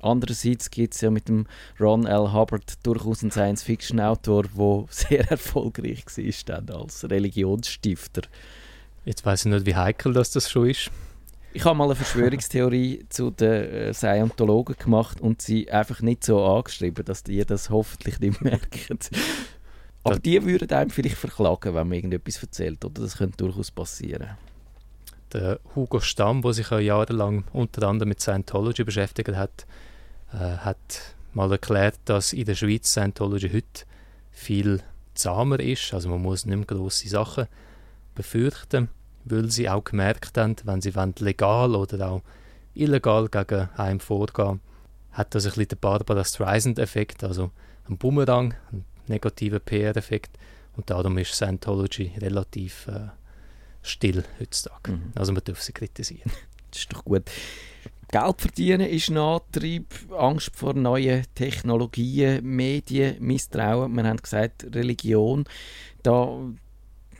Andererseits 0.02 0.70
gibt 0.72 0.93
es 0.93 1.02
ja 1.02 1.10
mit 1.10 1.28
dem 1.28 1.45
Ron 1.80 2.06
L. 2.06 2.34
Hubbard 2.34 2.86
durchaus 2.86 3.22
einen 3.22 3.32
Science-Fiction-Autor, 3.32 4.43
der 4.43 4.86
sehr 4.89 5.30
erfolgreich 5.30 6.06
war 6.06 6.62
dann 6.62 6.82
als 6.82 7.10
Religionsstifter. 7.10 8.22
Jetzt 9.06 9.26
weiß 9.26 9.45
ich 9.45 9.52
nicht, 9.52 9.66
wie 9.66 9.76
heikel 9.76 10.14
das, 10.14 10.32
das 10.32 10.50
schon 10.50 10.70
ist. 10.70 10.91
Ich 11.52 11.66
habe 11.66 11.78
mal 11.78 11.86
eine 11.86 11.95
Verschwörungstheorie 11.95 13.06
zu 13.10 13.32
den 13.32 13.52
äh, 13.52 13.93
Scientologen 13.93 14.76
gemacht 14.78 15.20
und 15.20 15.41
sie 15.41 15.70
einfach 15.72 16.02
nicht 16.02 16.24
so 16.24 16.45
angeschrieben, 16.45 17.04
dass 17.06 17.24
die 17.24 17.43
das 17.43 17.70
hoffentlich 17.70 18.20
nicht 18.20 18.41
merken. 18.41 19.00
Aber 20.04 20.16
das 20.16 20.22
die 20.22 20.43
würden 20.45 20.70
einem 20.72 20.91
vielleicht 20.91 21.18
verklagen, 21.18 21.74
wenn 21.74 21.88
man 21.88 21.93
irgendetwas 21.93 22.41
erzählt, 22.41 22.86
oder? 22.86 23.02
Das 23.02 23.18
könnte 23.18 23.38
durchaus 23.38 23.72
passieren 23.72 24.38
der 25.34 25.60
Hugo 25.76 26.00
Stamm, 26.00 26.41
der 26.41 26.54
sich 26.54 26.70
ja 26.70 26.80
jahrelang 26.80 27.43
unter 27.54 27.88
anderem 27.88 28.10
mit 28.10 28.22
Scientology 28.22 28.84
beschäftigt 28.84 29.36
hat, 29.36 29.66
äh, 30.34 30.57
hat 30.57 31.15
mal 31.34 31.51
erklärt, 31.51 31.99
dass 32.05 32.34
in 32.34 32.45
der 32.45 32.55
Schweiz 32.55 32.89
Scientology 32.89 33.49
heute 33.49 33.86
viel 34.32 34.82
zahmer 35.13 35.59
ist. 35.59 35.93
Also 35.93 36.09
man 36.09 36.21
muss 36.21 36.45
nicht 36.45 36.55
mehr 36.55 36.65
grosse 36.65 37.09
Sachen 37.09 37.47
befürchten, 38.15 38.89
weil 39.25 39.51
sie 39.51 39.69
auch 39.69 39.84
gemerkt 39.84 40.38
haben, 40.38 40.55
wenn 40.63 40.82
sie 40.82 40.93
legal 41.19 41.75
oder 41.75 42.09
auch 42.09 42.21
illegal 42.73 43.27
gegen 43.30 43.69
einen 43.77 43.99
vorgehen, 43.99 44.61
hat 45.11 45.36
das 45.36 45.45
ein 45.45 45.49
bisschen 45.49 45.67
den 45.69 45.80
Barbara 45.80 46.23
Streisand-Effekt, 46.23 47.23
also 47.23 47.51
ein 47.89 47.97
Bumerang, 47.97 48.53
ein 48.71 48.86
negativer 49.07 49.59
PR-Effekt. 49.59 50.38
Und 50.75 50.89
darum 50.89 51.17
ist 51.17 51.34
Scientology 51.34 52.13
relativ 52.17 52.88
äh, 52.88 53.09
still 53.82 54.23
heutzutage. 54.39 54.91
Mhm. 54.93 55.11
Also 55.15 55.34
man 55.34 55.43
darf 55.43 55.61
sie 55.61 55.73
kritisieren. 55.73 56.32
Das 56.71 56.82
ist 56.82 56.93
doch 56.93 57.03
gut. 57.03 57.23
Geld 58.12 58.41
verdienen 58.41 58.89
ist 58.89 59.10
ein 59.10 59.18
Antrieb, 59.18 59.93
Angst 60.18 60.55
vor 60.55 60.74
neuen 60.74 61.26
Technologien, 61.36 62.43
Medien, 62.43 63.18
Misstrauen. 63.20 63.93
Wir 63.95 64.03
haben 64.03 64.18
gesagt, 64.18 64.66
Religion, 64.74 65.45
da 66.01 66.39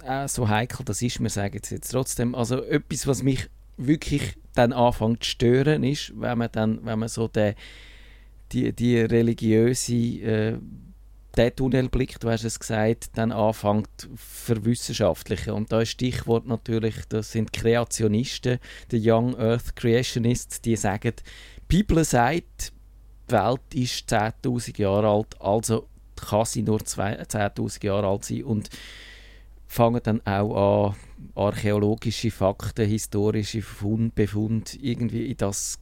äh, 0.04 0.28
so 0.28 0.50
heikel 0.50 0.84
das 0.86 1.04
ist, 1.04 1.20
wir 1.20 1.30
sagen 1.30 1.60
es 1.62 1.70
jetzt 1.70 1.92
trotzdem. 1.92 2.34
Also 2.34 2.64
etwas, 2.64 3.06
was 3.06 3.22
mich 3.22 3.50
wirklich 3.78 4.36
dann 4.56 4.74
anfängt 4.74 5.24
zu 5.24 5.30
stören, 5.30 5.84
ist, 5.84 6.12
wenn 6.20 6.40
man 6.40 6.50
dann, 6.52 6.84
wenn 6.84 6.98
man 6.98 7.10
so 7.10 7.28
den, 7.28 7.54
die, 8.52 8.74
die 8.74 9.00
religiöse 9.00 9.94
äh, 9.94 10.58
der 11.38 11.56
Tunnelblick, 11.56 12.20
du 12.20 12.30
hast 12.30 12.44
es 12.44 12.60
gesagt, 12.60 13.12
dann 13.16 13.32
anfängt 13.32 14.10
verwissenschaftlichen. 14.16 15.54
Und 15.54 15.72
da 15.72 15.82
ist 15.82 15.90
Stichwort 15.90 16.48
natürlich, 16.48 16.96
das 17.08 17.32
sind 17.32 17.54
Kreationisten, 17.54 18.60
die 18.92 19.02
Young 19.10 19.38
Earth 19.38 19.76
Creationists, 19.76 20.62
die 20.62 20.76
sagen, 20.76 21.14
die 21.16 21.62
Bibel 21.68 22.04
sagt, 22.04 22.74
die 23.30 23.34
Welt 23.34 23.62
ist 23.74 24.12
10.000 24.12 24.80
Jahre 24.80 25.08
alt, 25.08 25.40
also 25.40 25.88
kann 26.16 26.46
sie 26.46 26.64
nur 26.64 26.80
10.000 26.80 27.86
Jahre 27.86 28.08
alt 28.08 28.26
sein 28.26 28.44
und 28.44 28.70
fangen 29.68 30.02
dann 30.04 30.26
auch 30.26 30.90
an, 30.90 30.96
archäologische 31.36 32.32
Fakten, 32.32 32.88
historische 32.88 33.64
Befunde 34.16 34.78
irgendwie 34.82 35.28
in 35.28 35.38
das 35.38 35.80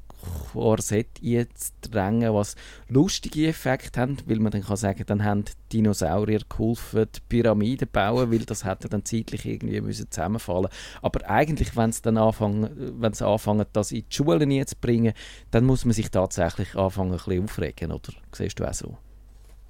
Korsett 0.52 1.22
einzudrängen, 1.24 2.34
was 2.34 2.56
lustige 2.88 3.48
Effekte 3.48 4.02
haben, 4.02 4.18
weil 4.26 4.40
man 4.40 4.52
dann 4.52 4.64
kann 4.64 4.78
sagen, 4.78 5.04
dann 5.06 5.24
haben 5.24 5.46
Dinosaurier 5.72 6.42
geholfen, 6.48 7.08
die 7.16 7.20
Pyramiden 7.28 7.90
bauen, 7.92 8.32
weil 8.32 8.40
das 8.40 8.66
hätte 8.66 8.90
dann 8.90 9.06
zeitlich 9.06 9.46
irgendwie 9.46 9.82
müssen 9.82 10.10
zusammenfallen. 10.10 10.70
Aber 11.02 11.30
eigentlich, 11.30 11.76
wenn 11.76 11.90
es 11.90 12.02
dann 12.02 12.18
anfangen, 12.18 12.70
wenn 13.00 13.14
sie 13.14 13.26
anfangen, 13.26 13.66
das 13.74 13.92
in 13.92 14.06
die 14.10 14.16
Schulen 14.16 14.66
bringen, 14.82 15.14
dann 15.52 15.66
muss 15.66 15.86
man 15.86 15.94
sich 15.94 16.12
tatsächlich 16.12 16.76
anfangen, 16.76 17.12
ein 17.12 17.18
bisschen 17.18 17.44
aufregen, 17.44 17.92
oder? 17.92 18.14
Siehst 18.32 18.60
du 18.60 18.66
auch 18.68 18.74
so? 18.74 18.98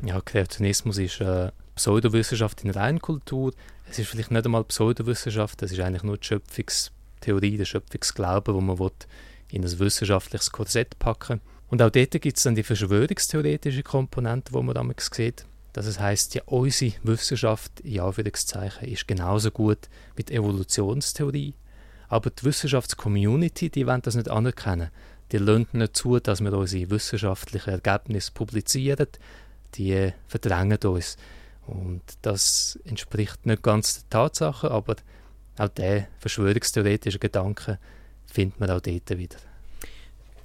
Ja, 0.04 0.22
Kreationismus 0.22 1.00
ist 1.00 1.22
äh, 1.22 1.52
Pseudowissenschaft 1.76 2.64
in 2.64 2.72
Reinkultur. 2.72 3.54
Es 3.90 4.00
ist 4.00 4.10
vielleicht 4.10 4.32
nicht 4.32 4.46
einmal 4.46 4.64
Pseudowissenschaft, 4.64 5.62
es 5.64 5.72
ist 5.72 5.80
eigentlich 5.80 6.04
nur 6.04 6.18
die 6.18 6.28
Schöpfungstheorie, 6.28 7.58
der 7.58 7.66
Schöpfungsglaube, 7.66 8.54
wo 8.54 8.62
man 8.62 8.80
will, 8.80 8.92
in 9.52 9.64
ein 9.64 9.80
wissenschaftliches 9.80 10.52
Korsett 10.52 11.00
packen 11.00 11.42
Und 11.70 11.82
auch 11.82 11.90
dort 11.90 12.12
gibt 12.12 12.38
es 12.38 12.44
dann 12.44 12.56
die 12.56 12.64
verschwörungstheoretische 12.64 13.84
Komponente, 13.84 14.54
wo 14.54 14.62
man 14.62 14.76
damals 14.76 15.10
sieht. 15.14 15.46
Dass 15.74 15.86
es 15.86 16.00
heißt, 16.00 16.36
ja, 16.36 16.42
unsere 16.46 16.94
Wissenschaft, 17.04 17.82
in 17.82 18.00
Anführungszeichen, 18.00 18.88
ist 18.88 19.08
genauso 19.08 19.52
gut 19.52 19.90
die 20.18 20.34
Evolutionstheorie. 20.34 21.54
Aber 22.10 22.30
die 22.30 22.44
Wissenschaftscommunity, 22.44 23.70
die 23.70 23.86
wollen 23.86 24.02
das 24.02 24.16
nicht 24.16 24.30
anerkennen. 24.30 24.90
Die 25.32 25.38
lassen 25.38 25.68
nicht 25.74 25.96
zu, 25.96 26.20
dass 26.20 26.42
wir 26.42 26.54
unsere 26.54 26.90
wissenschaftlichen 26.90 27.70
Ergebnisse 27.70 28.32
publizieren. 28.32 29.08
Die 29.76 30.14
verdrängen 30.28 30.80
uns. 30.80 31.18
Und 31.68 32.02
das 32.22 32.80
entspricht 32.86 33.46
nicht 33.46 33.62
ganz 33.62 34.00
der 34.00 34.10
Tatsache, 34.10 34.72
aber 34.72 34.96
auch 35.58 35.68
der 35.68 36.08
verschwörungstheoretische 36.20 37.20
Gedanke 37.20 37.78
findet 38.28 38.60
man 38.60 38.70
auch 38.70 38.82
dort 38.82 39.18
wieder. 39.18 39.38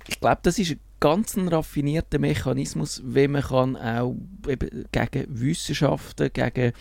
Ich 0.09 0.19
glaube, 0.19 0.41
das 0.43 0.59
ist 0.59 0.73
ein 0.73 0.81
ganz 1.01 1.37
raffinierter 1.37 2.19
Mechanismus, 2.19 3.03
wie 3.05 3.29
man 3.29 3.43
kann 3.43 3.77
auch 3.77 4.17
eben 4.49 4.87
gegen 4.91 5.41
Wissenschaften, 5.41 6.31
gegen 6.33 6.73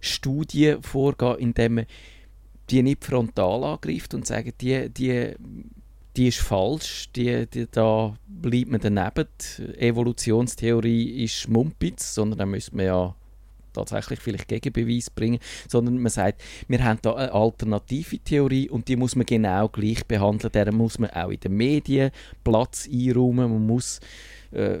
Studien 0.00 0.82
vorgehen, 0.82 1.38
indem 1.38 1.74
man 1.74 1.86
die 2.70 2.82
nicht 2.82 3.04
frontal 3.04 3.64
angreift 3.64 4.14
und 4.14 4.26
sagt, 4.26 4.60
die, 4.60 4.88
die, 4.88 5.34
die 6.16 6.28
ist 6.28 6.40
falsch, 6.40 7.08
die, 7.14 7.46
die, 7.46 7.66
da 7.70 8.14
bleibt 8.26 8.70
man 8.70 8.80
daneben. 8.80 9.28
Die 9.58 9.78
Evolutionstheorie 9.78 11.24
ist 11.24 11.48
Mumpitz, 11.48 12.14
sondern 12.14 12.38
da 12.38 12.46
müsste 12.46 12.76
man 12.76 12.86
ja 12.86 13.14
tatsächlich 13.72 14.20
vielleicht 14.20 14.48
Gegenbeweis 14.48 15.10
bringen, 15.10 15.38
sondern 15.68 15.98
man 15.98 16.10
sagt, 16.10 16.42
wir 16.68 16.82
haben 16.84 16.98
da 17.02 17.14
eine 17.14 17.32
alternative 17.32 18.18
Theorie 18.18 18.68
und 18.68 18.88
die 18.88 18.96
muss 18.96 19.16
man 19.16 19.26
genau 19.26 19.68
gleich 19.68 20.04
behandeln. 20.06 20.52
Der 20.52 20.72
muss 20.72 20.98
man 20.98 21.10
auch 21.10 21.30
in 21.30 21.40
den 21.40 21.56
Medien 21.56 22.10
Platz 22.44 22.88
einräumen, 22.90 23.52
man 23.52 23.66
muss 23.66 24.00
äh, 24.50 24.78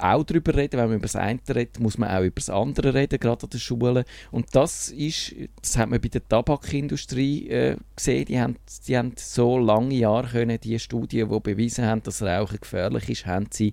auch 0.00 0.24
darüber 0.24 0.54
reden. 0.54 0.78
Wenn 0.78 0.88
man 0.88 0.96
über 0.96 1.02
das 1.02 1.16
eine 1.16 1.40
redet, 1.48 1.80
muss 1.80 1.98
man 1.98 2.10
auch 2.10 2.22
über 2.22 2.34
das 2.36 2.50
andere 2.50 2.94
reden, 2.94 3.18
gerade 3.18 3.44
an 3.44 3.50
den 3.50 3.60
Schulen. 3.60 4.04
Und 4.30 4.54
das 4.54 4.88
ist, 4.90 5.34
das 5.60 5.76
hat 5.76 5.88
man 5.88 6.00
bei 6.00 6.08
der 6.08 6.26
Tabakindustrie 6.26 7.48
äh, 7.48 7.76
gesehen. 7.94 8.24
Die 8.26 8.40
haben, 8.40 8.56
die 8.86 8.96
haben 8.96 9.12
so 9.16 9.58
lange 9.58 9.94
Jahre 9.94 10.28
können, 10.28 10.60
die 10.60 10.78
Studien, 10.78 11.28
die 11.30 11.40
bewiesen 11.40 11.84
haben, 11.84 12.02
dass 12.02 12.22
Rauchen 12.22 12.58
gefährlich 12.60 13.08
ist, 13.08 13.26
haben 13.26 13.46
sie 13.50 13.72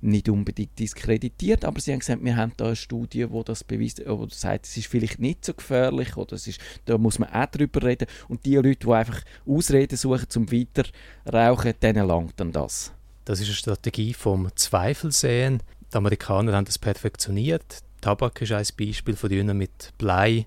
nicht 0.00 0.28
unbedingt 0.28 0.78
diskreditiert, 0.78 1.64
aber 1.64 1.80
sie 1.80 1.92
haben 1.92 1.98
gesagt, 1.98 2.24
wir 2.24 2.36
haben 2.36 2.52
da 2.56 2.66
eine 2.66 2.76
Studie, 2.76 3.30
wo 3.30 3.42
das 3.42 3.64
beweist, 3.64 4.02
wo 4.06 4.26
sagt, 4.28 4.66
es 4.66 4.76
ist 4.76 4.86
vielleicht 4.86 5.18
nicht 5.18 5.44
so 5.44 5.54
gefährlich 5.54 6.16
oder 6.16 6.34
es 6.34 6.46
ist, 6.46 6.60
da 6.86 6.98
muss 6.98 7.18
man 7.18 7.30
auch 7.30 7.46
drüber 7.46 7.82
reden. 7.82 8.06
Und 8.28 8.44
die 8.46 8.56
Leute, 8.56 8.86
die 8.86 8.92
einfach 8.92 9.22
Ausreden 9.46 9.96
suchen 9.96 10.28
zum 10.28 10.50
weiter 10.50 10.84
rauchen, 11.30 11.74
denen 11.82 12.06
langt 12.06 12.38
dann 12.38 12.52
das. 12.52 12.92
Das 13.24 13.40
ist 13.40 13.46
eine 13.46 13.54
Strategie 13.54 14.14
vom 14.14 14.50
Zweifelsehen. 14.54 15.62
Die 15.92 15.96
Amerikaner 15.96 16.52
haben 16.52 16.64
das 16.64 16.78
perfektioniert. 16.78 17.82
Tabak 18.00 18.40
ist 18.42 18.52
ein 18.52 18.66
Beispiel 18.78 19.16
von 19.16 19.28
denen 19.28 19.58
mit 19.58 19.92
Blei 19.98 20.46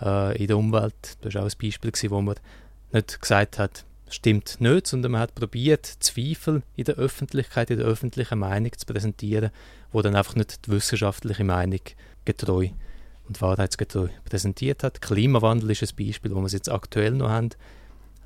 äh, 0.00 0.36
in 0.38 0.46
der 0.46 0.58
Umwelt. 0.58 1.16
Das 1.20 1.34
war 1.34 1.42
auch 1.42 1.46
ein 1.46 1.58
Beispiel, 1.60 1.90
gewesen, 1.90 2.10
wo 2.10 2.20
man 2.20 2.36
nicht 2.92 3.20
gesagt 3.20 3.58
hat, 3.58 3.84
stimmt 4.08 4.60
nicht, 4.60 4.86
sondern 4.86 5.12
man 5.12 5.20
hat 5.22 5.34
probiert, 5.34 5.86
Zweifel 5.86 6.62
in 6.76 6.84
der 6.84 6.96
Öffentlichkeit, 6.96 7.70
in 7.70 7.78
der 7.78 7.86
öffentlichen 7.86 8.38
Meinung 8.38 8.72
zu 8.76 8.86
präsentieren, 8.86 9.50
wo 9.92 10.02
dann 10.02 10.14
einfach 10.14 10.36
nicht 10.36 10.66
die 10.66 10.70
wissenschaftliche 10.70 11.44
Meinung 11.44 11.80
getreu 12.24 12.68
und 13.26 13.40
wahrheitsgetreu 13.40 14.08
präsentiert 14.24 14.82
hat. 14.82 15.02
Klimawandel 15.02 15.70
ist 15.70 15.82
ein 15.82 16.06
Beispiel, 16.06 16.34
wo 16.34 16.40
wir 16.40 16.46
es 16.46 16.52
jetzt 16.52 16.70
aktuell 16.70 17.12
noch 17.12 17.30
haben, 17.30 17.50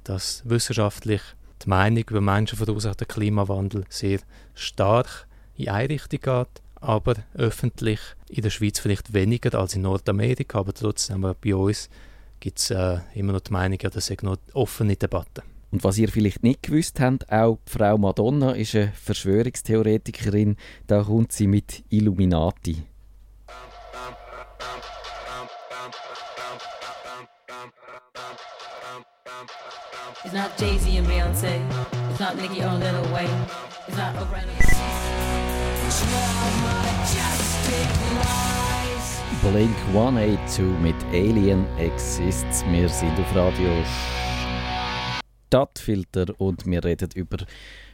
dass 0.04 0.42
wissenschaftlich 0.44 1.22
die 1.64 1.68
Meinung 1.68 2.04
über 2.08 2.20
menschenverursachten 2.20 3.08
Klimawandel 3.08 3.84
sehr 3.88 4.20
stark 4.54 5.26
in 5.56 5.68
eine 5.68 5.88
Richtung 5.88 6.20
geht, 6.20 6.62
aber 6.80 7.14
öffentlich 7.34 8.00
in 8.28 8.42
der 8.42 8.50
Schweiz 8.50 8.78
vielleicht 8.78 9.12
weniger 9.12 9.58
als 9.58 9.74
in 9.74 9.82
Nordamerika, 9.82 10.60
aber 10.60 10.72
trotzdem 10.72 11.22
bei 11.40 11.54
uns 11.54 11.88
gibt 12.40 12.58
es 12.58 12.70
äh, 12.70 12.98
immer 13.14 13.32
noch 13.32 13.40
die 13.40 13.52
Meinung, 13.52 13.78
ja, 13.80 13.90
das 13.90 14.10
ist 14.10 14.22
noch 14.22 14.38
offene 14.54 14.96
Debatte. 14.96 15.42
Und 15.70 15.84
was 15.84 15.98
ihr 15.98 16.08
vielleicht 16.08 16.42
nicht 16.42 16.62
gewusst 16.62 16.98
habt, 17.00 17.30
auch 17.30 17.58
Frau 17.66 17.98
Madonna 17.98 18.52
ist 18.52 18.74
eine 18.74 18.92
Verschwörungstheoretikerin, 18.92 20.56
da 20.86 21.02
kommt 21.02 21.32
sie 21.32 21.46
mit 21.46 21.84
Illuminati. 21.90 22.84
It's 30.24 30.34
not 30.34 30.58
Jay-Z 30.58 30.96
and 30.96 31.06
Beyonce. 31.06 31.62
It's 32.10 32.18
not 32.18 32.36
Nicki 32.36 32.60
or 32.60 32.72
Lil 32.72 33.02
Wayne. 33.14 33.30
It's 33.86 33.96
not 33.96 34.16
Oprah. 34.16 34.42
Blink 39.42 39.76
182 39.92 40.62
mit 40.82 40.96
Alien 41.12 41.64
Exists. 41.78 42.64
Wir 42.68 42.88
sind 42.88 43.16
auf 43.20 43.36
Radio 43.36 43.70
Stadtfilter 45.46 46.26
und 46.38 46.66
wir 46.66 46.84
reden 46.84 47.10
über 47.14 47.38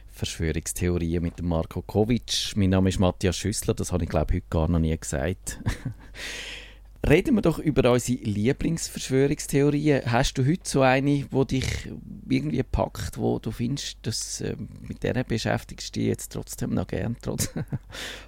Verschwörungstheorien 0.07 1.21
mit 1.21 1.43
Marco 1.43 1.83
Kovic. 1.83 2.53
Mein 2.55 2.71
Name 2.71 2.89
ist 2.89 2.99
Matthias 2.99 3.37
Schüssler, 3.37 3.75
das 3.75 3.91
habe 3.91 4.05
ich 4.05 4.09
glaube 4.09 4.33
ich 4.33 4.37
heute 4.37 4.47
gar 4.49 4.67
noch 4.67 4.79
nie 4.79 4.97
gesagt. 4.97 5.59
Reden 7.07 7.35
wir 7.35 7.43
doch 7.43 7.59
über 7.59 7.91
unsere 7.91 8.23
Lieblingsverschwörungstheorien. 8.23 10.11
Hast 10.11 10.39
du 10.39 10.45
heute 10.45 10.61
so 10.63 10.81
eine, 10.81 11.23
die 11.23 11.45
dich 11.45 11.91
irgendwie 12.27 12.63
packt, 12.63 13.19
wo 13.19 13.37
du 13.37 13.51
findest, 13.51 13.97
dass 14.01 14.41
äh, 14.41 14.55
mit 14.81 15.03
der 15.03 15.23
beschäftigst 15.23 15.95
du 15.95 15.99
dich 15.99 16.09
jetzt 16.09 16.31
trotzdem 16.31 16.73
noch 16.73 16.87
gern, 16.87 17.15
trotz 17.21 17.51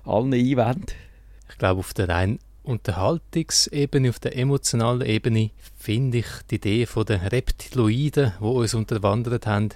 allen 0.04 0.32
Einwänden? 0.32 0.86
Ich 1.50 1.58
glaube, 1.58 1.80
auf 1.80 1.96
der 1.96 2.10
rein 2.10 2.38
Unterhaltungsebene, 2.62 4.10
auf 4.10 4.20
der 4.20 4.38
emotionalen 4.38 5.08
Ebene, 5.08 5.50
finde 5.76 6.20
ich 6.20 6.28
die 6.52 6.56
Idee 6.56 6.86
den 6.86 7.22
Reptiloiden, 7.22 8.34
die 8.40 8.46
uns 8.46 8.76
unterwandert 8.76 9.48
haben, 9.48 9.70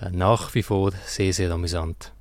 äh, 0.00 0.10
nach 0.10 0.52
wie 0.56 0.64
vor 0.64 0.90
sehr, 1.06 1.32
sehr 1.32 1.52
amüsant 1.52 2.12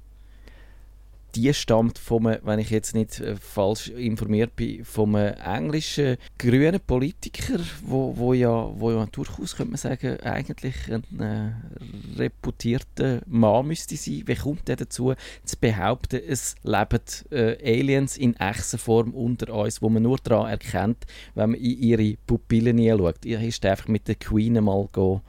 die 1.35 1.53
stammt 1.53 1.97
vom, 1.97 2.25
wenn 2.25 2.59
ich 2.59 2.69
jetzt 2.69 2.93
nicht 2.95 3.19
äh, 3.19 3.35
falsch 3.35 3.89
informiert 3.89 4.55
bin, 4.55 4.83
vom 4.85 5.15
englischen 5.15 6.17
grünen 6.37 6.79
Politiker, 6.79 7.59
wo, 7.83 8.15
wo, 8.17 8.33
ja, 8.33 8.69
wo 8.75 8.91
ja 8.91 9.05
durchaus, 9.11 9.55
könnte 9.55 9.71
man 9.71 9.77
sagen, 9.77 10.19
eigentlich 10.21 10.75
ein 10.89 11.19
äh, 11.19 12.19
reputierter 12.19 13.21
Mann 13.27 13.67
müsste 13.67 13.95
sein. 13.95 14.23
Wie 14.25 14.35
kommt 14.35 14.69
er 14.69 14.75
dazu, 14.75 15.13
zu 15.43 15.57
behaupten, 15.59 16.21
es 16.27 16.55
leben 16.63 17.01
äh, 17.31 17.79
Aliens 17.79 18.17
in 18.17 18.35
echter 18.35 18.77
Form 18.77 19.11
unter 19.11 19.53
uns, 19.53 19.81
wo 19.81 19.89
man 19.89 20.03
nur 20.03 20.17
daran 20.17 20.49
erkennt, 20.49 21.05
wenn 21.35 21.51
man 21.51 21.59
in 21.59 21.77
ihre 21.77 22.17
Pupillen 22.27 22.77
schaut. 22.77 23.25
Ihr 23.25 23.39
hast 23.39 23.65
einfach 23.65 23.87
mit 23.87 24.07
der 24.07 24.15
Queen 24.15 24.63
mal 24.63 24.87
go, 24.91 25.21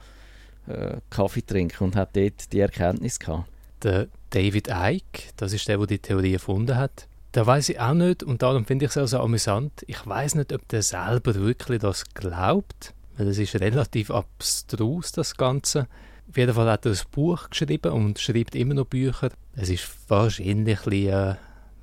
äh, 0.67 0.97
Kaffee 1.09 1.45
trinken 1.45 1.83
und 1.83 1.95
hat 1.95 2.15
dort 2.15 2.51
die 2.51 2.59
Erkenntnis 2.59 3.19
gehabt. 3.19 3.49
Der 3.83 4.07
David 4.33 4.67
Icke, 4.67 5.31
das 5.37 5.53
ist 5.53 5.67
der, 5.67 5.77
der 5.77 5.85
die 5.85 5.99
Theorie 5.99 6.33
erfunden 6.33 6.75
hat. 6.75 7.07
Da 7.33 7.45
weiß 7.45 7.69
ich 7.69 7.79
auch 7.79 7.93
nicht 7.93 8.23
und 8.23 8.41
darum 8.41 8.65
finde 8.65 8.85
ich 8.85 8.91
es 8.91 8.97
auch 8.97 9.05
so 9.05 9.19
amüsant. 9.19 9.83
Ich 9.85 10.07
weiß 10.07 10.35
nicht, 10.35 10.51
ob 10.51 10.67
der 10.69 10.81
selber 10.81 11.35
wirklich 11.35 11.81
das 11.81 12.05
glaubt, 12.15 12.95
weil 13.15 13.27
es 13.27 13.37
ist 13.37 13.59
relativ 13.59 14.09
abstrus 14.09 15.11
das 15.11 15.37
Ganze. 15.37 15.87
Auf 16.27 16.37
jeden 16.37 16.53
Fall 16.53 16.69
hat 16.69 16.85
er 16.85 16.93
ein 16.93 16.99
Buch 17.11 17.47
geschrieben 17.49 17.91
und 17.91 18.17
schreibt 18.17 18.55
immer 18.55 18.73
noch 18.73 18.85
Bücher. 18.85 19.29
Es 19.55 19.69
ist 19.69 19.87
wahrscheinlich 20.07 20.79
ein, 20.87 20.93
äh, 20.93 21.35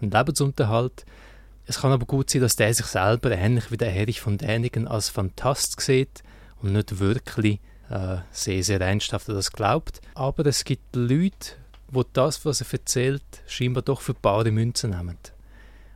ein 0.03 0.11
Lebensunterhalt. 0.11 1.05
Es 1.66 1.80
kann 1.80 1.92
aber 1.92 2.07
gut 2.07 2.30
sein, 2.30 2.42
dass 2.42 2.57
der 2.57 2.74
sich 2.74 2.86
selber 2.86 3.30
ähnlich 3.30 3.70
wie 3.70 3.76
der 3.76 3.94
Erich 3.94 4.20
von 4.20 4.38
Däniken 4.38 4.88
als 4.88 5.09
Fantast 5.09 5.80
sieht 5.80 6.24
und 6.62 6.72
nicht 6.72 6.98
wirklich 6.98 7.61
äh, 7.90 8.16
sehr, 8.32 8.64
sehr 8.64 8.80
ernsthaft 8.80 9.28
das 9.28 9.53
glaubt. 9.53 10.01
Aber 10.14 10.46
es 10.46 10.64
gibt 10.64 10.96
Leute, 10.96 11.60
wo 11.91 12.03
das, 12.03 12.45
was 12.45 12.61
er 12.61 12.66
erzählt, 12.72 13.22
scheinbar 13.47 13.82
doch 13.82 14.01
für 14.01 14.14
bare 14.14 14.51
Münzen 14.51 14.91
nehmen. 14.91 15.18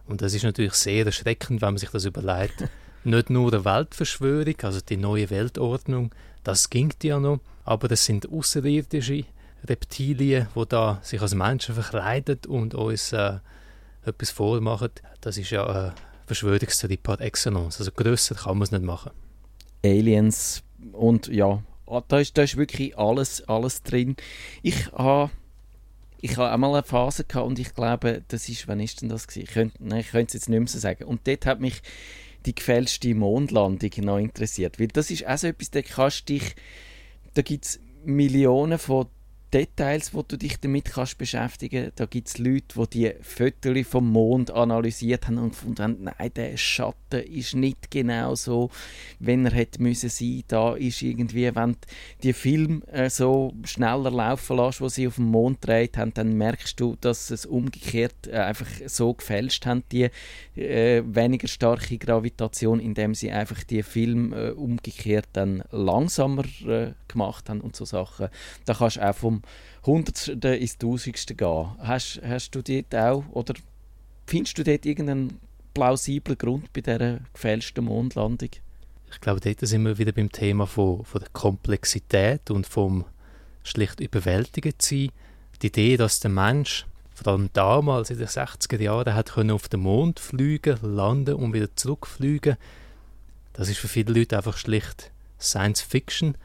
Und 0.06 0.22
das 0.22 0.34
ist 0.34 0.44
natürlich 0.44 0.74
sehr 0.74 1.06
erschreckend, 1.06 1.62
wenn 1.62 1.70
man 1.70 1.78
sich 1.78 1.90
das 1.90 2.04
überlegt. 2.04 2.64
Nicht 3.04 3.30
nur 3.30 3.52
eine 3.52 3.64
Weltverschwörung, 3.64 4.54
also 4.62 4.80
die 4.80 4.96
neue 4.96 5.28
Weltordnung, 5.30 6.10
das 6.42 6.70
ging 6.70 6.92
ja 7.02 7.20
noch, 7.20 7.40
aber 7.64 7.90
es 7.90 8.04
sind 8.04 8.30
Außerirdische, 8.30 9.24
Reptilien, 9.66 10.48
die 10.54 10.68
da 10.68 11.00
sich 11.02 11.20
als 11.20 11.34
Menschen 11.34 11.74
verkleiden 11.74 12.38
und 12.48 12.74
uns 12.74 13.12
äh, 13.12 13.38
etwas 14.04 14.30
vormachen, 14.30 14.90
das 15.20 15.38
ist 15.38 15.50
ja 15.50 15.66
eine 15.66 15.94
Verschwörungstheorie 16.26 16.98
par 16.98 17.20
excellence. 17.20 17.78
Also 17.78 17.92
grösser 17.92 18.34
kann 18.34 18.58
man 18.58 18.62
es 18.62 18.72
nicht 18.72 18.84
machen. 18.84 19.12
Aliens 19.82 20.62
und 20.92 21.28
ja, 21.28 21.62
ah, 21.86 22.02
da 22.06 22.18
ist, 22.18 22.36
da 22.36 22.42
ist 22.42 22.56
wirklich 22.56 22.96
alles, 22.98 23.46
alles 23.48 23.82
drin. 23.82 24.16
Ich 24.62 24.92
habe 24.92 25.30
ich 26.24 26.38
habe 26.38 26.50
einmal 26.50 26.72
eine 26.72 26.82
Phase 26.82 27.24
gehabt 27.24 27.46
und 27.46 27.58
ich 27.58 27.74
glaube, 27.74 28.22
das 28.28 28.48
ist, 28.48 28.66
wann 28.66 28.80
ist 28.80 29.02
denn 29.02 29.10
das 29.10 29.26
gewesen? 29.26 29.44
Ich 29.44 29.52
könnte, 29.52 29.76
nein, 29.78 30.00
ich 30.00 30.10
könnte 30.10 30.28
es 30.28 30.32
jetzt 30.32 30.48
nicht 30.48 30.58
mehr 30.58 30.68
so 30.68 30.78
sagen. 30.78 31.04
Und 31.04 31.26
dort 31.26 31.44
hat 31.44 31.60
mich 31.60 31.82
die 32.46 32.54
gefälschte 32.54 33.14
Mondlandung 33.14 33.90
noch 33.98 34.16
interessiert, 34.16 34.80
weil 34.80 34.88
das 34.88 35.10
ist 35.10 35.26
auch 35.26 35.36
so 35.36 35.48
etwas, 35.48 35.70
da 35.70 35.82
kannst 35.82 36.30
dich, 36.30 36.54
da 37.34 37.42
gibt 37.42 37.66
es 37.66 37.80
Millionen 38.06 38.78
von 38.78 39.06
Details, 39.54 40.12
wo 40.12 40.22
du 40.22 40.36
dich 40.36 40.58
damit 40.58 40.86
kannst 40.86 41.16
beschäftigen 41.16 41.84
kannst. 41.84 42.00
Da 42.00 42.06
gibt 42.06 42.26
es 42.26 42.38
Leute, 42.38 42.86
die 42.88 42.90
die 42.90 43.12
Fotos 43.22 43.86
vom 43.86 44.10
Mond 44.10 44.50
analysiert 44.50 45.28
haben 45.28 45.38
und 45.38 45.50
gefunden 45.50 45.82
haben, 45.82 45.96
nein, 46.02 46.30
der 46.34 46.56
Schatten 46.56 47.22
ist 47.22 47.54
nicht 47.54 47.88
genau 47.88 48.34
so, 48.34 48.70
wenn 49.20 49.46
er 49.46 49.52
hätte 49.52 49.80
müssen 49.80 50.10
sein. 50.10 50.42
Da 50.48 50.74
ist 50.74 51.02
irgendwie, 51.02 51.54
wenn 51.54 51.76
die 52.24 52.32
Film 52.32 52.82
äh, 52.90 53.08
so 53.08 53.54
schneller 53.64 54.10
laufen 54.10 54.56
lässt, 54.56 54.80
wo 54.80 54.88
sie 54.88 55.06
auf 55.06 55.16
dem 55.16 55.26
Mond 55.26 55.64
dreht 55.64 55.96
haben, 55.98 56.12
dann 56.14 56.36
merkst 56.36 56.80
du, 56.80 56.96
dass 57.00 57.30
es 57.30 57.46
umgekehrt 57.46 58.26
äh, 58.26 58.38
einfach 58.38 58.66
so 58.86 59.14
gefälscht 59.14 59.66
haben, 59.66 59.84
die 59.92 60.10
äh, 60.56 61.02
weniger 61.06 61.46
starke 61.46 61.96
Gravitation, 61.96 62.80
indem 62.80 63.14
sie 63.14 63.30
einfach 63.30 63.62
die 63.62 63.84
Film 63.84 64.32
äh, 64.32 64.50
umgekehrt 64.50 65.28
dann 65.32 65.62
langsamer 65.70 66.44
gemacht 67.06 67.48
haben 67.48 67.60
und 67.60 67.76
so 67.76 67.84
Sachen. 67.84 68.28
Da 68.64 68.74
kannst 68.74 68.96
du 68.96 69.08
auch 69.08 69.14
vom 69.14 69.43
Hundertste 69.84 70.48
ins 70.48 70.78
Tausendste 70.78 71.34
gehen. 71.34 71.70
Hast, 71.78 72.20
hast 72.26 72.50
du 72.54 72.62
dort 72.62 72.94
auch, 72.94 73.24
oder 73.32 73.54
findest 74.26 74.58
du 74.58 74.64
dort 74.64 74.86
irgendeinen 74.86 75.38
plausiblen 75.74 76.38
Grund 76.38 76.72
bei 76.72 76.80
dieser 76.80 77.20
gefälschten 77.32 77.84
Mondlandung? 77.84 78.50
Ich 79.10 79.20
glaube, 79.20 79.40
dort 79.40 79.60
sind 79.60 79.84
wir 79.84 79.98
wieder 79.98 80.12
beim 80.12 80.32
Thema 80.32 80.66
von, 80.66 81.04
von 81.04 81.20
der 81.20 81.30
Komplexität 81.32 82.50
und 82.50 82.66
vom 82.66 83.04
schlicht 83.62 84.00
überwältigend 84.00 84.80
sein. 84.82 85.10
Die 85.62 85.68
Idee, 85.68 85.96
dass 85.96 86.20
der 86.20 86.30
Mensch 86.30 86.86
vor 87.14 87.32
allem 87.32 87.48
damals 87.52 88.10
in 88.10 88.18
den 88.18 88.26
60er 88.26 88.80
Jahren 88.80 89.14
hat 89.14 89.32
können 89.32 89.52
auf 89.52 89.68
den 89.68 89.80
Mond 89.80 90.18
fliegen, 90.18 90.78
landen 90.82 91.34
und 91.34 91.52
wieder 91.52 91.74
zurückfliegen, 91.76 92.56
das 93.52 93.68
ist 93.68 93.78
für 93.78 93.88
viele 93.88 94.12
Leute 94.12 94.36
einfach 94.36 94.56
schlicht 94.56 95.12
Science 95.40 95.80
Fiction. 95.80 96.36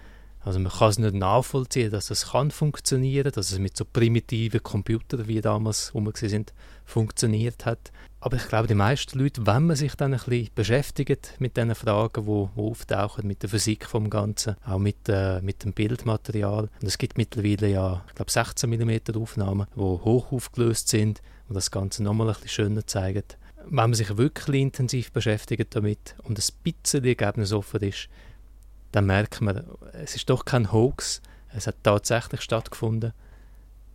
Also 0.42 0.60
man 0.60 0.72
kann 0.72 0.90
es 0.90 1.00
nicht 1.00 1.16
nachvollziehen, 1.16 1.92
dass 1.92 2.10
es 2.10 2.32
kann 2.32 2.52
funktionieren, 2.52 3.32
dass 3.32 3.52
es 3.52 3.60
mit 3.60 3.76
so 3.76 3.84
primitiven 3.84 4.64
Computern, 4.64 5.28
wie 5.28 5.42
damals 5.42 5.94
wir 5.94 6.30
sind, 6.30 6.54
funktioniert 6.86 7.66
hat. 7.66 7.92
Aber 8.22 8.38
ich 8.38 8.48
glaube, 8.48 8.68
die 8.68 8.76
meisten 8.76 9.18
Leute, 9.18 9.46
wenn 9.46 9.68
man 9.68 9.76
sich 9.76 9.96
dann 9.96 10.14
ein 10.14 10.20
bisschen 10.20 10.50
beschäftigt 10.54 11.36
mit 11.40 11.56
diesen 11.56 11.76
Fragen, 11.76 12.26
die, 12.26 12.48
die 12.56 12.62
auftauchen, 12.62 13.28
mit 13.28 13.44
der 13.44 13.50
Physik 13.50 13.86
vom 13.86 14.10
Ganzen, 14.10 14.56
auch 14.66 14.80
mit, 14.80 15.08
äh, 15.08 15.42
mit 15.42 15.64
dem 15.64 15.74
Bildmaterial. 15.74 16.70
Und 16.82 16.88
es 16.88 16.98
gibt 16.98 17.18
mittlerweile 17.18 17.70
ja, 17.70 18.04
ich 18.08 18.16
glaube, 18.16 18.32
16 18.32 18.70
mm 18.70 19.16
Aufnahmen, 19.16 19.68
die 19.76 19.80
hoch 19.80 20.32
aufgelöst 20.32 20.90
sind 20.90 21.22
und 21.48 21.56
das 21.56 21.72
Ganze 21.72 22.04
nochmal 22.04 22.28
ein 22.28 22.34
bisschen 22.34 22.50
schöner 22.50 22.88
zeigen. 22.88 23.24
Wenn 23.66 23.76
man 23.76 23.94
sich 23.94 24.18
wirklich 24.18 24.62
intensiv 24.62 25.12
beschäftigt 25.12 25.76
damit 25.76 26.16
und 26.24 26.40
ein 26.40 26.54
bisschen 26.64 27.06
Ergebnis 27.06 27.54
offen 27.54 27.82
ist, 27.82 28.10
dann 28.92 29.06
merkt 29.06 29.42
man, 29.42 29.66
es 29.94 30.16
ist 30.16 30.30
doch 30.30 30.46
kein 30.46 30.72
Hoax, 30.72 31.22
es 31.54 31.68
hat 31.68 31.78
tatsächlich 31.84 32.42
stattgefunden 32.42 33.14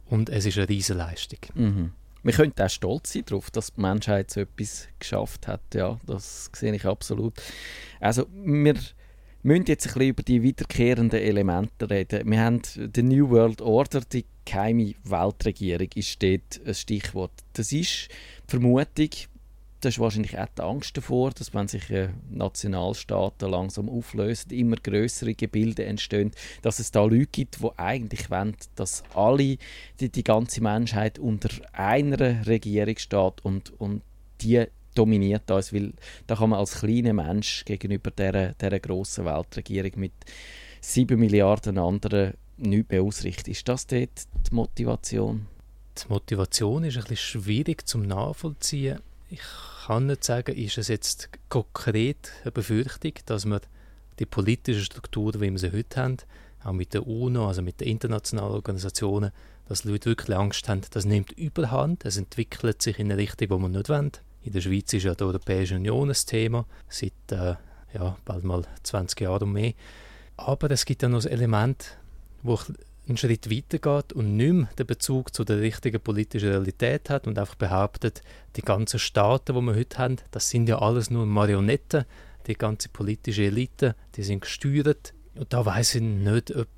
und 0.06 0.28
es 0.28 0.46
ist 0.46 0.58
eine 0.58 0.68
Riesenleistung. 0.68 1.38
Mhm. 1.54 1.92
Wir 2.22 2.32
könnten 2.32 2.62
auch 2.62 2.70
stolz 2.70 3.12
sein 3.12 3.24
darauf, 3.26 3.50
dass 3.50 3.74
die 3.74 3.80
Menschheit 3.82 4.30
so 4.30 4.40
etwas 4.40 4.88
geschafft 4.98 5.46
hat. 5.46 5.60
Ja, 5.74 6.00
das 6.06 6.50
sehe 6.56 6.74
ich 6.74 6.86
absolut. 6.86 7.34
Also 8.00 8.26
wir 8.32 8.74
müssen 9.42 9.66
jetzt 9.66 9.86
ein 9.86 9.92
bisschen 9.92 10.08
über 10.08 10.22
die 10.22 10.42
wiederkehrenden 10.42 11.20
Elemente 11.20 11.90
reden. 11.90 12.30
Wir 12.30 12.40
haben 12.40 12.62
die 12.76 13.02
New 13.02 13.28
World 13.28 13.60
Order, 13.60 14.00
die 14.00 14.24
geheime 14.46 14.94
Weltregierung, 15.04 15.88
ist 15.94 16.22
dort 16.22 16.60
ein 16.66 16.74
Stichwort. 16.74 17.32
Das 17.52 17.72
ist 17.72 18.08
die 18.08 18.48
Vermutung, 18.48 19.10
das 19.84 19.94
ist 19.94 20.00
wahrscheinlich 20.00 20.38
auch 20.38 20.48
die 20.56 20.62
Angst 20.62 20.96
davor, 20.96 21.30
dass 21.30 21.52
wenn 21.52 21.68
sich 21.68 21.90
äh, 21.90 22.08
Nationalstaaten 22.30 23.50
langsam 23.50 23.88
auflösen, 23.88 24.50
immer 24.50 24.76
größere 24.76 25.34
Gebilde 25.34 25.84
entstehen, 25.84 26.30
dass 26.62 26.78
es 26.78 26.90
da 26.90 27.02
Leute 27.02 27.26
gibt, 27.26 27.60
die 27.62 27.68
eigentlich 27.76 28.30
wollen, 28.30 28.56
dass 28.76 29.02
alle, 29.14 29.58
die, 30.00 30.08
die 30.10 30.24
ganze 30.24 30.62
Menschheit 30.62 31.18
unter 31.18 31.50
einer 31.72 32.46
Regierung 32.46 32.96
steht 32.96 33.44
und, 33.44 33.78
und 33.80 34.02
die 34.40 34.64
dominiert 34.94 35.50
uns, 35.50 35.72
weil 35.72 35.92
da 36.26 36.36
kann 36.36 36.50
man 36.50 36.60
als 36.60 36.80
kleiner 36.80 37.12
Mensch 37.12 37.64
gegenüber 37.64 38.10
dieser, 38.10 38.52
dieser 38.54 38.80
grossen 38.80 39.24
Weltregierung 39.24 39.92
mit 39.96 40.12
sieben 40.80 41.18
Milliarden 41.18 41.78
anderen 41.78 42.34
nichts 42.56 42.90
mehr 42.90 43.02
ausrichten. 43.02 43.50
Ist 43.50 43.68
das 43.68 43.86
dort 43.86 44.26
die 44.50 44.54
Motivation? 44.54 45.46
Die 45.98 46.08
Motivation 46.08 46.84
ist 46.84 46.96
ein 46.96 47.04
bisschen 47.04 47.42
schwierig 47.42 47.86
zum 47.86 48.02
nachvollziehen. 48.02 49.00
Ich 49.34 49.86
kann 49.86 50.06
nicht 50.06 50.22
sagen, 50.22 50.54
ist 50.54 50.78
es 50.78 50.86
jetzt 50.86 51.28
konkret 51.48 52.30
eine 52.42 52.52
Befürchtung, 52.52 53.14
dass 53.26 53.44
wir 53.46 53.60
die 54.20 54.26
politischen 54.26 54.84
Strukturen, 54.84 55.40
wie 55.40 55.50
wir 55.50 55.58
sie 55.58 55.72
heute 55.72 56.00
haben, 56.00 56.16
auch 56.62 56.72
mit 56.72 56.94
der 56.94 57.04
UNO, 57.04 57.48
also 57.48 57.60
mit 57.60 57.80
den 57.80 57.88
internationalen 57.88 58.52
Organisationen, 58.52 59.32
dass 59.66 59.82
die 59.82 59.88
Leute 59.88 60.10
wirklich 60.10 60.36
Angst 60.36 60.68
haben, 60.68 60.82
das 60.88 61.04
nimmt 61.04 61.32
überhand, 61.32 62.04
es 62.04 62.16
entwickelt 62.16 62.80
sich 62.80 63.00
in 63.00 63.10
eine 63.10 63.20
Richtung, 63.20 63.48
die 63.48 63.62
wir 63.62 63.68
nicht 63.68 63.88
wollen. 63.88 64.12
In 64.44 64.52
der 64.52 64.60
Schweiz 64.60 64.92
ist 64.92 65.02
ja 65.02 65.16
die 65.16 65.24
Europäische 65.24 65.74
Union 65.74 66.10
ein 66.10 66.16
Thema, 66.26 66.64
seit 66.88 67.12
äh, 67.32 67.56
ja, 67.92 68.16
bald 68.24 68.44
mal 68.44 68.62
20 68.84 69.20
Jahren 69.20 69.42
und 69.42 69.52
mehr. 69.52 69.72
Aber 70.36 70.70
es 70.70 70.84
gibt 70.84 71.02
ja 71.02 71.08
noch 71.08 71.24
ein 71.24 71.32
Element, 71.32 71.98
wo 72.44 72.60
einen 73.06 73.16
Schritt 73.16 73.50
weitergeht 73.50 74.12
und 74.12 74.36
nicht 74.36 74.52
mehr 74.52 74.68
den 74.78 74.86
Bezug 74.86 75.34
zu 75.34 75.44
der 75.44 75.60
richtigen 75.60 76.00
politischen 76.00 76.48
Realität 76.48 77.10
hat 77.10 77.26
und 77.26 77.38
einfach 77.38 77.54
behauptet, 77.54 78.22
die 78.56 78.62
ganzen 78.62 78.98
Staaten, 78.98 79.54
die 79.54 79.60
wir 79.60 79.74
heute 79.74 79.98
haben, 79.98 80.16
das 80.30 80.48
sind 80.48 80.68
ja 80.68 80.78
alles 80.78 81.10
nur 81.10 81.26
Marionetten, 81.26 82.04
die 82.46 82.54
ganze 82.54 82.88
politische 82.88 83.44
Elite, 83.44 83.94
die 84.16 84.22
sind 84.22 84.40
gesteuert. 84.40 85.14
Und 85.34 85.52
da 85.52 85.64
weiß 85.64 85.96
ich 85.96 86.02
nicht, 86.02 86.54
ob, 86.54 86.68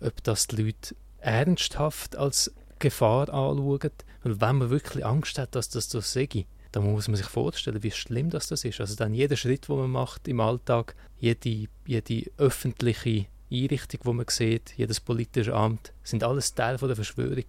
ob 0.00 0.22
das 0.22 0.46
die 0.46 0.62
Leute 0.62 0.94
ernsthaft 1.18 2.16
als 2.16 2.52
Gefahr 2.78 3.28
anschauen. 3.28 3.90
Weil 4.22 4.40
wenn 4.40 4.56
man 4.56 4.70
wirklich 4.70 5.04
Angst 5.04 5.38
hat, 5.38 5.54
dass 5.54 5.68
das 5.68 5.90
so 5.90 6.00
sei, 6.00 6.46
dann 6.72 6.90
muss 6.90 7.08
man 7.08 7.16
sich 7.16 7.26
vorstellen, 7.26 7.82
wie 7.82 7.90
schlimm 7.90 8.30
das, 8.30 8.48
das 8.48 8.64
ist. 8.64 8.80
Also 8.80 8.96
dann 8.96 9.14
jeder 9.14 9.36
Schritt, 9.36 9.68
den 9.68 9.76
man 9.76 9.90
macht 9.90 10.26
im 10.28 10.40
Alltag, 10.40 10.94
jede, 11.18 11.68
jede 11.86 12.30
öffentliche 12.36 13.26
Einrichtung, 13.54 14.00
die 14.04 14.12
man 14.12 14.26
sieht, 14.28 14.74
jedes 14.76 15.00
politische 15.00 15.54
Amt, 15.54 15.92
sind 16.02 16.24
alles 16.24 16.54
Teil 16.54 16.78
von 16.78 16.88
der 16.88 16.96
Verschwörung. 16.96 17.44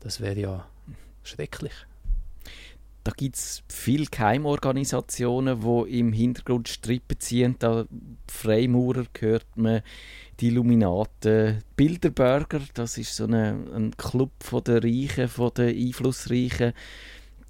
Das 0.00 0.20
wäre 0.20 0.38
ja 0.38 0.68
schrecklich. 1.22 1.72
Da 3.04 3.12
gibt 3.12 3.36
es 3.36 3.62
viele 3.68 4.06
Keimorganisationen, 4.06 5.60
die 5.60 5.98
im 5.98 6.14
Hintergrund 6.14 6.68
Strippen 6.68 7.20
ziehen. 7.20 7.56
Da 7.58 7.84
Freimaurer 8.26 9.04
gehört 9.12 9.56
man, 9.56 9.82
die 10.40 10.48
Illuminaten, 10.48 11.62
Bilderberger, 11.76 12.60
das 12.72 12.96
ist 12.98 13.14
so 13.14 13.24
eine, 13.24 13.66
ein 13.74 13.96
Club 13.96 14.32
von 14.40 14.64
der 14.64 14.82
Reichen, 14.82 15.28
von 15.28 15.52
der 15.54 15.68
Einflussreichen 15.68 16.72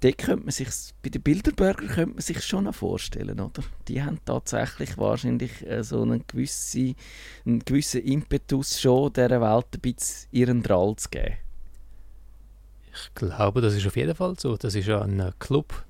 dort 0.05 0.17
könnte 0.17 0.43
man 0.43 0.51
sich, 0.51 0.67
bei 1.01 1.09
den 1.09 1.21
Bilderberger 1.21 1.87
könnte 1.87 2.13
man 2.15 2.21
sich 2.21 2.43
schon 2.43 2.65
noch 2.65 2.75
vorstellen, 2.75 3.39
oder? 3.39 3.63
Die 3.87 4.03
haben 4.03 4.19
tatsächlich 4.25 4.97
wahrscheinlich 4.97 5.65
äh, 5.65 5.83
so 5.83 6.01
einen 6.01 6.23
gewissen, 6.27 6.95
einen 7.45 7.59
gewissen 7.59 8.01
Impetus 8.01 8.79
schon, 8.79 9.13
dieser 9.13 9.41
Welt 9.41 9.67
ein 9.73 9.79
bisschen 9.81 10.27
ihren 10.31 10.63
Drall 10.63 10.95
zu 10.95 11.09
geben. 11.09 11.35
Ich 12.93 13.13
glaube, 13.15 13.61
das 13.61 13.73
ist 13.73 13.87
auf 13.87 13.95
jeden 13.97 14.15
Fall 14.15 14.35
so. 14.37 14.55
Das 14.55 14.75
ist 14.75 14.87
ja 14.87 15.01
ein 15.01 15.33
Club 15.39 15.83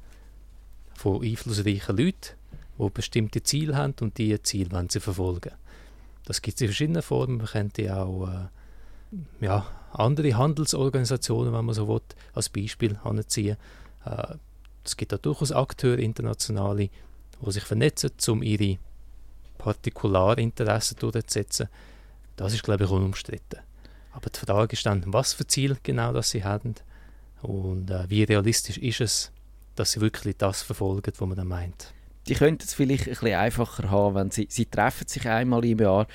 von 0.96 1.22
einflussreichen 1.22 1.98
Leuten, 1.98 2.36
die 2.80 2.90
bestimmte 2.90 3.44
Ziele 3.44 3.76
haben 3.76 3.94
und 4.02 4.18
diese 4.18 4.42
Ziele 4.42 4.72
wollen 4.72 4.90
sie 4.90 5.00
verfolgen. 5.00 5.52
Das 6.24 6.42
gibt 6.42 6.56
es 6.56 6.62
in 6.62 6.68
verschiedenen 6.70 7.04
Formen. 7.04 7.38
Man 7.38 7.46
könnte 7.46 7.96
auch 7.96 8.28
äh, 8.28 9.46
ja, 9.46 9.68
andere 9.92 10.36
Handelsorganisationen, 10.36 11.54
wenn 11.54 11.66
man 11.66 11.76
so 11.76 11.88
will, 11.88 12.02
als 12.34 12.50
Beispiel 12.50 12.98
anziehen. 13.04 13.58
Äh, 14.06 14.36
es 14.84 14.96
gibt 14.98 15.12
da 15.12 15.18
durchaus 15.18 15.52
Akteure, 15.52 15.98
internationale, 15.98 16.90
die 17.42 17.52
sich 17.52 17.64
vernetzen, 17.64 18.12
um 18.28 18.44
ihre 18.44 18.78
Partikularinteressen 19.58 20.98
durchzusetzen. 21.00 21.70
Das 22.36 22.54
ist, 22.54 22.64
glaube 22.64 22.84
ich, 22.84 22.90
unumstritten. 22.90 23.60
Aber 24.12 24.30
die 24.30 24.40
Frage 24.40 24.74
ist 24.74 24.86
dann, 24.86 25.04
was 25.08 25.34
für 25.34 25.48
Ziel 25.48 25.78
genau 25.84 26.14
das 26.14 26.30
sie 26.30 26.44
haben 26.44 26.76
und 27.42 27.90
äh, 27.90 28.10
wie 28.10 28.24
realistisch 28.24 28.78
ist 28.78 29.02
es, 29.02 29.32
dass 29.76 29.92
sie 29.92 30.02
wirklich 30.02 30.38
das 30.38 30.62
verfolgen, 30.62 31.12
was 31.18 31.28
man 31.28 31.38
dann 31.38 31.48
meint. 31.48 31.94
Die 32.28 32.34
könnten 32.34 32.64
es 32.64 32.74
vielleicht 32.74 33.08
ein 33.08 33.10
bisschen 33.10 33.36
einfacher 33.36 33.92
haben, 33.92 34.16
wenn 34.16 34.32
sie, 34.32 34.48
sie 34.50 34.66
treffen 34.66 35.08
sich 35.08 35.28
einmal 35.28 35.64
im 35.66 35.80
Jahr 35.80 36.08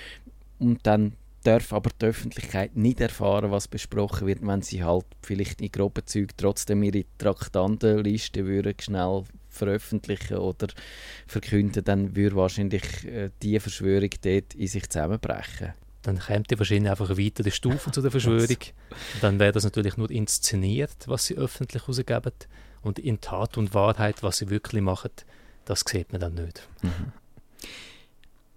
und 0.59 0.87
dann 0.87 1.13
darf 1.43 1.73
aber 1.73 1.91
die 2.01 2.07
Öffentlichkeit 2.07 2.77
nicht 2.77 3.01
erfahren, 3.01 3.51
was 3.51 3.69
besprochen 3.69 4.27
wird, 4.27 4.47
wenn 4.47 4.63
sie 4.63 4.85
halt 4.85 5.07
vielleicht 5.23 5.61
in 5.61 5.73
groben 5.73 6.07
Zügen 6.07 6.35
trotzdem 6.37 6.83
ihre 6.83 7.05
Traktandenliste 7.19 8.45
würden 8.45 8.75
schnell 8.81 9.25
veröffentlichen 9.49 10.37
oder 10.37 10.69
verkünden, 11.27 11.85
dann 11.85 12.15
würde 12.15 12.37
wahrscheinlich 12.37 13.05
äh, 13.05 13.31
die 13.43 13.59
Verschwörung 13.59 14.11
dort 14.23 14.55
in 14.55 14.69
sich 14.69 14.89
zusammenbrechen. 14.89 15.75
Dann 16.03 16.19
käme 16.19 16.45
wahrscheinlich 16.57 16.91
einfach 16.91 17.11
weitere 17.11 17.51
Stufe 17.51 17.91
zu 17.91 18.01
der 18.01 18.11
Verschwörung. 18.11 18.57
Dann 19.21 19.39
wäre 19.39 19.53
das 19.53 19.65
natürlich 19.65 19.97
nur 19.97 20.11
inszeniert, 20.11 20.97
was 21.07 21.27
sie 21.27 21.37
öffentlich 21.37 21.83
herausgeben. 21.83 22.33
Und 22.83 22.99
in 22.99 23.21
Tat 23.21 23.59
und 23.59 23.75
Wahrheit, 23.75 24.23
was 24.23 24.39
sie 24.39 24.49
wirklich 24.49 24.83
machen, 24.83 25.11
das 25.67 25.85
sieht 25.87 26.13
man 26.13 26.21
dann 26.21 26.35
nicht. 26.35 26.67
Mhm. 26.83 27.13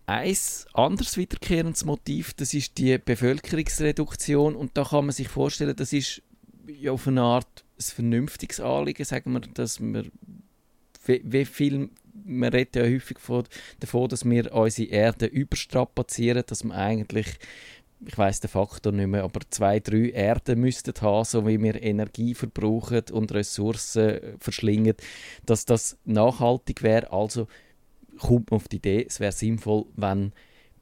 Ein 0.05 0.35
anderes 0.73 1.17
wiederkehrendes 1.17 1.85
Motiv, 1.85 2.33
das 2.33 2.53
ist 2.53 2.77
die 2.77 2.97
Bevölkerungsreduktion. 2.97 4.55
Und 4.55 4.77
da 4.77 4.83
kann 4.83 5.05
man 5.05 5.13
sich 5.13 5.29
vorstellen, 5.29 5.75
das 5.75 5.93
ist 5.93 6.21
ja 6.67 6.91
auf 6.91 7.07
eine 7.07 7.21
Art 7.21 7.63
ein 7.77 7.83
vernünftiges 7.83 8.59
Anliegen, 8.59 9.05
sagen 9.05 9.33
wir, 9.33 9.41
dass 9.41 9.79
wir 9.79 10.05
wie, 11.05 11.21
wie 11.23 11.45
viel 11.45 11.89
man 12.25 12.49
redet 12.49 12.75
ja 12.75 12.83
häufig 12.83 13.19
von, 13.19 13.43
davon, 13.79 14.07
dass 14.07 14.23
wir 14.23 14.53
unsere 14.53 14.89
Erde 14.89 15.25
überstrapazieren, 15.25 16.43
dass 16.47 16.63
wir 16.63 16.75
eigentlich 16.75 17.27
ich 18.05 18.17
weiß 18.17 18.41
den 18.41 18.49
Faktor 18.49 18.91
nicht 18.91 19.07
mehr, 19.07 19.23
aber 19.23 19.39
zwei, 19.49 19.79
drei 19.79 20.09
Erden 20.09 20.59
müssten 20.59 20.93
haben, 20.99 21.23
so 21.23 21.47
wie 21.47 21.61
wir 21.61 21.81
Energie 21.81 22.33
verbrauchen 22.33 23.03
und 23.11 23.31
Ressourcen 23.31 24.19
verschlingen, 24.39 24.95
dass 25.45 25.65
das 25.65 25.97
nachhaltig 26.03 26.83
wäre. 26.83 27.13
Also 27.13 27.47
kommt 28.19 28.51
man 28.51 28.57
auf 28.57 28.67
die 28.67 28.77
Idee, 28.77 29.05
es 29.07 29.19
wäre 29.19 29.31
sinnvoll, 29.31 29.85
wenn 29.95 30.29
die 30.29 30.31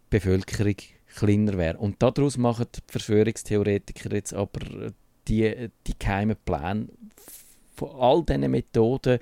Bevölkerung 0.09 0.75
kleiner 1.15 1.57
wäre. 1.57 1.77
Und 1.77 2.01
daraus 2.01 2.37
machen 2.37 2.67
die 2.75 2.79
Verschwörungstheoretiker 2.87 4.13
jetzt 4.13 4.33
aber 4.33 4.59
die, 5.27 5.69
die 5.87 5.99
geheimen 5.99 6.37
Pläne 6.45 6.87
von 7.75 7.89
all 7.99 8.23
diesen 8.23 8.51
Methoden, 8.51 9.19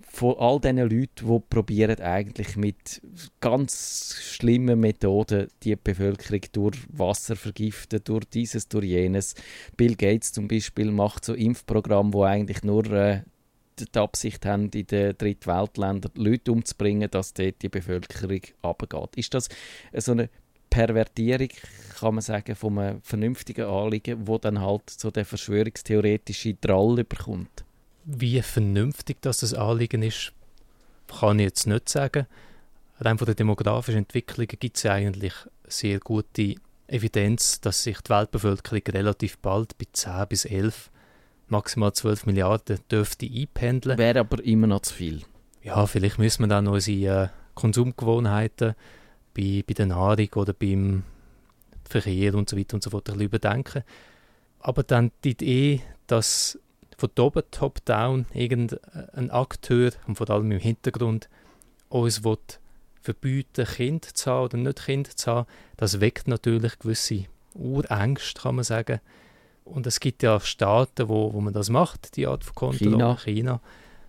von 0.00 0.36
all 0.38 0.60
diesen 0.60 0.78
Leuten, 0.78 1.28
die 1.28 1.40
probieren 1.50 2.00
eigentlich 2.00 2.56
mit 2.56 3.02
ganz 3.40 4.16
schlimmen 4.20 4.80
Methoden 4.80 5.48
die 5.62 5.76
Bevölkerung 5.76 6.40
durch 6.52 6.78
Wasser 6.90 7.36
vergiften, 7.36 8.00
durch 8.04 8.24
dieses, 8.26 8.68
durch 8.68 8.86
jenes. 8.86 9.34
Bill 9.76 9.94
Gates 9.94 10.32
zum 10.32 10.48
Beispiel 10.48 10.90
macht 10.90 11.24
so 11.24 11.34
Impfprogramm, 11.34 12.14
wo 12.14 12.22
eigentlich 12.22 12.62
nur 12.62 12.90
äh, 12.90 13.22
die 13.86 13.98
Absicht 13.98 14.44
haben, 14.46 14.70
in 14.70 14.86
den 14.86 15.16
Drittweltländern 15.16 16.12
Leute 16.14 16.52
umzubringen, 16.52 17.10
dass 17.10 17.34
dort 17.34 17.62
die 17.62 17.68
Bevölkerung 17.68 18.40
abgeht. 18.62 19.16
Ist 19.16 19.34
das 19.34 19.48
so 19.94 20.12
eine 20.12 20.28
Pervertierung, 20.70 21.48
kann 21.98 22.14
man 22.14 22.22
sagen, 22.22 22.54
von 22.54 22.78
einem 22.78 23.02
vernünftigen 23.02 23.66
Anliegen, 23.66 24.26
wo 24.26 24.38
dann 24.38 24.60
halt 24.60 24.90
so 24.90 25.10
der 25.10 25.24
verschwörungstheoretische 25.24 26.54
Drall 26.54 27.04
bekommt? 27.04 27.64
Wie 28.04 28.40
vernünftig 28.42 29.18
das, 29.20 29.38
das 29.38 29.54
Anliegen 29.54 30.02
ist, 30.02 30.32
kann 31.08 31.38
ich 31.38 31.46
jetzt 31.46 31.66
nicht 31.66 31.88
sagen. 31.88 32.26
Rein 33.00 33.18
von 33.18 33.26
der 33.26 33.34
demografischen 33.34 33.98
Entwicklung 33.98 34.46
gibt 34.46 34.76
es 34.76 34.82
ja 34.82 34.92
eigentlich 34.92 35.34
sehr 35.66 36.00
gute 36.00 36.56
Evidenz, 36.88 37.60
dass 37.60 37.82
sich 37.82 38.00
die 38.00 38.10
Weltbevölkerung 38.10 38.82
relativ 38.88 39.38
bald 39.38 39.76
bei 39.78 39.86
10 39.92 40.26
bis 40.28 40.44
11 40.44 40.90
maximal 41.50 41.92
12 41.92 42.26
Milliarden 42.26 42.78
dürfte 42.90 43.26
einpendeln. 43.26 43.98
Wäre 43.98 44.20
aber 44.20 44.42
immer 44.44 44.66
noch 44.66 44.80
zu 44.80 44.94
viel. 44.94 45.22
Ja, 45.62 45.86
vielleicht 45.86 46.18
müssen 46.18 46.44
wir 46.44 46.48
dann 46.48 46.66
unsere 46.66 47.24
äh, 47.24 47.28
Konsumgewohnheiten 47.54 48.74
bei, 49.36 49.64
bei 49.66 49.74
der 49.74 49.86
Nahrung 49.86 50.28
oder 50.34 50.52
beim 50.52 51.02
Verkehr 51.88 52.34
und 52.34 52.48
so 52.48 52.56
weiter 52.56 52.74
und 52.74 52.82
so 52.82 52.90
fort 52.90 53.10
ein 53.10 53.20
überdenken. 53.20 53.82
Aber 54.60 54.82
dann 54.82 55.10
die 55.24 55.30
Idee, 55.30 55.82
dass 56.06 56.58
von 56.96 57.10
oben 57.18 57.42
top-down 57.50 58.26
irgendein 58.34 59.30
Akteur 59.30 59.92
und 60.06 60.16
vor 60.16 60.28
allem 60.30 60.50
im 60.50 60.58
Hintergrund 60.58 61.28
uns 61.88 62.24
will 62.24 62.38
verbieten, 63.00 63.64
Kind 63.64 64.04
zu 64.04 64.30
haben 64.30 64.44
oder 64.44 64.58
nicht 64.58 64.84
Kind 64.84 65.18
zu 65.18 65.30
haben, 65.30 65.46
das 65.76 66.00
weckt 66.00 66.28
natürlich 66.28 66.78
gewisse 66.78 67.24
Urängste, 67.54 68.42
kann 68.42 68.56
man 68.56 68.64
sagen. 68.64 69.00
Und 69.68 69.86
es 69.86 70.00
gibt 70.00 70.22
ja 70.22 70.40
Staaten, 70.40 71.08
wo, 71.08 71.32
wo 71.32 71.40
man 71.40 71.52
das 71.52 71.70
macht, 71.70 72.16
die 72.16 72.26
Art 72.26 72.44
von 72.44 72.54
Kontrolle. 72.54 72.90
China. 72.90 73.16
China. 73.16 73.60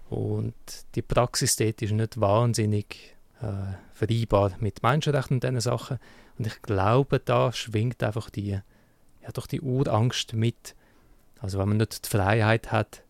Und 0.09 0.55
die 0.95 1.01
Praxis 1.01 1.55
dort 1.55 1.81
ist 1.81 1.91
nicht 1.91 2.19
wahnsinnig 2.19 3.15
äh, 3.41 3.75
vereinbar 3.93 4.51
mit 4.59 4.81
Menschenrechten 4.81 5.37
und 5.37 5.43
diesen 5.43 5.59
Sachen. 5.59 5.99
Und 6.37 6.47
ich 6.47 6.61
glaube, 6.61 7.19
da 7.19 7.51
schwingt 7.51 8.01
einfach 8.01 8.29
die, 8.29 8.49
ja, 8.49 9.31
doch 9.33 9.45
die 9.45 9.61
Urangst 9.61 10.33
mit. 10.33 10.75
Also 11.39 11.59
wenn 11.59 11.69
man 11.69 11.77
nicht 11.77 12.05
die 12.05 12.09
Freiheit 12.09 12.71
hat, 12.71 13.03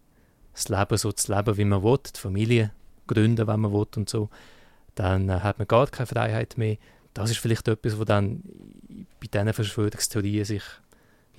das 0.53 0.67
Leben 0.67 0.97
so 0.97 1.11
zu 1.11 1.33
leben, 1.33 1.57
wie 1.57 1.65
man 1.65 1.83
will, 1.83 1.99
die 2.03 2.19
Familie 2.19 2.71
gründen, 3.07 3.47
wenn 3.47 3.59
man 3.59 3.71
will 3.71 3.87
und 3.95 4.09
so, 4.09 4.29
dann 4.95 5.29
äh, 5.29 5.39
hat 5.39 5.57
man 5.57 5.67
gar 5.67 5.87
keine 5.87 6.07
Freiheit 6.07 6.57
mehr. 6.57 6.77
Das 7.13 7.31
ist 7.31 7.37
vielleicht 7.37 7.67
etwas, 7.67 7.97
was 7.97 8.05
dann 8.05 8.43
bei 9.19 9.27
diesen 9.27 9.53
Verschwörungstheorien 9.53 10.45
sich 10.45 10.63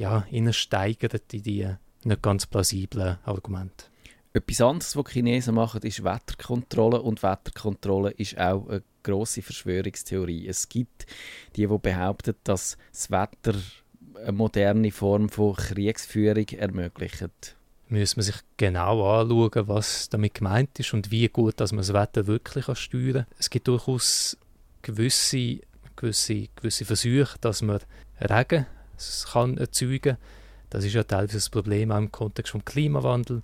ja, 0.01 0.24
steigert 0.53 1.32
in 1.34 1.42
die 1.42 1.68
nicht 2.05 2.22
ganz 2.22 2.46
plausiblen 2.46 3.18
Argumente. 3.24 3.84
Etwas 4.32 4.61
anderes, 4.61 4.96
was 4.96 5.05
die 5.07 5.12
Chinesen 5.12 5.55
machen, 5.57 5.82
ist 5.82 6.03
Wetterkontrolle. 6.03 7.03
Und 7.03 7.22
Wetterkontrolle 7.22 8.12
ist 8.12 8.38
auch 8.38 8.68
eine 8.68 8.82
grosse 9.03 9.42
Verschwörungstheorie. 9.42 10.46
Es 10.46 10.68
gibt 10.68 11.07
die, 11.57 11.66
die 11.66 11.78
behaupten, 11.78 12.34
dass 12.44 12.78
das 12.92 13.11
Wetter 13.11 13.55
eine 14.22 14.32
moderne 14.32 14.90
Form 14.90 15.28
von 15.28 15.55
Kriegsführung 15.55 16.48
ermöglicht. 16.48 17.57
Müssen 17.88 18.20
man 18.20 18.24
sich 18.24 18.36
genau 18.57 19.20
anschauen, 19.20 19.68
was 19.68 20.09
damit 20.09 20.34
gemeint 20.34 20.78
ist 20.78 20.94
und 20.94 21.11
wie 21.11 21.28
gut 21.28 21.61
dass 21.61 21.72
man 21.72 21.78
das 21.78 21.92
Wetter 21.92 22.26
wirklich 22.26 22.66
steuern 22.78 23.24
kann. 23.24 23.26
Es 23.36 23.51
gibt 23.51 23.68
durchaus 23.68 24.38
gewisse, 24.80 25.59
gewisse, 25.96 26.46
gewisse 26.55 26.84
Versuche, 26.84 27.36
dass 27.40 27.62
man 27.62 27.80
Regen 28.20 28.66
kann 29.32 29.59
erzeugen. 29.59 30.16
Das 30.70 30.84
ist 30.84 30.94
ja 30.94 31.03
teilweise 31.03 31.38
das 31.38 31.51
Problem 31.51 31.90
auch 31.90 31.98
im 31.98 32.12
Kontext 32.12 32.55
des 32.55 32.64
Klimawandels, 32.64 33.42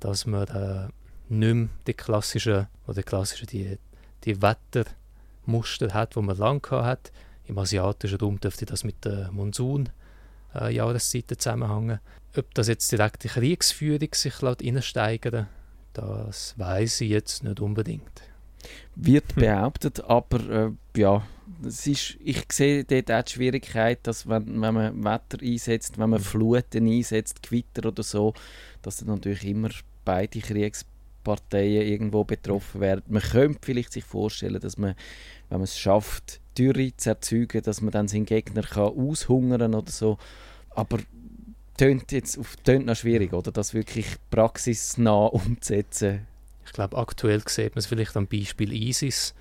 dass 0.00 0.26
man 0.26 0.46
äh, 0.48 0.88
nicht 1.28 1.54
mehr 1.54 1.68
die 1.86 1.94
klassischen, 1.94 2.66
oder 2.86 3.02
klassischen 3.02 3.46
die, 3.46 3.78
die 4.24 4.42
Wettermuster 4.42 5.94
hat, 5.94 6.16
die 6.16 6.20
man 6.20 6.36
lange 6.36 6.60
hat. 6.70 7.10
Im 7.46 7.56
asiatischen 7.58 8.18
Raum 8.18 8.38
dürfte 8.40 8.66
das 8.66 8.84
mit 8.84 9.04
der 9.04 9.30
Monsun-Jahreszeiten 9.32 11.34
äh, 11.34 11.38
zusammenhängen. 11.38 12.00
Ob 12.36 12.54
das 12.54 12.68
jetzt 12.68 12.92
direkt 12.92 13.24
die 13.24 13.28
Kriegsführung 13.28 14.10
sich 14.12 14.42
reinsteigern 14.42 15.48
das 15.96 16.54
weiß 16.58 17.00
ich 17.00 17.10
jetzt 17.10 17.42
nicht 17.42 17.60
unbedingt. 17.60 18.22
Wird 18.94 19.34
behauptet, 19.34 20.02
aber 20.04 20.50
äh, 20.50 20.70
ja, 20.98 21.22
es 21.64 21.86
ist, 21.86 22.16
ich 22.20 22.44
sehe 22.50 22.84
dort 22.84 23.10
auch 23.10 23.22
die 23.22 23.32
Schwierigkeit, 23.32 24.00
dass 24.02 24.28
wenn, 24.28 24.60
wenn 24.60 24.74
man 24.74 25.04
Wetter 25.04 25.42
einsetzt, 25.42 25.98
wenn 25.98 26.10
man 26.10 26.20
Fluten 26.20 26.88
einsetzt, 26.88 27.42
Gewitter 27.42 27.88
oder 27.88 28.02
so, 28.02 28.34
dass 28.82 28.98
dann 28.98 29.08
natürlich 29.08 29.44
immer 29.44 29.70
beide 30.04 30.40
Kriegsparteien 30.40 31.86
irgendwo 31.86 32.24
betroffen 32.24 32.80
werden. 32.80 33.02
Man 33.08 33.22
könnte 33.22 33.60
vielleicht 33.62 33.92
sich 33.92 34.04
vorstellen, 34.04 34.60
dass 34.60 34.76
man, 34.76 34.94
wenn 35.48 35.58
man 35.58 35.64
es 35.64 35.78
schafft, 35.78 36.40
Dürre 36.56 36.96
zu 36.96 37.10
erzeugen, 37.10 37.62
dass 37.62 37.80
man 37.80 37.90
dann 37.90 38.08
seinen 38.08 38.26
Gegner 38.26 38.62
kann 38.62 38.96
aushungern 38.96 39.74
oder 39.74 39.90
so. 39.90 40.18
Aber 40.70 40.98
tönt 41.76 42.12
jetzt 42.12 42.38
auf 42.38 42.56
tönt 42.56 42.86
noch 42.86 42.96
schwierig, 42.96 43.32
oder? 43.32 43.52
Das 43.52 43.74
wirklich 43.74 44.06
praxisnah 44.30 45.26
umzusetzen. 45.32 46.26
Ich 46.66 46.72
glaube, 46.72 46.98
aktuell 46.98 47.42
sieht 47.46 47.74
man 47.74 47.78
es 47.78 47.86
vielleicht 47.86 48.16
am 48.16 48.26
Beispiel 48.26 48.72
ISIS 48.72 49.34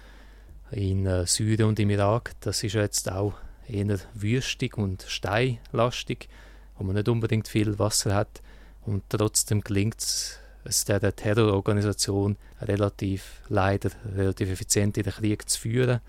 in 0.71 1.05
äh, 1.05 1.25
Syrien 1.25 1.69
und 1.69 1.79
im 1.79 1.89
Irak, 1.89 2.31
das 2.41 2.63
ist 2.63 2.73
jetzt 2.73 3.11
auch 3.11 3.33
eher 3.67 3.99
wüstig 4.13 4.77
und 4.77 5.03
steinlastig, 5.07 6.29
wo 6.77 6.83
man 6.83 6.95
nicht 6.95 7.09
unbedingt 7.09 7.47
viel 7.47 7.77
Wasser 7.79 8.13
hat 8.13 8.41
und 8.85 9.03
trotzdem 9.09 9.61
gelingt 9.61 10.01
es 10.01 10.85
der 10.85 11.15
Terrororganisation 11.15 12.37
relativ 12.61 13.41
leider 13.49 13.91
relativ 14.15 14.49
effizient 14.49 14.97
in 14.97 15.03
den 15.03 15.13
Krieg 15.13 15.47
zu 15.49 15.59
führen, 15.59 16.01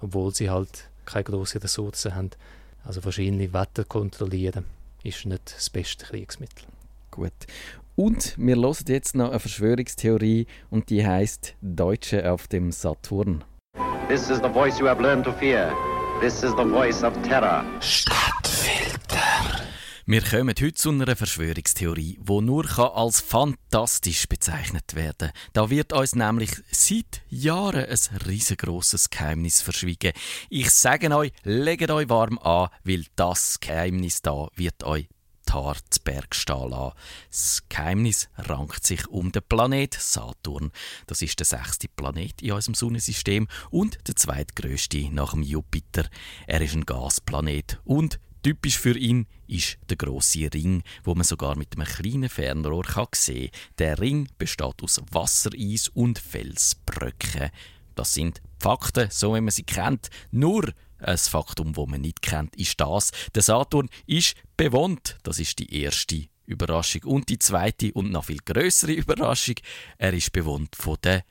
obwohl 0.00 0.34
sie 0.34 0.50
halt 0.50 0.88
keine 1.06 1.24
großen 1.24 1.60
Ressourcen 1.60 2.14
haben. 2.14 2.30
Also 2.84 3.04
wahrscheinlich 3.04 3.52
Wetter 3.52 3.84
kontrollieren 3.84 4.64
ist 5.02 5.24
nicht 5.24 5.54
das 5.54 5.70
beste 5.70 6.04
Kriegsmittel. 6.04 6.66
Gut. 7.10 7.32
Und 7.94 8.34
wir 8.38 8.56
hören 8.56 8.84
jetzt 8.88 9.14
noch 9.14 9.30
eine 9.30 9.40
Verschwörungstheorie 9.40 10.46
und 10.70 10.88
die 10.88 11.06
heißt 11.06 11.56
Deutsche 11.60 12.32
auf 12.32 12.48
dem 12.48 12.72
Saturn. 12.72 13.44
This 14.08 14.30
is 14.30 14.38
the 14.38 14.48
voice 14.48 14.78
you 14.78 14.86
have 14.86 15.02
learned 15.02 15.24
to 15.24 15.32
fear. 15.32 15.74
This 16.20 16.42
is 16.42 16.52
the 16.56 16.64
voice 16.64 17.02
of 17.02 17.12
terror. 17.22 17.64
Stadtfilter. 17.80 19.18
Wir 20.06 20.22
kommen 20.22 20.48
heute 20.48 20.72
zu 20.72 20.90
einer 20.90 21.14
Verschwörungstheorie, 21.14 22.18
die 22.18 22.40
nur 22.40 22.96
als 22.96 23.20
fantastisch 23.20 24.26
bezeichnet 24.26 24.94
werden 24.94 25.28
kann. 25.28 25.30
Da 25.52 25.68
wird 25.70 25.92
uns 25.92 26.14
nämlich 26.14 26.50
seit 26.70 27.22
Jahren 27.28 27.84
ein 27.84 28.16
riesengroßes 28.26 29.10
Geheimnis 29.10 29.60
verschwiegen. 29.60 30.12
Ich 30.48 30.70
sage 30.70 31.14
euch, 31.14 31.32
legt 31.44 31.90
euch 31.90 32.08
warm 32.08 32.38
an, 32.38 32.68
weil 32.84 33.04
das 33.16 33.60
Geheimnis 33.60 34.22
da 34.22 34.48
wird 34.56 34.82
euch 34.82 35.08
Haare 35.50 35.78
zu 35.90 36.00
Berg 36.02 36.34
stehen. 36.34 36.92
Das 37.30 37.62
Geheimnis 37.68 38.28
rankt 38.36 38.86
sich 38.86 39.06
um 39.08 39.32
den 39.32 39.42
Planet 39.48 39.94
Saturn. 39.94 40.70
Das 41.06 41.22
ist 41.22 41.38
der 41.38 41.46
sechste 41.46 41.88
Planet 41.88 42.42
in 42.42 42.52
unserem 42.52 42.74
Sonnensystem 42.74 43.48
und 43.70 43.98
der 44.06 44.16
zweitgrößte 44.16 45.08
nach 45.10 45.32
dem 45.32 45.42
Jupiter. 45.42 46.08
Er 46.46 46.60
ist 46.60 46.74
ein 46.74 46.86
Gasplanet 46.86 47.80
und 47.84 48.20
Typisch 48.42 48.76
für 48.76 48.98
ihn 48.98 49.28
ist 49.46 49.78
der 49.88 49.96
große 49.96 50.52
Ring, 50.52 50.82
wo 51.04 51.14
man 51.14 51.22
sogar 51.22 51.56
mit 51.56 51.76
einem 51.76 51.86
kleinen 51.86 52.28
Fernrohr 52.28 52.82
kann 52.82 53.06
sehen 53.14 53.52
kann. 53.52 53.60
Der 53.78 54.00
Ring 54.00 54.28
besteht 54.36 54.82
aus 54.82 55.00
Wassereis 55.12 55.88
und 55.94 56.18
Felsbröcken. 56.18 57.50
Das 57.94 58.14
sind 58.14 58.42
Fakten, 58.58 59.08
so 59.12 59.36
wie 59.36 59.40
man 59.40 59.52
sie 59.52 59.62
kennt. 59.62 60.10
Nur 60.32 60.72
ein 61.02 61.18
Faktum, 61.18 61.72
das 61.72 61.86
man 61.86 62.00
nicht 62.00 62.22
kennt, 62.22 62.56
ist 62.56 62.80
das: 62.80 63.10
Der 63.34 63.42
Saturn 63.42 63.88
ist 64.06 64.34
bewohnt. 64.56 65.18
Das 65.22 65.38
ist 65.38 65.58
die 65.58 65.82
erste 65.82 66.26
Überraschung. 66.46 67.04
Und 67.04 67.28
die 67.28 67.38
zweite 67.38 67.92
und 67.92 68.10
noch 68.10 68.24
viel 68.26 68.40
größere 68.44 68.92
Überraschung: 68.92 69.56
Er 69.98 70.12
ist 70.12 70.32
bewohnt 70.32 70.76
von 70.76 70.96
den 71.04 71.22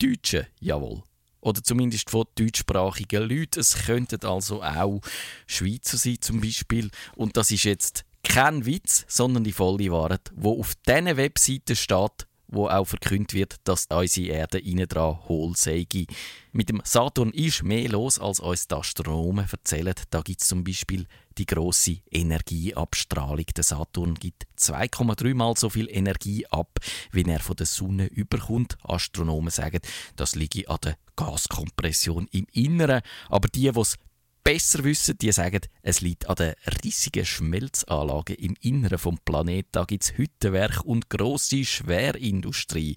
Deutschen. 0.00 0.46
Jawohl. 0.60 1.02
Oder 1.40 1.62
zumindest 1.62 2.10
von 2.10 2.26
deutschsprachigen 2.34 3.28
Leuten. 3.28 3.60
Es 3.60 3.86
könnten 3.86 4.24
also 4.24 4.62
auch 4.62 5.00
Schweizer 5.46 5.96
sein 5.96 6.20
zum 6.20 6.40
Beispiel. 6.40 6.90
Und 7.14 7.36
das 7.36 7.50
ist 7.50 7.64
jetzt 7.64 8.04
kein 8.24 8.66
Witz, 8.66 9.04
sondern 9.08 9.44
die 9.44 9.52
volle 9.52 9.90
Wahrheit, 9.90 10.30
wo 10.34 10.60
auf 10.60 10.74
diesen 10.86 11.16
Webseiten 11.16 11.76
steht, 11.76 12.27
wo 12.48 12.68
auch 12.68 12.86
verkündet 12.86 13.34
wird, 13.34 13.56
dass 13.64 13.86
unsere 13.90 14.28
Erde 14.28 14.58
innen 14.58 14.88
dran 14.88 15.18
hohl 15.28 15.54
sei. 15.54 15.86
Mit 16.52 16.70
dem 16.70 16.80
Saturn 16.82 17.30
ist 17.30 17.62
mehr 17.62 17.88
los, 17.88 18.18
als 18.18 18.40
uns 18.40 18.66
die 18.66 18.74
Astronomen 18.74 19.46
erzählen. 19.50 19.94
Da 20.10 20.22
gibt 20.22 20.40
es 20.40 20.48
zum 20.48 20.64
Beispiel 20.64 21.06
die 21.36 21.46
große 21.46 21.98
Energieabstrahlung. 22.10 23.46
Der 23.56 23.64
Saturn 23.64 24.14
gibt 24.14 24.46
2,3 24.58 25.34
mal 25.34 25.54
so 25.56 25.68
viel 25.68 25.88
Energie 25.90 26.46
ab, 26.46 26.78
wie 27.12 27.22
er 27.22 27.40
von 27.40 27.56
der 27.56 27.66
Sonne 27.66 28.06
überkommt. 28.06 28.76
Astronomen 28.82 29.50
sagen, 29.50 29.80
das 30.16 30.34
liege 30.34 30.68
an 30.68 30.78
der 30.82 30.96
Gaskompression 31.16 32.28
im 32.32 32.46
Inneren. 32.52 33.02
Aber 33.28 33.48
die, 33.48 33.70
die 33.70 33.80
es 33.80 33.98
besser 34.44 34.84
wissen, 34.84 35.18
die 35.18 35.32
sagen, 35.32 35.60
es 35.82 36.00
liegt 36.00 36.28
an 36.28 36.36
den 36.36 36.54
riesigen 36.82 37.24
Schmelzanlagen 37.24 38.36
im 38.36 38.54
Inneren 38.60 38.98
vom 38.98 39.18
Planeten. 39.24 39.68
Da 39.72 39.84
gibt 39.84 40.04
es 40.04 40.16
Hüttenwerk 40.16 40.84
und 40.84 41.10
grosse 41.10 41.64
Schwerindustrie. 41.64 42.96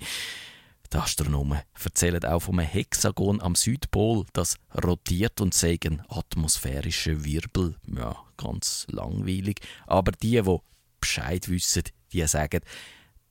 Die 0.94 0.98
Astronomen 0.98 1.62
erzählen 1.82 2.24
auch 2.26 2.42
vom 2.42 2.60
Hexagon 2.60 3.42
am 3.42 3.56
Südpol, 3.56 4.26
das 4.34 4.58
rotiert 4.84 5.40
und 5.40 5.54
sagen 5.54 6.02
atmosphärische 6.10 7.24
Wirbel. 7.24 7.78
Ja, 7.96 8.18
ganz 8.36 8.88
langweilig. 8.90 9.62
Aber 9.88 10.12
die, 10.12 10.42
die 10.42 10.58
Bescheid 11.00 11.48
wissen, 11.48 11.84
die 12.12 12.28
sagen, 12.28 12.60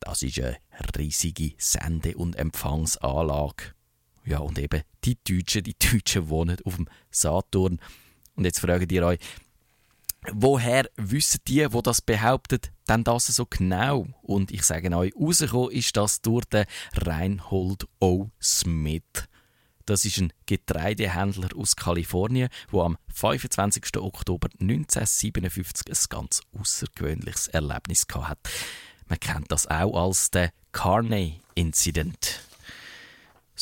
das 0.00 0.22
ist 0.22 0.40
eine 0.40 0.56
riesige 0.98 1.52
Sende- 1.58 2.16
und 2.16 2.36
Empfangsanlage. 2.36 3.74
Ja, 4.30 4.38
und 4.38 4.60
eben 4.60 4.82
die 5.02 5.18
Deutschen, 5.24 5.64
die 5.64 5.74
Deutschen 5.76 6.28
wohnen 6.28 6.56
auf 6.64 6.76
dem 6.76 6.86
Saturn. 7.10 7.80
Und 8.36 8.44
jetzt 8.44 8.60
fragt 8.60 8.92
ihr 8.92 9.04
euch, 9.04 9.18
woher 10.32 10.88
wissen 10.96 11.40
die, 11.48 11.66
wo 11.72 11.82
das 11.82 12.00
behauptet, 12.00 12.70
denn 12.88 13.02
das 13.02 13.26
so 13.26 13.44
genau? 13.44 14.06
Und 14.22 14.52
ich 14.52 14.62
sage 14.62 14.96
euch, 14.96 15.12
rausgekommen 15.16 15.72
ist 15.72 15.96
das 15.96 16.20
durch 16.20 16.44
den 16.44 16.66
Reinhold 16.92 17.88
O. 17.98 18.28
Smith. 18.40 19.02
Das 19.84 20.04
ist 20.04 20.18
ein 20.18 20.32
Getreidehändler 20.46 21.48
aus 21.56 21.74
Kalifornien, 21.74 22.50
der 22.72 22.80
am 22.82 22.98
25. 23.12 23.96
Oktober 23.96 24.48
1957 24.60 25.88
ein 25.88 25.96
ganz 26.08 26.40
außergewöhnliches 26.56 27.48
Erlebnis 27.48 28.06
hatte. 28.14 28.48
Man 29.08 29.18
kennt 29.18 29.50
das 29.50 29.66
auch 29.66 30.06
als 30.06 30.30
den 30.30 30.50
Carney 30.70 31.40
Incident. 31.56 32.49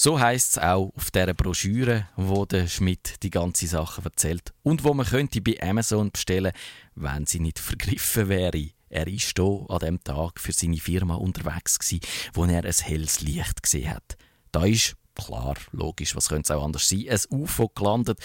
So 0.00 0.20
heißt 0.20 0.50
es 0.50 0.58
auch 0.62 0.92
auf 0.94 1.10
dieser 1.10 1.34
Broschüre, 1.34 2.06
wo 2.14 2.44
der 2.46 2.68
Schmidt 2.68 3.20
die 3.24 3.30
ganze 3.30 3.66
Sache 3.66 4.00
erzählt 4.04 4.54
und 4.62 4.84
wo 4.84 4.94
man 4.94 5.04
könnte 5.04 5.40
bei 5.40 5.60
Amazon 5.60 6.12
bestellen, 6.12 6.52
wenn 6.94 7.26
sie 7.26 7.40
nicht 7.40 7.58
vergriffen 7.58 8.28
wäre. 8.28 8.68
Er 8.90 9.08
ist 9.08 9.32
hier 9.36 9.66
an 9.68 9.78
dem 9.80 10.04
Tag 10.04 10.38
für 10.38 10.52
seine 10.52 10.76
Firma 10.76 11.16
unterwegs 11.16 11.80
gewesen, 11.80 11.98
wo 12.32 12.44
er 12.44 12.64
ein 12.64 12.72
helles 12.72 13.22
Licht 13.22 13.60
gesehen 13.60 13.90
hat. 13.90 14.16
Da 14.52 14.66
ist 14.66 14.94
klar, 15.16 15.56
logisch, 15.72 16.14
was 16.14 16.28
könnte 16.28 16.52
es 16.52 16.56
auch 16.56 16.64
anders 16.64 16.88
sein, 16.88 17.06
ein 17.10 17.18
UFO 17.30 17.68
gelandet. 17.68 18.20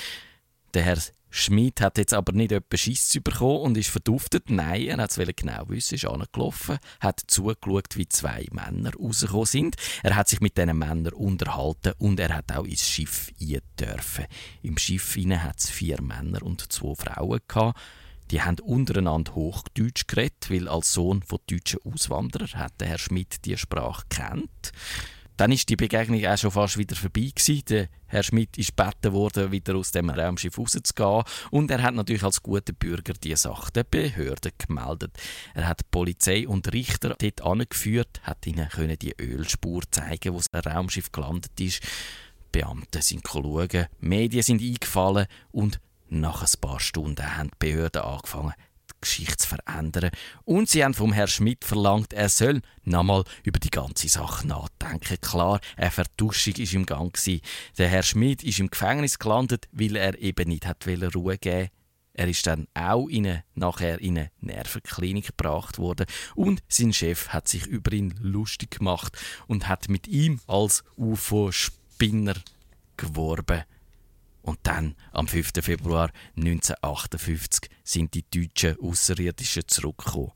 Der 0.75 0.83
Herr 0.83 0.99
Schmid 1.35 1.81
hat 1.81 1.97
jetzt 1.97 2.13
aber 2.13 2.31
nicht 2.31 2.51
etwa 2.51 2.77
Schiss 2.77 3.19
bekommen 3.23 3.61
und 3.61 3.77
ist 3.77 3.89
verduftet. 3.89 4.51
Nein, 4.51 4.83
er 4.83 4.97
hat 4.97 5.17
es 5.17 5.35
genau 5.35 5.67
wissen, 5.67 5.95
ist 5.95 6.05
angelaufen, 6.05 6.77
hat 6.99 7.23
zugeschaut, 7.25 7.97
wie 7.97 8.07
zwei 8.07 8.45
Männer 8.51 8.93
rausgekommen 8.93 9.47
sind. 9.47 9.75
Er 10.03 10.15
hat 10.15 10.27
sich 10.27 10.41
mit 10.41 10.59
diesen 10.59 10.77
Männern 10.77 11.11
unterhalten 11.11 11.93
und 11.97 12.19
er 12.19 12.35
hat 12.35 12.51
auch 12.51 12.65
ins 12.65 12.87
Schiff 12.87 13.31
dürfen. 13.39 14.25
Im 14.61 14.77
Schiff 14.77 15.17
hat 15.17 15.57
es 15.57 15.71
vier 15.71 16.03
Männer 16.03 16.43
und 16.43 16.71
zwei 16.71 16.93
Frauen 16.93 17.39
gehabt. 17.47 17.79
Die 18.29 18.43
haben 18.43 18.59
untereinander 18.59 19.33
Hochdeutsch 19.33 20.05
geredet, 20.05 20.51
weil 20.51 20.67
als 20.67 20.93
Sohn 20.93 21.23
von 21.23 21.39
deutschen 21.49 21.79
Auswanderern 21.83 22.53
hat 22.53 22.73
Herr 22.79 22.99
Schmidt 22.99 23.43
die 23.45 23.57
Sprache 23.57 24.03
kennt. 24.07 24.71
Dann 25.43 25.51
ist 25.51 25.67
die 25.67 25.75
Begegnung 25.75 26.25
auch 26.25 26.37
schon 26.37 26.51
fast 26.51 26.77
wieder 26.77 26.95
vorbei 26.95 27.29
gewesen. 27.35 27.65
Der 27.67 27.89
Herr 28.05 28.23
Schmidt 28.23 28.57
ist 28.57 28.77
gebeten 28.77 29.11
worden, 29.11 29.51
wieder 29.51 29.75
aus 29.75 29.91
dem 29.91 30.09
Raumschiff 30.09 30.57
rauszugehen. 30.57 31.23
Und 31.51 31.69
er 31.69 31.83
hat 31.83 31.95
natürlich 31.95 32.23
als 32.23 32.41
guter 32.41 32.71
Bürger 32.71 33.11
die 33.11 33.35
Sache 33.35 33.69
der 33.73 33.83
Behörden 33.83 34.53
gemeldet. 34.57 35.11
Er 35.53 35.67
hat 35.67 35.91
Polizei 35.91 36.47
und 36.47 36.71
Richter 36.71 37.17
dort 37.19 37.41
angeführt, 37.41 38.21
hat 38.23 38.47
ihnen 38.47 38.69
können 38.69 38.97
die 38.97 39.15
Ölspur 39.19 39.81
zeigen, 39.91 40.33
wo 40.33 40.39
das 40.39 40.65
Raumschiff 40.65 41.11
gelandet 41.11 41.59
ist. 41.59 41.81
Beamte 42.53 43.01
sind 43.01 43.27
schauen, 43.27 43.87
Medien 43.99 44.43
sind 44.43 44.61
eingefallen 44.61 45.27
und 45.51 45.81
nach 46.07 46.41
ein 46.41 46.61
paar 46.61 46.79
Stunden 46.79 47.35
haben 47.35 47.49
die 47.49 47.67
Behörden 47.67 48.03
angefangen, 48.03 48.53
Geschichte 49.03 49.37
zu 49.37 49.47
verändern. 49.47 50.11
Und 50.45 50.69
sie 50.69 50.83
haben 50.83 50.93
vom 50.93 51.13
Herrn 51.13 51.27
Schmidt 51.27 51.63
verlangt, 51.63 52.13
er 52.13 52.29
soll 52.29 52.61
nochmal 52.83 53.23
über 53.43 53.59
die 53.59 53.69
ganze 53.69 54.09
Sache 54.09 54.47
nachdenken. 54.47 55.19
Klar, 55.21 55.59
eine 55.77 55.91
Vertuschung 55.91 56.55
ist 56.55 56.73
im 56.73 56.85
Gang 56.85 57.13
gewesen. 57.13 57.41
Der 57.77 57.89
Herr 57.89 58.03
Schmidt 58.03 58.43
ist 58.43 58.59
im 58.59 58.69
Gefängnis 58.69 59.19
gelandet, 59.19 59.67
weil 59.71 59.95
er 59.95 60.19
eben 60.19 60.49
nicht 60.49 60.65
hat 60.65 60.85
Ruhe 60.87 61.37
geben 61.37 61.69
er 62.13 62.27
ist 62.27 62.45
dann 62.45 62.67
auch 62.75 63.07
in 63.07 63.25
eine, 63.25 63.43
nachher 63.55 63.99
in 63.99 64.17
eine 64.17 64.31
Nervenklinik 64.39 65.35
gebracht 65.35 65.79
worden 65.79 66.05
und 66.35 66.61
sein 66.67 66.93
Chef 66.93 67.29
hat 67.29 67.47
sich 67.47 67.65
über 67.65 67.91
ihn 67.91 68.13
lustig 68.21 68.77
gemacht 68.77 69.17
und 69.47 69.67
hat 69.67 69.89
mit 69.89 70.07
ihm 70.07 70.39
als 70.45 70.83
UFO-Spinner 70.95 72.35
geworben. 72.97 73.63
Und 74.43 74.59
dann, 74.63 74.95
am 75.13 75.27
5. 75.27 75.51
Februar 75.61 76.11
1958, 76.35 77.71
sind 77.83 78.13
die 78.13 78.25
deutschen 78.29 78.77
Außerirdischen 78.79 79.63
zurückgekommen. 79.67 80.33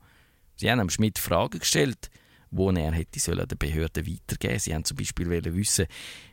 Sie 0.56 0.70
haben 0.70 0.90
Schmidt 0.90 1.18
Fragen 1.18 1.60
gestellt, 1.60 2.10
wo 2.50 2.70
er 2.70 2.92
hätte 2.92 3.20
sollen 3.20 3.46
den 3.46 3.58
Behörden 3.58 4.06
weitergeben. 4.06 4.58
Sie 4.58 4.74
haben 4.74 4.84
zum 4.84 4.96
Beispiel 4.96 5.44
wissen, 5.54 5.86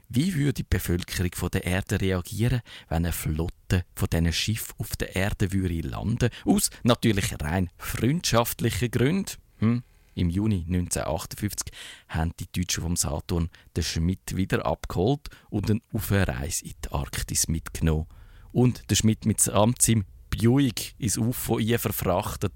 wie 0.08 0.34
würde 0.36 0.54
die 0.54 0.64
Bevölkerung 0.64 1.32
von 1.34 1.50
der 1.50 1.66
Erde 1.66 2.00
reagieren, 2.00 2.62
wenn 2.88 2.98
eine 2.98 3.12
Flotte 3.12 3.84
von 3.94 4.08
diesen 4.10 4.32
Schiffen 4.32 4.76
auf 4.78 4.96
der 4.96 5.16
Erde 5.16 5.52
würde 5.52 5.82
landen, 5.82 6.30
aus 6.46 6.70
natürlich 6.84 7.36
rein 7.42 7.70
freundschaftlichen 7.78 8.90
Gründen. 8.90 9.34
Hm? 9.58 9.84
Im 10.16 10.30
Juni 10.30 10.66
1958 10.68 11.74
haben 12.08 12.32
die 12.40 12.48
Deutschen 12.52 12.84
vom 12.84 12.96
Saturn 12.96 13.50
den 13.76 13.84
Schmidt 13.84 14.36
wieder 14.36 14.66
abgeholt 14.66 15.30
und 15.50 15.70
eine 15.70 15.82
Reise 16.28 16.66
in 16.66 16.74
die 16.84 16.92
Arktis 16.92 17.48
mitgenommen. 17.48 18.08
Und 18.52 18.90
der 18.90 18.96
Schmidt 18.96 19.26
mit 19.26 19.42
seinem 19.42 19.76
im 19.88 20.06
Buick 20.30 20.96
ins 20.98 21.18
UFO 21.18 21.60
verfrachtet. 21.78 22.54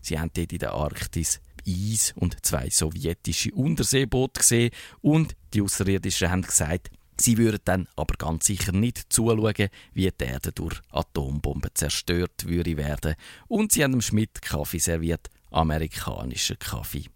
Sie 0.00 0.18
haben 0.18 0.30
dort 0.34 0.52
in 0.52 0.58
der 0.58 0.72
Arktis 0.72 1.40
Eis 1.66 2.12
und 2.16 2.44
zwei 2.44 2.70
sowjetische 2.70 3.52
Unterseeboote 3.52 4.40
gesehen 4.40 4.70
und 5.00 5.36
die 5.54 5.62
Außerirdischen 5.62 6.30
haben 6.30 6.42
gesagt, 6.42 6.90
Sie 7.20 7.36
würden 7.36 7.60
dann 7.64 7.88
aber 7.94 8.14
ganz 8.16 8.46
sicher 8.46 8.72
nicht 8.72 9.12
zuschauen, 9.12 9.68
wie 9.92 10.10
die 10.10 10.24
Erde 10.24 10.50
durch 10.50 10.80
Atombomben 10.90 11.70
zerstört 11.74 12.48
würde 12.48 12.76
werden. 12.76 13.14
Und 13.46 13.70
sie 13.70 13.84
haben 13.84 13.92
dem 13.92 14.00
Schmidt 14.00 14.40
Kaffee 14.42 14.78
serviert 14.78 15.30
amerikanischen 15.52 16.58
Kaffee. 16.58 17.06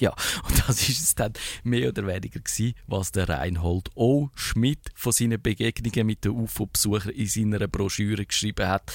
Ja, 0.00 0.10
und 0.48 0.68
das 0.68 0.88
ist 0.88 1.00
es 1.00 1.14
dann 1.14 1.32
mehr 1.62 1.88
oder 1.88 2.06
weniger 2.06 2.40
gewesen, 2.40 2.74
was 2.86 3.12
der 3.12 3.28
Reinhold 3.28 3.90
O. 3.94 4.28
Schmidt 4.34 4.90
von 4.94 5.12
seinen 5.12 5.40
Begegnungen 5.40 6.06
mit 6.06 6.24
den 6.24 6.32
UFO-Besuchern 6.32 7.12
in 7.12 7.26
seiner 7.26 7.68
Broschüre 7.68 8.26
geschrieben 8.26 8.66
hat. 8.66 8.92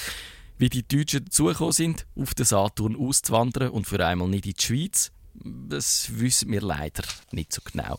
Wie 0.58 0.70
die 0.70 0.88
Deutschen 0.88 1.26
dazugekommen 1.26 1.72
sind, 1.72 2.08
auf 2.16 2.34
den 2.34 2.46
Saturn 2.46 2.96
auszuwandern 2.96 3.70
und 3.70 3.86
für 3.86 4.06
einmal 4.06 4.28
nicht 4.28 4.46
in 4.46 4.54
die 4.54 4.64
Schweiz, 4.64 5.12
das 5.34 6.20
wissen 6.20 6.52
wir 6.52 6.62
leider 6.62 7.04
nicht 7.32 7.54
so 7.54 7.62
genau. 7.64 7.98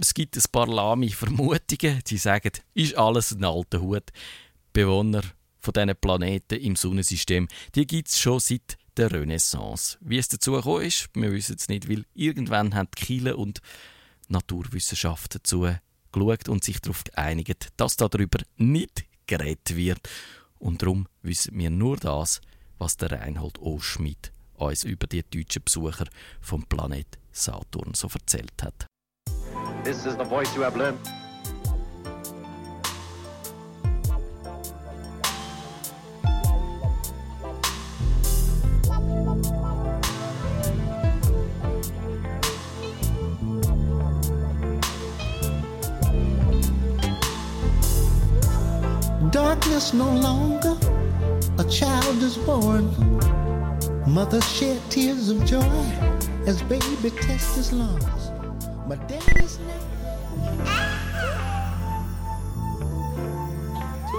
Es 0.00 0.14
gibt 0.14 0.36
ein 0.36 0.42
paar 0.50 0.66
lahme 0.66 1.10
Vermutungen, 1.10 2.00
die 2.06 2.16
sagen, 2.16 2.52
ist 2.74 2.96
alles 2.96 3.32
ein 3.32 3.44
alter 3.44 3.80
Hut. 3.80 4.10
Bewohner 4.72 5.22
von 5.58 5.74
diesen 5.74 5.96
Planeten 5.96 6.58
im 6.60 6.76
Sonnensystem, 6.76 7.48
die 7.74 7.86
gibt 7.86 8.08
es 8.08 8.18
schon 8.18 8.40
seit 8.40 8.78
der 9.00 9.12
Renaissance. 9.12 9.96
Wie 10.00 10.18
es 10.18 10.28
dazu 10.28 10.52
gekommen 10.52 10.84
ist, 10.84 11.08
wir 11.14 11.32
wissen 11.32 11.56
es 11.58 11.68
nicht, 11.68 11.88
weil 11.88 12.04
irgendwann 12.14 12.74
haben 12.74 12.88
die 12.96 13.02
Kiele 13.02 13.36
und 13.36 13.62
Naturwissenschaften 14.28 15.40
dazu 15.42 15.68
geschaut 16.12 16.48
und 16.48 16.62
sich 16.62 16.80
darauf 16.80 17.02
geeinigt, 17.04 17.68
dass 17.78 17.96
darüber 17.96 18.40
nicht 18.56 19.04
geredet 19.26 19.74
wird. 19.74 20.00
Und 20.58 20.82
darum 20.82 21.08
wissen 21.22 21.58
wir 21.58 21.70
nur 21.70 21.96
das, 21.96 22.42
was 22.78 22.98
der 22.98 23.12
Reinhold 23.12 23.58
Oschmidt 23.58 24.32
uns 24.54 24.84
über 24.84 25.06
die 25.06 25.22
deutschen 25.22 25.64
Besucher 25.64 26.06
vom 26.42 26.64
Planet 26.64 27.18
Saturn 27.32 27.94
so 27.94 28.08
erzählt 28.12 28.62
hat. 28.62 28.86
This 29.84 30.04
is 30.04 30.12
the 30.18 30.24
voice 30.24 30.54
you 30.54 30.62
have 30.62 30.76
learned. 30.76 31.00
Darkness 49.32 49.94
no 49.94 50.10
longer, 50.10 50.76
a 51.58 51.64
child 51.70 52.20
is 52.20 52.36
born. 52.38 52.90
Mother 54.04 54.40
shed 54.40 54.80
tears 54.90 55.28
of 55.28 55.44
joy 55.44 55.62
as 56.48 56.60
baby 56.62 57.10
tests 57.10 57.54
his 57.54 57.72
lungs. 57.72 58.32
But 58.88 59.06
daddy's 59.06 59.60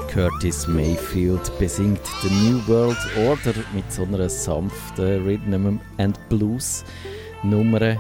Curtis 0.08 0.66
Mayfield 0.68 1.52
besingt 1.60 2.06
The 2.22 2.30
New 2.30 2.62
World 2.68 2.98
Order 3.18 3.56
mit 3.74 3.92
so 3.92 4.04
einer 4.04 4.30
sanften 4.30 5.26
Rhythm 5.26 5.82
and 5.98 6.18
Blues 6.30 6.86
Nummer. 7.44 7.98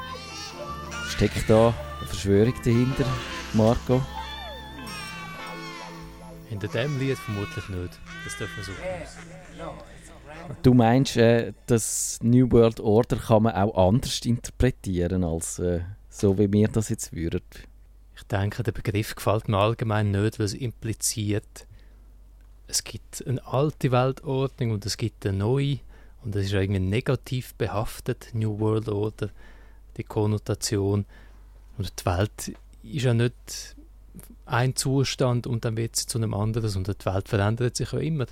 Steckt 1.09 1.49
da 1.49 1.68
eine 1.68 2.07
Verschwörung 2.07 2.53
dahinter, 2.64 3.05
Marco? 3.53 4.01
Hinter 6.52 6.68
dem 6.68 6.99
Lied 6.99 7.18
vermutlich 7.18 7.70
nicht. 7.70 7.97
Das 8.26 8.38
dürfen 8.38 8.58
wir 8.58 8.64
so. 8.66 8.74
Du 10.62 10.74
meinst, 10.74 11.16
äh, 11.16 11.54
das 11.68 12.20
New 12.22 12.52
World 12.52 12.82
Order 12.82 13.16
kann 13.16 13.43
man 13.43 13.54
auch 13.54 13.88
anders 13.88 14.20
interpretieren, 14.26 15.24
als 15.24 15.60
äh, 15.60 15.80
so 16.10 16.38
wie 16.38 16.52
wir 16.52 16.68
das 16.68 16.89
jetzt 16.89 17.16
würden? 17.16 17.39
Ich 18.18 18.24
denke, 18.24 18.64
der 18.64 18.74
Begriff 18.74 19.16
gefällt 19.16 19.47
mir 19.47 19.60
allgemein 19.60 20.12
nicht, 20.12 20.39
weil 20.39 20.45
es 20.45 20.54
impliziert, 20.54 21.68
es 22.68 22.84
gibt 22.84 23.26
eine 23.26 23.45
alte 23.47 23.93
Weltordnung 23.93 24.72
und 24.72 24.86
es 24.86 24.97
gibt 24.97 25.26
eine 25.26 25.38
neue 25.38 25.80
und 26.22 26.36
es 26.36 26.47
ist 26.47 26.54
irgendwie 26.54 26.82
negativ 26.82 27.56
behaftet, 27.56 28.28
New 28.34 28.60
World 28.60 28.89
Order, 28.89 29.30
die 29.95 30.04
Konnotation. 30.04 31.06
Und 31.78 31.93
die 31.97 32.06
Welt 32.06 32.54
ist 32.84 33.06
ja 33.06 33.14
nicht 33.14 33.78
ein 34.46 34.76
Zustand 34.76 35.48
und 35.48 35.66
dann 35.66 35.78
wird 35.78 35.96
sie 35.96 36.08
zu 36.08 36.18
einem 36.18 36.34
anderen 36.34 36.76
und 36.76 36.88
die 36.88 37.06
Welt 37.06 37.30
verändert 37.30 37.76
sich 37.76 37.92
ja 37.92 38.00
immer. 38.00 38.26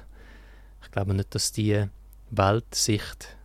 Ich 0.84 0.91
glaube 0.91 1.14
nicht, 1.14 1.34
dass 1.36 1.51
die 1.51 1.86
Weltsicht, 2.32 3.38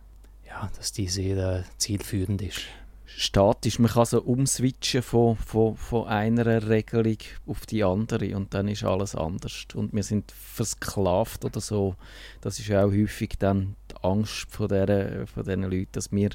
ja, 0.47 0.69
dass 0.77 0.91
die 0.91 1.07
sehr 1.07 1.59
äh, 1.59 1.63
zielführend 1.77 2.41
ist. 2.41 2.61
Statisch, 3.07 3.79
man 3.79 3.91
kann 3.91 4.05
so 4.05 4.21
umswitchen 4.21 5.01
von, 5.01 5.37
von, 5.37 5.77
von 5.77 6.07
einer 6.07 6.67
Regelung 6.67 7.17
auf 7.45 7.65
die 7.65 7.83
andere 7.83 8.35
und 8.35 8.53
dann 8.53 8.67
ist 8.67 8.83
alles 8.83 9.15
anders 9.15 9.67
und 9.73 9.93
wir 9.93 10.03
sind 10.03 10.31
versklavt 10.31 11.45
oder 11.45 11.61
so. 11.61 11.95
Das 12.41 12.59
ist 12.59 12.69
auch 12.71 12.91
häufig 12.91 13.35
dann 13.39 13.75
die 13.91 14.03
Angst 14.03 14.47
von, 14.49 14.67
der, 14.67 15.27
von 15.27 15.43
diesen 15.43 15.63
Leuten, 15.63 15.91
dass 15.93 16.11
wir 16.11 16.31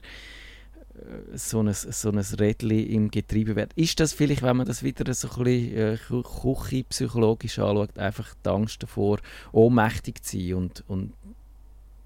so 1.35 1.63
ein, 1.63 1.73
so 1.73 2.11
ein 2.11 2.19
Rädchen 2.19 2.71
im 2.71 3.11
Getriebe 3.11 3.57
werden. 3.57 3.71
Ist 3.77 4.01
das 4.01 4.13
vielleicht, 4.13 4.43
wenn 4.43 4.57
man 4.57 4.67
das 4.67 4.83
wieder 4.83 5.13
so 5.15 5.29
ein 5.29 5.45
bisschen 5.45 5.77
äh, 5.77 5.99
küchenpsychologisch 6.23 7.59
anschaut, 7.59 7.99
einfach 7.99 8.35
die 8.45 8.49
Angst 8.49 8.83
davor, 8.83 9.19
ohnmächtig 9.53 10.23
zu 10.23 10.39
sein 10.39 10.55
und, 10.55 10.85
und 10.89 11.13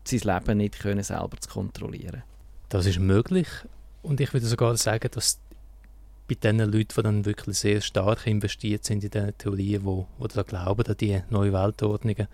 sein 0.04 0.20
Leben 0.20 0.58
nicht 0.58 0.78
können 0.78 1.02
selber 1.02 1.38
zu 1.38 1.48
kontrollieren? 1.48 2.22
Das 2.68 2.86
ist 2.86 2.98
möglich 2.98 3.48
und 4.02 4.20
ich 4.20 4.32
würde 4.32 4.46
sogar 4.46 4.76
sagen, 4.76 5.08
dass 5.12 5.38
bei 6.26 6.34
den 6.34 6.58
Leuten, 6.58 6.94
die 6.96 7.02
dann 7.02 7.24
wirklich 7.24 7.58
sehr 7.58 7.80
stark 7.80 8.26
investiert 8.26 8.84
sind 8.84 9.04
in 9.04 9.10
diese 9.10 9.32
Theorien, 9.34 9.84
wo, 9.84 10.06
wo 10.18 10.26
da 10.26 10.42
glauben 10.42 10.86
an 10.86 10.96
die 10.96 11.22
neue 11.30 11.52
Weltordnungen, 11.52 12.28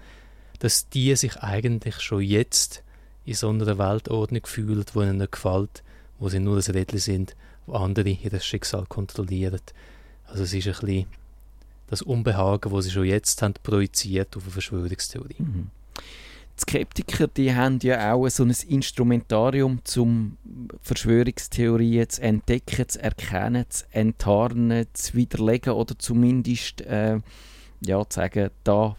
dass 0.61 0.88
die 0.88 1.14
sich 1.16 1.36
eigentlich 1.38 2.00
schon 2.00 2.20
jetzt 2.22 2.84
in 3.24 3.34
so 3.34 3.48
einer 3.48 3.78
Weltordnung 3.78 4.46
fühlen, 4.46 4.84
die 4.94 4.98
ihnen 4.98 5.30
gefällt, 5.30 5.82
wo 6.20 6.28
sie 6.28 6.38
nur 6.38 6.56
ein 6.56 6.72
Rädchen 6.72 6.98
sind, 6.98 7.36
wo 7.66 7.72
andere 7.72 8.10
ihr 8.10 8.40
Schicksal 8.40 8.84
kontrollieren. 8.86 9.60
Also 10.26 10.44
es 10.44 10.52
ist 10.54 10.66
ein 10.68 10.72
bisschen 10.72 11.06
das 11.88 12.02
Unbehagen, 12.02 12.72
das 12.72 12.84
sie 12.84 12.92
schon 12.92 13.04
jetzt 13.04 13.42
haben, 13.42 13.54
projiziert 13.62 14.36
auf 14.36 14.44
eine 14.44 14.52
Verschwörungstheorie. 14.52 15.36
Mhm. 15.38 15.70
Die 16.56 16.60
Skeptiker 16.60 17.26
die 17.26 17.54
haben 17.54 17.78
ja 17.82 18.12
auch 18.12 18.28
so 18.28 18.44
ein 18.44 18.54
Instrumentarium, 18.68 19.80
um 19.96 20.36
Verschwörungstheorien 20.82 22.08
zu 22.08 22.22
entdecken, 22.22 22.88
zu 22.88 23.02
erkennen, 23.02 23.64
zu 23.68 23.84
enttarnen, 23.90 24.86
zu 24.92 25.14
widerlegen 25.14 25.72
oder 25.72 25.98
zumindest 25.98 26.82
äh, 26.82 27.18
ja, 27.80 28.08
zu 28.08 28.16
sagen, 28.16 28.50
da 28.62 28.96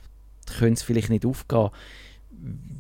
können 0.58 0.74
es 0.74 0.82
vielleicht 0.82 1.12
nicht 1.12 1.26
aufgehen. 1.26 1.70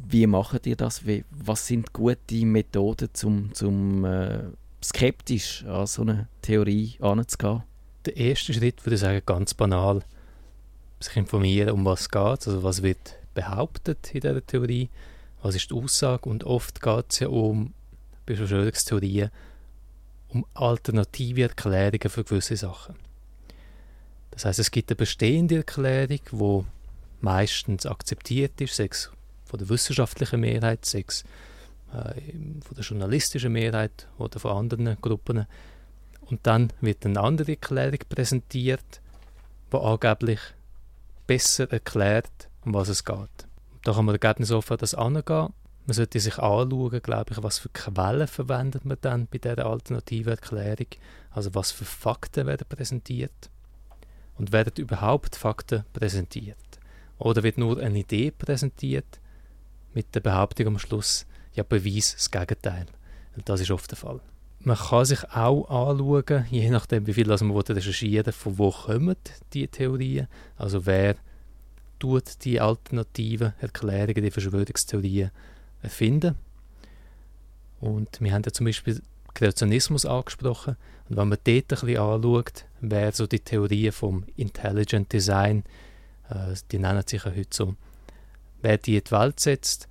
Wie 0.07 0.27
macht 0.27 0.65
ihr 0.65 0.75
das? 0.75 1.05
Wie, 1.05 1.23
was 1.29 1.67
sind 1.67 1.93
gute 1.93 2.45
Methoden, 2.45 3.09
um 3.23 3.53
zum 3.53 4.05
äh, 4.05 4.39
skeptisch 4.83 5.63
an 5.65 5.87
so 5.87 6.01
eine 6.01 6.27
Theorie 6.41 6.95
anzugehen? 6.99 7.63
Der 8.05 8.17
erste 8.17 8.53
Schritt 8.53 8.83
würde 8.85 8.95
ich 8.95 9.01
sagen, 9.01 9.21
ganz 9.25 9.53
banal, 9.53 10.03
sich 10.99 11.15
informieren, 11.15 11.71
um 11.71 11.85
was 11.85 12.01
es 12.01 12.09
geht, 12.09 12.47
also 12.47 12.63
was 12.63 12.81
wird 12.81 13.15
behauptet 13.33 14.13
in 14.13 14.21
dieser 14.21 14.45
Theorie, 14.45 14.89
was 15.41 15.55
ist 15.55 15.71
die 15.71 15.75
Aussage 15.75 16.29
und 16.29 16.43
oft 16.43 16.81
geht 16.81 17.05
es 17.09 17.19
ja 17.19 17.27
um 17.27 17.73
bei 18.25 19.29
um 20.29 20.45
alternative 20.53 21.43
Erklärungen 21.43 22.09
für 22.09 22.23
gewisse 22.23 22.55
Sachen. 22.55 22.95
Das 24.31 24.45
heißt, 24.45 24.59
es 24.59 24.71
gibt 24.71 24.89
eine 24.89 24.95
bestehende 24.95 25.57
Erklärung, 25.57 26.19
die 26.31 26.65
meistens 27.19 27.85
akzeptiert 27.85 28.59
ist, 28.61 28.75
sechs 28.75 29.11
von 29.51 29.59
der 29.59 29.67
wissenschaftlichen 29.67 30.39
Mehrheit, 30.39 30.85
sechs 30.85 31.25
äh, 31.91 32.13
von 32.61 32.75
der 32.75 32.85
journalistischen 32.85 33.51
Mehrheit 33.51 34.07
oder 34.17 34.39
von 34.39 34.51
anderen 34.51 34.95
Gruppen. 35.01 35.45
Und 36.21 36.39
dann 36.43 36.71
wird 36.79 37.05
eine 37.05 37.19
andere 37.19 37.51
Erklärung 37.51 37.99
präsentiert, 38.07 39.01
die 39.73 39.77
angeblich 39.77 40.39
besser 41.27 41.69
erklärt, 41.69 42.49
um 42.63 42.73
was 42.73 42.87
es 42.87 43.03
geht. 43.03 43.45
Da 43.83 43.91
kann 43.91 44.05
man 44.05 44.15
ergebnisoffen 44.15 44.77
das 44.77 44.95
angehen. 44.95 45.53
Man 45.85 45.93
sollte 45.95 46.19
sich 46.21 46.37
anschauen, 46.37 47.01
glaube 47.01 47.33
ich, 47.33 47.43
was 47.43 47.59
für 47.59 47.69
Quellen 47.69 48.27
verwendet 48.27 48.85
man 48.85 48.97
dann 49.01 49.27
bei 49.27 49.39
dieser 49.39 49.65
alternativen 49.65 50.31
Erklärung. 50.31 50.87
Also 51.31 51.53
was 51.55 51.71
für 51.71 51.83
Fakten 51.83 52.47
werden 52.47 52.67
präsentiert. 52.69 53.49
Und 54.37 54.53
werden 54.53 54.71
überhaupt 54.77 55.35
Fakten 55.35 55.83
präsentiert? 55.91 56.57
Oder 57.17 57.43
wird 57.43 57.57
nur 57.57 57.79
eine 57.79 57.99
Idee 57.99 58.31
präsentiert 58.31 59.19
mit 59.93 60.13
der 60.15 60.19
Behauptung 60.21 60.67
am 60.67 60.79
Schluss, 60.79 61.25
ja, 61.53 61.63
beweis 61.63 62.13
das 62.13 62.31
Gegenteil. 62.31 62.85
Und 63.35 63.47
das 63.49 63.61
ist 63.61 63.71
oft 63.71 63.89
der 63.91 63.97
Fall. 63.97 64.19
Man 64.59 64.77
kann 64.77 65.05
sich 65.05 65.23
auch 65.31 65.67
anschauen, 65.69 66.45
je 66.51 66.69
nachdem, 66.69 67.07
wie 67.07 67.13
viel 67.13 67.27
man 67.27 67.51
recherchieren 67.57 68.27
will, 68.27 68.33
von 68.33 68.57
wo 68.57 68.71
kommen 68.71 69.15
die 69.53 69.67
Theorien. 69.67 70.27
Also 70.55 70.85
wer 70.85 71.15
tut 71.97 72.43
die 72.45 72.59
alternativen 72.59 73.53
Erklärungen, 73.59 74.23
die 74.23 74.31
Verschwörungstheorien 74.31 75.31
erfinden. 75.81 76.35
Und 77.79 78.21
wir 78.21 78.33
haben 78.33 78.43
ja 78.45 78.51
zum 78.51 78.67
Beispiel 78.67 79.01
Kreationismus 79.33 80.05
angesprochen. 80.05 80.77
Und 81.09 81.17
wenn 81.17 81.29
man 81.29 81.39
dort 81.43 81.47
ein 81.47 81.67
bisschen 81.67 81.97
anschaut, 81.97 82.65
wäre 82.81 83.11
so 83.11 83.27
die 83.27 83.39
Theorie 83.39 83.91
vom 83.91 84.25
Intelligent 84.35 85.11
Design, 85.11 85.63
äh, 86.29 86.55
die 86.71 86.79
nennen 86.79 87.03
sich 87.05 87.23
ja 87.23 87.31
heute 87.35 87.49
so, 87.51 87.75
wer 88.61 88.77
die 88.77 88.97
in 88.97 89.03
die 89.03 89.11
Welt 89.11 89.39
setzt, 89.39 89.87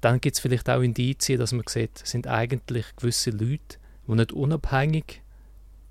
dann 0.00 0.20
gibt 0.20 0.36
es 0.36 0.40
vielleicht 0.40 0.68
auch 0.70 0.80
Indizien, 0.80 1.38
dass 1.38 1.52
man 1.52 1.64
sieht, 1.68 1.98
sind 1.98 2.26
eigentlich 2.26 2.86
gewisse 2.96 3.30
Leute, 3.30 3.78
die 4.06 4.14
nicht 4.14 4.32
unabhängig 4.32 5.22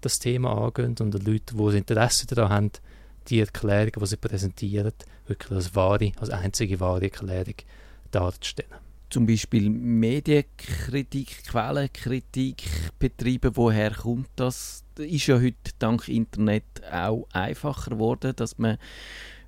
das 0.01 0.19
Thema 0.19 0.57
angehen 0.57 0.95
und 0.99 1.13
Leute, 1.25 1.55
die 1.55 1.77
Interesse 1.77 2.25
daran 2.25 2.51
haben, 2.51 2.71
die 3.27 3.41
Erklärung, 3.41 3.91
die 3.99 4.05
sie 4.05 4.17
präsentieren, 4.17 4.93
wirklich 5.27 5.51
als 5.51 5.75
wahre, 5.75 6.11
als 6.19 6.29
einzige 6.29 6.79
wahre 6.79 7.03
Erklärung 7.03 7.55
darzustellen. 8.11 8.73
Zum 9.09 9.25
Beispiel 9.25 9.69
Medienkritik, 9.69 11.43
Quellenkritik 11.47 12.63
betreiben. 12.99 13.55
Woher 13.55 13.91
kommt? 13.91 14.29
Das 14.35 14.83
ist 14.97 15.25
ja 15.25 15.35
heute 15.35 15.55
dank 15.79 16.07
Internet 16.07 16.63
auch 16.91 17.27
einfacher 17.33 17.91
geworden, 17.91 18.33
dass 18.35 18.59
man 18.59 18.77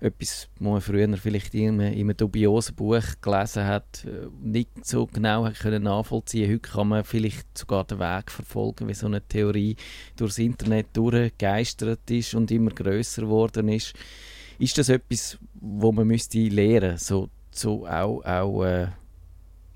etwas, 0.02 0.49
was 0.56 0.61
man 0.61 0.82
früher 0.82 1.15
vielleicht 1.18 1.53
in 1.53 1.80
einem, 1.80 1.94
in 1.94 2.02
einem 2.02 2.18
dubiosen 2.18 2.76
Buch 2.76 3.03
gelesen 3.22 3.65
hat, 3.65 4.06
äh, 4.06 4.28
nicht 4.41 4.86
so 4.86 5.06
genau 5.06 5.45
hat 5.45 5.60
können 5.60 5.84
nachvollziehen 5.84 6.52
Heute 6.52 6.69
kann 6.69 6.88
man 6.88 7.03
vielleicht 7.03 7.57
sogar 7.57 7.84
den 7.84 7.99
Weg 7.99 8.32
verfolgen, 8.32 8.88
wie 8.88 8.94
so 8.94 9.06
eine 9.06 9.22
Theorie 9.22 9.76
durchs 10.15 10.40
Internet 10.40 10.88
durchgeistert 10.94 12.10
ist 12.10 12.34
und 12.34 12.49
immer 12.49 12.72
größer 12.72 13.22
geworden 13.22 13.69
ist. 13.69 13.94
Ist 14.57 14.78
das 14.78 14.90
etwas, 14.90 15.38
wo 15.53 15.91
man 15.91 16.07
müsste 16.07 16.40
lernen 16.40 16.98
so, 16.98 17.30
so 17.52 17.86
auch, 17.88 18.23
auch 18.26 18.64
äh, 18.64 18.88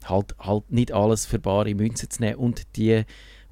halt, 0.05 0.35
halt 0.39 0.71
nicht 0.71 0.91
alles 0.91 1.25
für 1.25 1.39
bare 1.39 1.75
Münze 1.75 2.09
zu 2.09 2.21
nehmen 2.21 2.37
und 2.37 2.75
die 2.75 3.03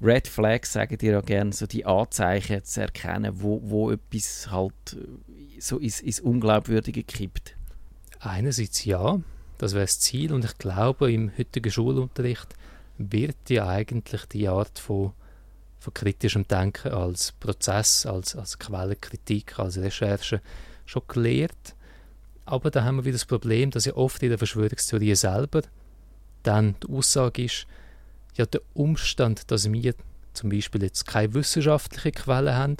Red 0.02 0.28
Flags, 0.28 0.72
sagen 0.72 0.98
dir 0.98 1.12
ja 1.12 1.20
gerne, 1.20 1.52
so 1.52 1.66
die 1.66 1.86
Anzeichen 1.86 2.62
zu 2.64 2.80
erkennen, 2.80 3.32
wo, 3.40 3.60
wo 3.62 3.90
etwas 3.90 4.50
halt 4.50 4.74
äh, 4.92 5.33
so 5.60 5.78
ins, 5.78 6.00
ins 6.00 6.20
Unglaubwürdige 6.20 7.02
kippt. 7.02 7.56
Einerseits 8.20 8.84
ja, 8.84 9.20
das 9.58 9.74
wäre 9.74 9.84
das 9.84 10.00
Ziel 10.00 10.32
und 10.32 10.44
ich 10.44 10.58
glaube, 10.58 11.12
im 11.12 11.30
heutigen 11.36 11.70
Schulunterricht 11.70 12.54
wird 12.98 13.50
ja 13.50 13.68
eigentlich 13.68 14.24
die 14.26 14.48
Art 14.48 14.78
von, 14.78 15.12
von 15.78 15.94
kritischem 15.94 16.46
Denken 16.46 16.92
als 16.92 17.32
Prozess, 17.32 18.06
als, 18.06 18.36
als 18.36 18.58
Quellenkritik, 18.58 19.58
als 19.58 19.78
Recherche 19.78 20.40
schon 20.86 21.02
gelehrt. 21.08 21.74
Aber 22.46 22.70
da 22.70 22.84
haben 22.84 22.96
wir 22.96 23.04
wieder 23.04 23.14
das 23.14 23.24
Problem, 23.24 23.70
dass 23.70 23.84
ja 23.84 23.94
oft 23.94 24.22
in 24.22 24.28
der 24.28 24.38
Verschwörungstheorie 24.38 25.14
selber 25.14 25.62
dann 26.42 26.76
die 26.82 26.92
Aussage 26.92 27.44
ist, 27.44 27.66
ja 28.36 28.46
der 28.46 28.60
Umstand, 28.74 29.50
dass 29.50 29.70
wir 29.70 29.94
zum 30.32 30.50
Beispiel 30.50 30.82
jetzt 30.82 31.06
keine 31.06 31.32
wissenschaftliche 31.34 32.12
Quelle 32.12 32.54
haben, 32.54 32.76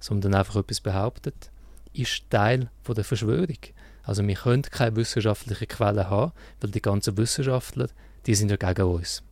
sondern 0.00 0.34
einfach 0.34 0.56
etwas 0.56 0.80
behauptet, 0.80 1.51
ist 1.92 2.28
Teil 2.30 2.70
von 2.82 2.94
der 2.94 3.04
Verschwörung. 3.04 3.58
Also 4.02 4.26
wir 4.26 4.34
können 4.34 4.62
keine 4.62 4.96
wissenschaftliche 4.96 5.66
Quelle 5.66 6.10
haben, 6.10 6.32
weil 6.60 6.70
die 6.70 6.82
ganzen 6.82 7.16
Wissenschaftler, 7.16 7.88
die 8.26 8.34
sind 8.34 8.50
ja 8.50 8.56
gegen 8.56 8.86
uns. 8.86 9.22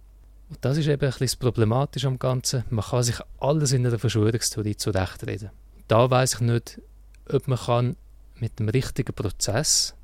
Und 0.48 0.58
das 0.64 0.76
ist 0.76 0.86
eben 0.86 0.94
ein 0.94 0.98
bisschen 0.98 1.26
das 1.26 1.36
Problematische 1.36 2.08
am 2.08 2.18
Ganzen. 2.18 2.64
Man 2.70 2.84
kann 2.84 3.02
sich 3.02 3.16
alles 3.38 3.72
in 3.72 3.86
einer 3.86 3.98
Verschwörungstheorie 3.98 4.76
zurechtreden. 4.76 5.50
Da 5.88 6.10
weiß 6.10 6.34
ich 6.34 6.40
nicht, 6.40 6.80
ob 7.28 7.48
man 7.48 7.58
kann 7.58 7.96
mit 8.36 8.58
dem 8.58 8.68
richtigen 8.68 9.14
Prozess, 9.14 9.94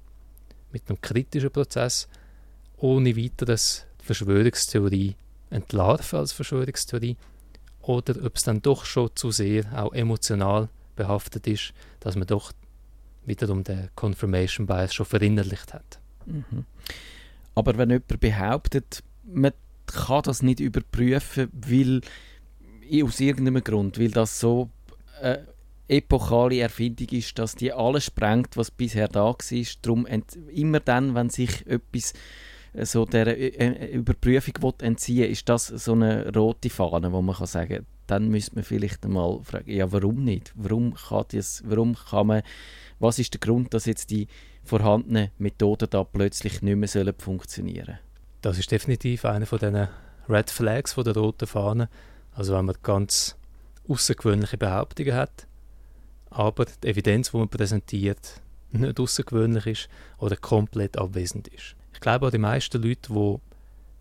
mit 0.72 0.88
einem 0.88 1.00
kritischen 1.00 1.50
Prozess, 1.50 2.08
ohne 2.76 3.16
weiteres 3.16 3.86
Verschwörungstheorie 4.02 5.16
entlarven 5.50 6.18
als 6.18 6.32
Verschwörungstheorie 6.32 7.16
oder 7.80 8.14
ob 8.24 8.36
es 8.36 8.42
dann 8.42 8.62
doch 8.62 8.84
schon 8.84 9.10
zu 9.14 9.30
sehr 9.30 9.64
auch 9.74 9.92
emotional 9.92 10.68
behaftet 10.96 11.46
ist, 11.46 11.72
dass 12.00 12.16
man 12.16 12.26
doch 12.26 12.52
wiederum 13.24 13.64
den 13.64 13.88
Confirmation 13.94 14.66
Bias 14.66 14.94
schon 14.94 15.06
verinnerlicht 15.06 15.74
hat. 15.74 16.00
Mhm. 16.26 16.64
Aber 17.54 17.76
wenn 17.78 17.90
jemand 17.90 18.20
behauptet, 18.20 19.02
man 19.24 19.52
kann 19.86 20.22
das 20.22 20.42
nicht 20.42 20.60
überprüfen, 20.60 21.50
weil 21.52 22.00
aus 23.02 23.20
irgendeinem 23.20 23.64
Grund, 23.64 23.98
weil 23.98 24.10
das 24.10 24.38
so 24.40 24.70
eine 25.20 25.46
epochale 25.88 26.60
Erfindung 26.60 27.08
ist, 27.10 27.38
dass 27.38 27.54
die 27.54 27.72
alles 27.72 28.04
sprengt, 28.04 28.56
was 28.56 28.70
bisher 28.70 29.08
da 29.08 29.24
war. 29.24 29.36
Darum 29.82 30.06
immer 30.52 30.80
dann, 30.80 31.14
wenn 31.14 31.30
sich 31.30 31.66
etwas 31.66 32.12
so 32.82 33.04
der 33.06 33.26
äh, 33.26 33.46
äh, 33.48 33.96
Überprüfung 33.96 34.74
entziehen 34.80 35.30
ist 35.30 35.48
das 35.48 35.68
so 35.68 35.92
eine 35.92 36.32
rote 36.34 36.68
Fahne, 36.68 37.10
wo 37.12 37.22
man 37.22 37.34
kann 37.34 37.46
sagen 37.46 37.86
dann 38.06 38.28
müsste 38.28 38.54
man 38.54 38.64
vielleicht 38.64 39.04
einmal 39.04 39.40
fragen, 39.42 39.70
ja 39.70 39.90
warum 39.92 40.24
nicht? 40.24 40.52
Warum 40.54 40.94
kann, 40.94 41.24
das, 41.32 41.62
warum 41.66 41.94
kann 41.94 42.26
man, 42.26 42.42
was 42.98 43.18
ist 43.18 43.34
der 43.34 43.40
Grund, 43.40 43.74
dass 43.74 43.86
jetzt 43.86 44.10
die 44.10 44.28
vorhandenen 44.64 45.30
Methoden 45.38 45.88
da 45.90 46.04
plötzlich 46.04 46.62
nicht 46.62 46.76
mehr 46.76 46.88
sollen 46.88 47.14
funktionieren 47.18 47.98
Das 48.42 48.58
ist 48.58 48.70
definitiv 48.70 49.24
eine 49.24 49.46
von 49.46 49.58
diesen 49.58 49.88
Red 50.28 50.50
Flags 50.50 50.94
von 50.94 51.04
der 51.04 51.16
roten 51.16 51.46
Fahne. 51.46 51.88
Also 52.32 52.54
wenn 52.54 52.64
man 52.64 52.76
ganz 52.82 53.36
außergewöhnliche 53.88 54.58
Behauptungen 54.58 55.14
hat, 55.14 55.46
aber 56.30 56.66
die 56.66 56.88
Evidenz, 56.88 57.30
die 57.30 57.36
man 57.36 57.48
präsentiert, 57.48 58.42
nicht 58.72 59.00
außergewöhnlich 59.00 59.66
ist 59.66 59.88
oder 60.18 60.36
komplett 60.36 60.98
abwesend 60.98 61.48
ist. 61.48 61.76
Ich 61.94 62.00
glaube 62.00 62.26
auch 62.26 62.30
die 62.30 62.38
meisten 62.38 62.82
Leute, 62.82 63.12
die 63.12 63.36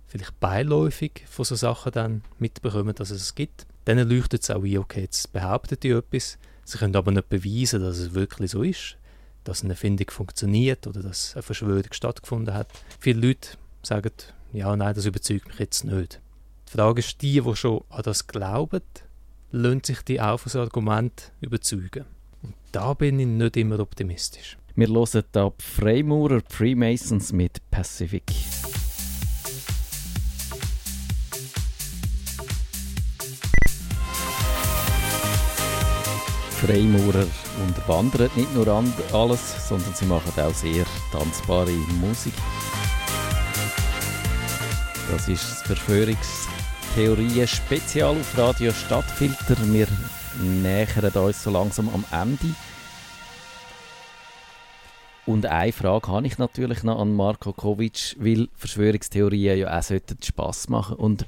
vielleicht 0.07 0.39
beiläufig 0.39 1.23
von 1.27 1.45
so 1.45 1.55
Sachen 1.55 1.91
dann 1.91 2.23
mitbekommen, 2.39 2.95
dass 2.95 3.11
es 3.11 3.21
es 3.21 3.35
gibt, 3.35 3.65
denen 3.87 4.09
leuchtet 4.09 4.43
es 4.43 4.49
auch 4.49 4.63
ein, 4.63 4.77
okay, 4.77 5.01
jetzt 5.01 5.31
behauptet 5.33 5.83
die 5.83 5.89
etwas, 5.89 6.37
sie 6.63 6.77
können 6.77 6.95
aber 6.95 7.11
nicht 7.11 7.29
beweisen, 7.29 7.81
dass 7.81 7.97
es 7.97 8.13
wirklich 8.13 8.51
so 8.51 8.63
ist, 8.63 8.97
dass 9.43 9.63
eine 9.63 9.73
Erfindung 9.73 10.09
funktioniert 10.09 10.87
oder 10.87 11.01
dass 11.01 11.35
eine 11.35 11.43
Verschwörung 11.43 11.91
stattgefunden 11.91 12.53
hat. 12.53 12.67
Viele 12.99 13.27
Leute 13.27 13.49
sagen, 13.83 14.11
ja, 14.53 14.75
nein, 14.75 14.95
das 14.95 15.05
überzeugt 15.05 15.47
mich 15.47 15.59
jetzt 15.59 15.83
nicht. 15.83 16.19
Die 16.67 16.71
Frage 16.71 16.99
ist, 16.99 17.21
die, 17.21 17.41
die 17.41 17.55
schon 17.55 17.83
an 17.89 18.03
das 18.03 18.27
glauben, 18.27 18.81
lassen 19.51 19.83
sich 19.83 20.01
die 20.01 20.19
auch 20.19 20.39
von 20.39 20.51
so 20.51 20.61
Argument 20.61 21.31
überzeugen. 21.41 22.05
Und 22.41 22.55
da 22.71 22.93
bin 22.93 23.19
ich 23.19 23.27
nicht 23.27 23.57
immer 23.57 23.79
optimistisch. 23.79 24.57
Wir 24.75 24.87
hören 24.89 25.23
ab 25.33 25.61
Freimaurer 25.61 26.41
Freemasons 26.49 27.31
mit 27.31 27.61
Pacific. 27.71 28.23
Freimaurer 36.65 37.27
unterwandern 37.67 38.31
nicht 38.35 38.51
nur 38.55 38.67
alles, 39.13 39.69
sondern 39.69 39.93
sie 39.93 40.05
machen 40.05 40.31
auch 40.35 40.53
sehr 40.53 40.83
tanzbare 41.11 41.69
Musik. 42.01 42.33
Das 45.11 45.27
ist 45.27 45.43
das 45.43 45.61
Verschwörungstheorien 45.61 47.47
Spezial 47.47 48.17
auf 48.19 48.35
Radio 48.35 48.71
Stadtfilter. 48.71 49.55
Wir 49.71 49.87
nähern 50.41 51.11
uns 51.11 51.43
so 51.43 51.51
langsam 51.51 51.87
am 51.89 52.03
Ende. 52.11 52.55
Und 55.27 55.45
eine 55.45 55.71
Frage 55.71 56.07
habe 56.07 56.25
ich 56.25 56.39
natürlich 56.39 56.81
noch 56.81 56.99
an 56.99 57.13
Marko 57.13 57.53
Kovic, 57.53 58.15
weil 58.19 58.47
Verschwörungstheorien 58.55 59.59
ja 59.59 59.79
auch 59.79 59.83
Spass 60.23 60.67
machen 60.69 60.97
Und 60.97 61.27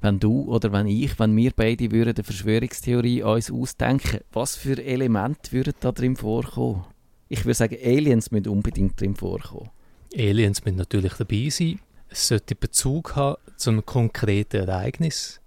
wenn 0.00 0.18
du 0.18 0.42
oder 0.44 0.72
wenn 0.72 0.86
ich, 0.86 1.18
wenn 1.18 1.36
wir 1.36 1.52
beide 1.54 1.90
würden 1.90 2.14
eine 2.16 2.24
Verschwörungstheorie 2.24 3.22
uns 3.22 3.50
ausdenken, 3.50 4.20
was 4.32 4.56
für 4.56 4.82
Elemente 4.82 5.52
würden 5.52 5.74
da 5.80 5.92
drin 5.92 6.16
vorkommen? 6.16 6.84
Ich 7.28 7.44
würde 7.44 7.54
sagen, 7.54 7.76
Aliens 7.82 8.30
müssen 8.30 8.48
unbedingt 8.48 9.00
drin 9.00 9.14
vorkommen. 9.14 9.70
Aliens 10.14 10.64
müssen 10.64 10.78
natürlich 10.78 11.14
dabei 11.14 11.48
sein. 11.50 11.80
Es 12.08 12.26
sollte 12.26 12.54
Bezug 12.54 13.14
haben 13.14 13.36
zu 13.56 13.70
einem 13.70 13.86
konkreten 13.86 14.68
Ereignis. 14.68 15.40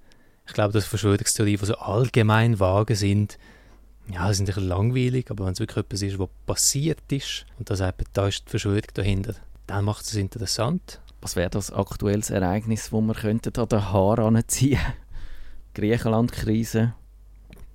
Ich 0.48 0.54
glaube, 0.54 0.74
dass 0.74 0.86
Verschwörungstheorien, 0.86 1.60
die 1.60 1.66
so 1.66 1.76
allgemein 1.76 2.60
vage 2.60 2.96
sind, 2.96 3.38
ja, 4.12 4.30
ist 4.30 4.40
ein 4.40 4.46
bisschen 4.46 4.68
langweilig, 4.68 5.30
aber 5.30 5.46
wenn 5.46 5.54
es 5.54 5.60
wirklich 5.60 5.86
etwas 5.86 6.02
ist, 6.02 6.20
was 6.20 6.30
passiert 6.46 7.12
ist 7.12 7.46
und 7.58 7.70
das 7.70 7.80
eben, 7.80 8.06
da 8.14 8.28
ist 8.28 8.46
die 8.46 8.50
Verschwörung 8.50 8.84
dahinter, 8.94 9.36
dann 9.68 9.86
macht 9.86 10.06
es 10.06 10.16
interessant. 10.16 11.00
Was 11.24 11.38
wäre 11.38 11.50
das 11.50 11.72
aktuelles 11.72 12.30
Ereignis, 12.30 12.92
wo 12.92 13.00
wir 13.00 13.14
könnten 13.14 13.58
an 13.58 13.70
den 13.70 13.94
Haar 13.94 14.20
anziehen 14.20 14.82
Griechenland-Krise. 15.74 16.96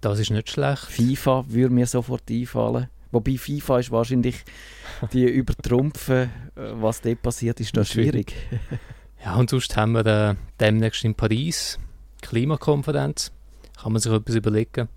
Das 0.02 0.18
ist 0.18 0.30
nicht 0.30 0.50
schlecht. 0.50 0.82
FIFA 0.82 1.46
würde 1.48 1.74
mir 1.74 1.86
sofort 1.86 2.30
einfallen. 2.30 2.88
Wobei 3.10 3.38
FIFA 3.38 3.78
ist 3.78 3.90
wahrscheinlich 3.90 4.44
die 5.14 5.24
übertrumpfen, 5.24 6.30
was 6.54 7.00
dort 7.00 7.22
passiert, 7.22 7.58
ist 7.60 7.74
da 7.74 7.86
schwierig. 7.86 8.34
ja, 9.24 9.34
und 9.36 9.48
sonst 9.48 9.74
haben 9.78 9.92
wir 9.92 10.04
äh, 10.04 10.34
demnächst 10.60 11.04
in 11.04 11.14
Paris 11.14 11.78
Klimakonferenz. 12.20 13.32
Kann 13.80 13.92
man 13.92 14.02
sich 14.02 14.12
etwas 14.12 14.34
überlegen. 14.34 14.88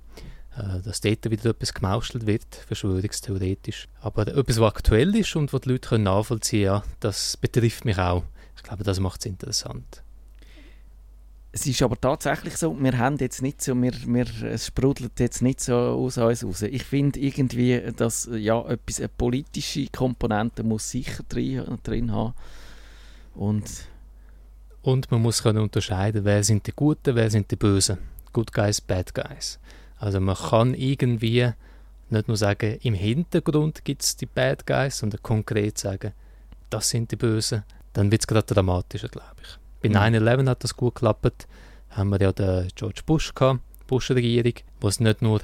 Äh, 0.58 0.82
dass 0.82 1.00
dort 1.00 1.32
wieder 1.32 1.52
etwas 1.52 1.74
gemauschelt 1.74 2.28
wird, 2.28 2.54
verschwörungstheoretisch. 2.68 3.88
Aber 4.02 4.28
etwas, 4.28 4.60
was 4.60 4.74
aktuell 4.74 5.16
ist 5.16 5.38
und 5.38 5.54
was 5.54 5.62
die 5.62 5.70
Leute 5.70 5.88
können 5.88 6.04
nachvollziehen 6.04 6.68
können, 6.68 6.84
ja, 6.84 6.96
das 7.00 7.38
betrifft 7.38 7.86
mich 7.86 7.98
auch. 7.98 8.24
Ich 8.56 8.64
glaube, 8.64 8.84
das 8.84 9.00
macht 9.00 9.22
es 9.22 9.26
interessant. 9.26 10.04
Es 11.54 11.66
ist 11.68 11.82
aber 11.82 12.00
tatsächlich 12.00 12.56
so, 12.56 12.78
wir 12.80 12.98
haben 12.98 13.18
jetzt 13.18 13.42
nicht 13.42 13.62
so, 13.62 13.76
wir, 13.76 13.92
wir, 14.06 14.26
es 14.46 14.68
sprudelt 14.68 15.20
jetzt 15.20 15.42
nicht 15.42 15.60
so 15.60 15.76
aus 15.76 16.18
uns 16.18 16.44
raus. 16.46 16.62
Ich 16.62 16.84
finde 16.84 17.20
irgendwie, 17.20 17.82
dass 17.96 18.30
ja, 18.32 18.66
etwas, 18.68 19.00
eine 19.00 19.10
politische 19.10 19.88
Komponente 19.88 20.64
muss 20.64 20.90
sicher 20.90 21.24
drin, 21.28 21.78
drin 21.84 22.14
haben. 22.14 22.34
Und, 23.36 23.70
und 24.82 25.12
man 25.12 25.22
muss 25.22 25.44
können 25.44 25.60
unterscheiden, 25.60 26.24
wer 26.24 26.42
sind 26.44 26.68
die 26.68 26.74
Guten, 26.74 27.16
wer 27.16 27.30
sind 27.30 27.52
die 27.52 27.58
Bösen. 27.58 27.98
Good 28.32 28.54
Guys, 28.54 28.80
Bad 28.80 29.14
Guys. 29.14 29.60
Also 29.98 30.22
man 30.22 30.36
kann 30.36 30.74
irgendwie 30.74 31.52
nicht 32.10 32.28
nur 32.30 32.38
sagen, 32.38 32.78
im 32.82 32.94
Hintergrund 32.94 33.84
gibt 33.84 34.04
es 34.04 34.16
die 34.16 34.26
Bad 34.26 34.66
Guys, 34.66 35.00
sondern 35.00 35.22
konkret 35.22 35.78
sagen, 35.78 36.14
das 36.70 36.90
sind 36.90 37.12
die 37.12 37.18
Bösen. 37.18 37.64
Dann 37.94 38.12
wird 38.12 38.22
es 38.22 38.28
gerade 38.28 38.54
dramatischer, 38.54 39.10
glaube 39.10 39.36
ich. 39.42 39.58
Bei 39.82 39.90
Mhm. 39.90 40.16
9-11 40.16 40.48
hat 40.50 40.64
das 40.64 40.76
gut 40.76 40.96
geklappt. 40.96 41.48
Haben 41.90 42.10
wir 42.10 42.22
ja 42.22 42.32
den 42.32 42.70
George 42.76 43.02
Bush 43.06 43.34
gehabt, 43.34 43.60
Bush-Regierung, 43.88 44.54
wo 44.80 44.88
es 44.88 45.00
nicht 45.00 45.22
nur 45.22 45.42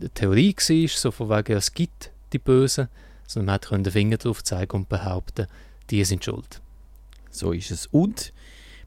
eine 0.00 0.10
Theorie 0.10 0.54
war, 0.56 0.88
so 0.88 1.10
von 1.10 1.28
wegen, 1.28 1.56
es 1.56 1.74
gibt 1.74 2.10
die 2.32 2.38
Bösen, 2.38 2.88
sondern 3.26 3.54
man 3.54 3.60
konnte 3.60 3.90
den 3.90 3.92
Finger 3.92 4.16
drauf 4.16 4.42
zeigen 4.42 4.76
und 4.76 4.88
behaupten, 4.88 5.46
die 5.90 6.04
sind 6.04 6.24
schuld. 6.24 6.62
So 7.30 7.52
ist 7.52 7.70
es. 7.70 7.86
Und 7.86 8.32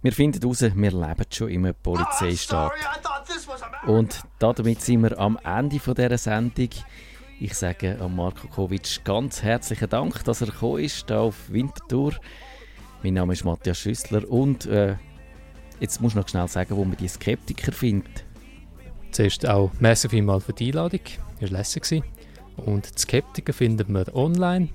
wir 0.02 0.12
finden 0.12 0.42
heraus, 0.42 0.62
wir 0.62 0.72
leben 0.72 1.26
schon 1.30 1.50
im 1.50 1.74
Polizeistaat. 1.82 2.72
Und 3.88 4.22
damit 4.40 4.82
sind 4.82 5.02
wir 5.02 5.18
am 5.20 5.38
Ende 5.44 5.80
von 5.80 5.96
dieser 5.96 6.18
Sendung. 6.18 6.70
Ich 7.40 7.54
sage 7.56 8.00
an 8.00 8.16
Marco 8.16 8.48
Kovic 8.48 9.04
ganz 9.04 9.42
herzlichen 9.44 9.90
Dank, 9.90 10.24
dass 10.24 10.42
er 10.42 10.48
gekommen 10.48 10.84
ist, 10.84 11.08
hier 11.08 11.20
auf 11.20 11.50
Winterthur. 11.50 12.14
Mein 13.04 13.14
Name 13.14 13.34
ist 13.34 13.46
Matthias 13.46 13.80
Schüssler 13.80 14.30
und 14.30 14.66
äh, 14.66 14.96
jetzt 15.80 16.02
musst 16.02 16.16
du 16.16 16.20
noch 16.20 16.28
schnell 16.28 16.48
sagen, 16.48 16.76
wo 16.76 16.84
man 16.84 16.98
die 16.98 17.08
Skeptiker 17.08 17.72
findet. 17.72 18.24
Zuerst 19.12 19.48
auch 19.48 19.72
merci 19.80 20.10
vielmals 20.10 20.46
für 20.46 20.54
die 20.54 20.68
Einladung, 20.68 21.02
das 21.40 21.52
war 21.52 21.60
lässig. 21.60 22.04
Und 22.58 22.96
die 22.96 23.00
Skeptiker 23.00 23.54
findet 23.54 23.90
man 23.90 24.06
online, 24.14 24.70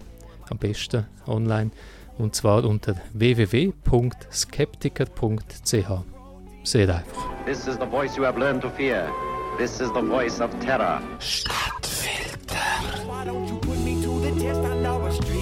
am 0.49 0.59
besten 0.59 1.07
online, 1.27 1.71
und 2.19 2.35
zwar 2.35 2.65
unter 2.65 2.95
www.skeptiker.ch. 3.13 6.05
Sehr 6.63 6.95
einfach. 6.95 7.31
This 7.47 7.67
is 7.67 7.77
the 7.79 7.87
voice 7.87 8.17
you 8.17 8.25
have 8.25 8.39
learned 8.39 8.61
to 8.63 8.71
fear. 8.71 9.11
This 9.59 9.81
is 9.81 9.89
the 9.95 10.03
voice 10.03 10.41
of 10.41 10.51
terror. 10.61 11.01
Stadtfilter. 11.19 12.57
Why 13.07 13.25
don't 13.25 13.49
you 13.49 13.57
put 13.59 13.79
me 13.79 14.01
to 14.03 14.21
the 14.21 14.31
test? 14.41 14.61
I 14.61 14.75
know 14.83 15.11
street. 15.11 15.40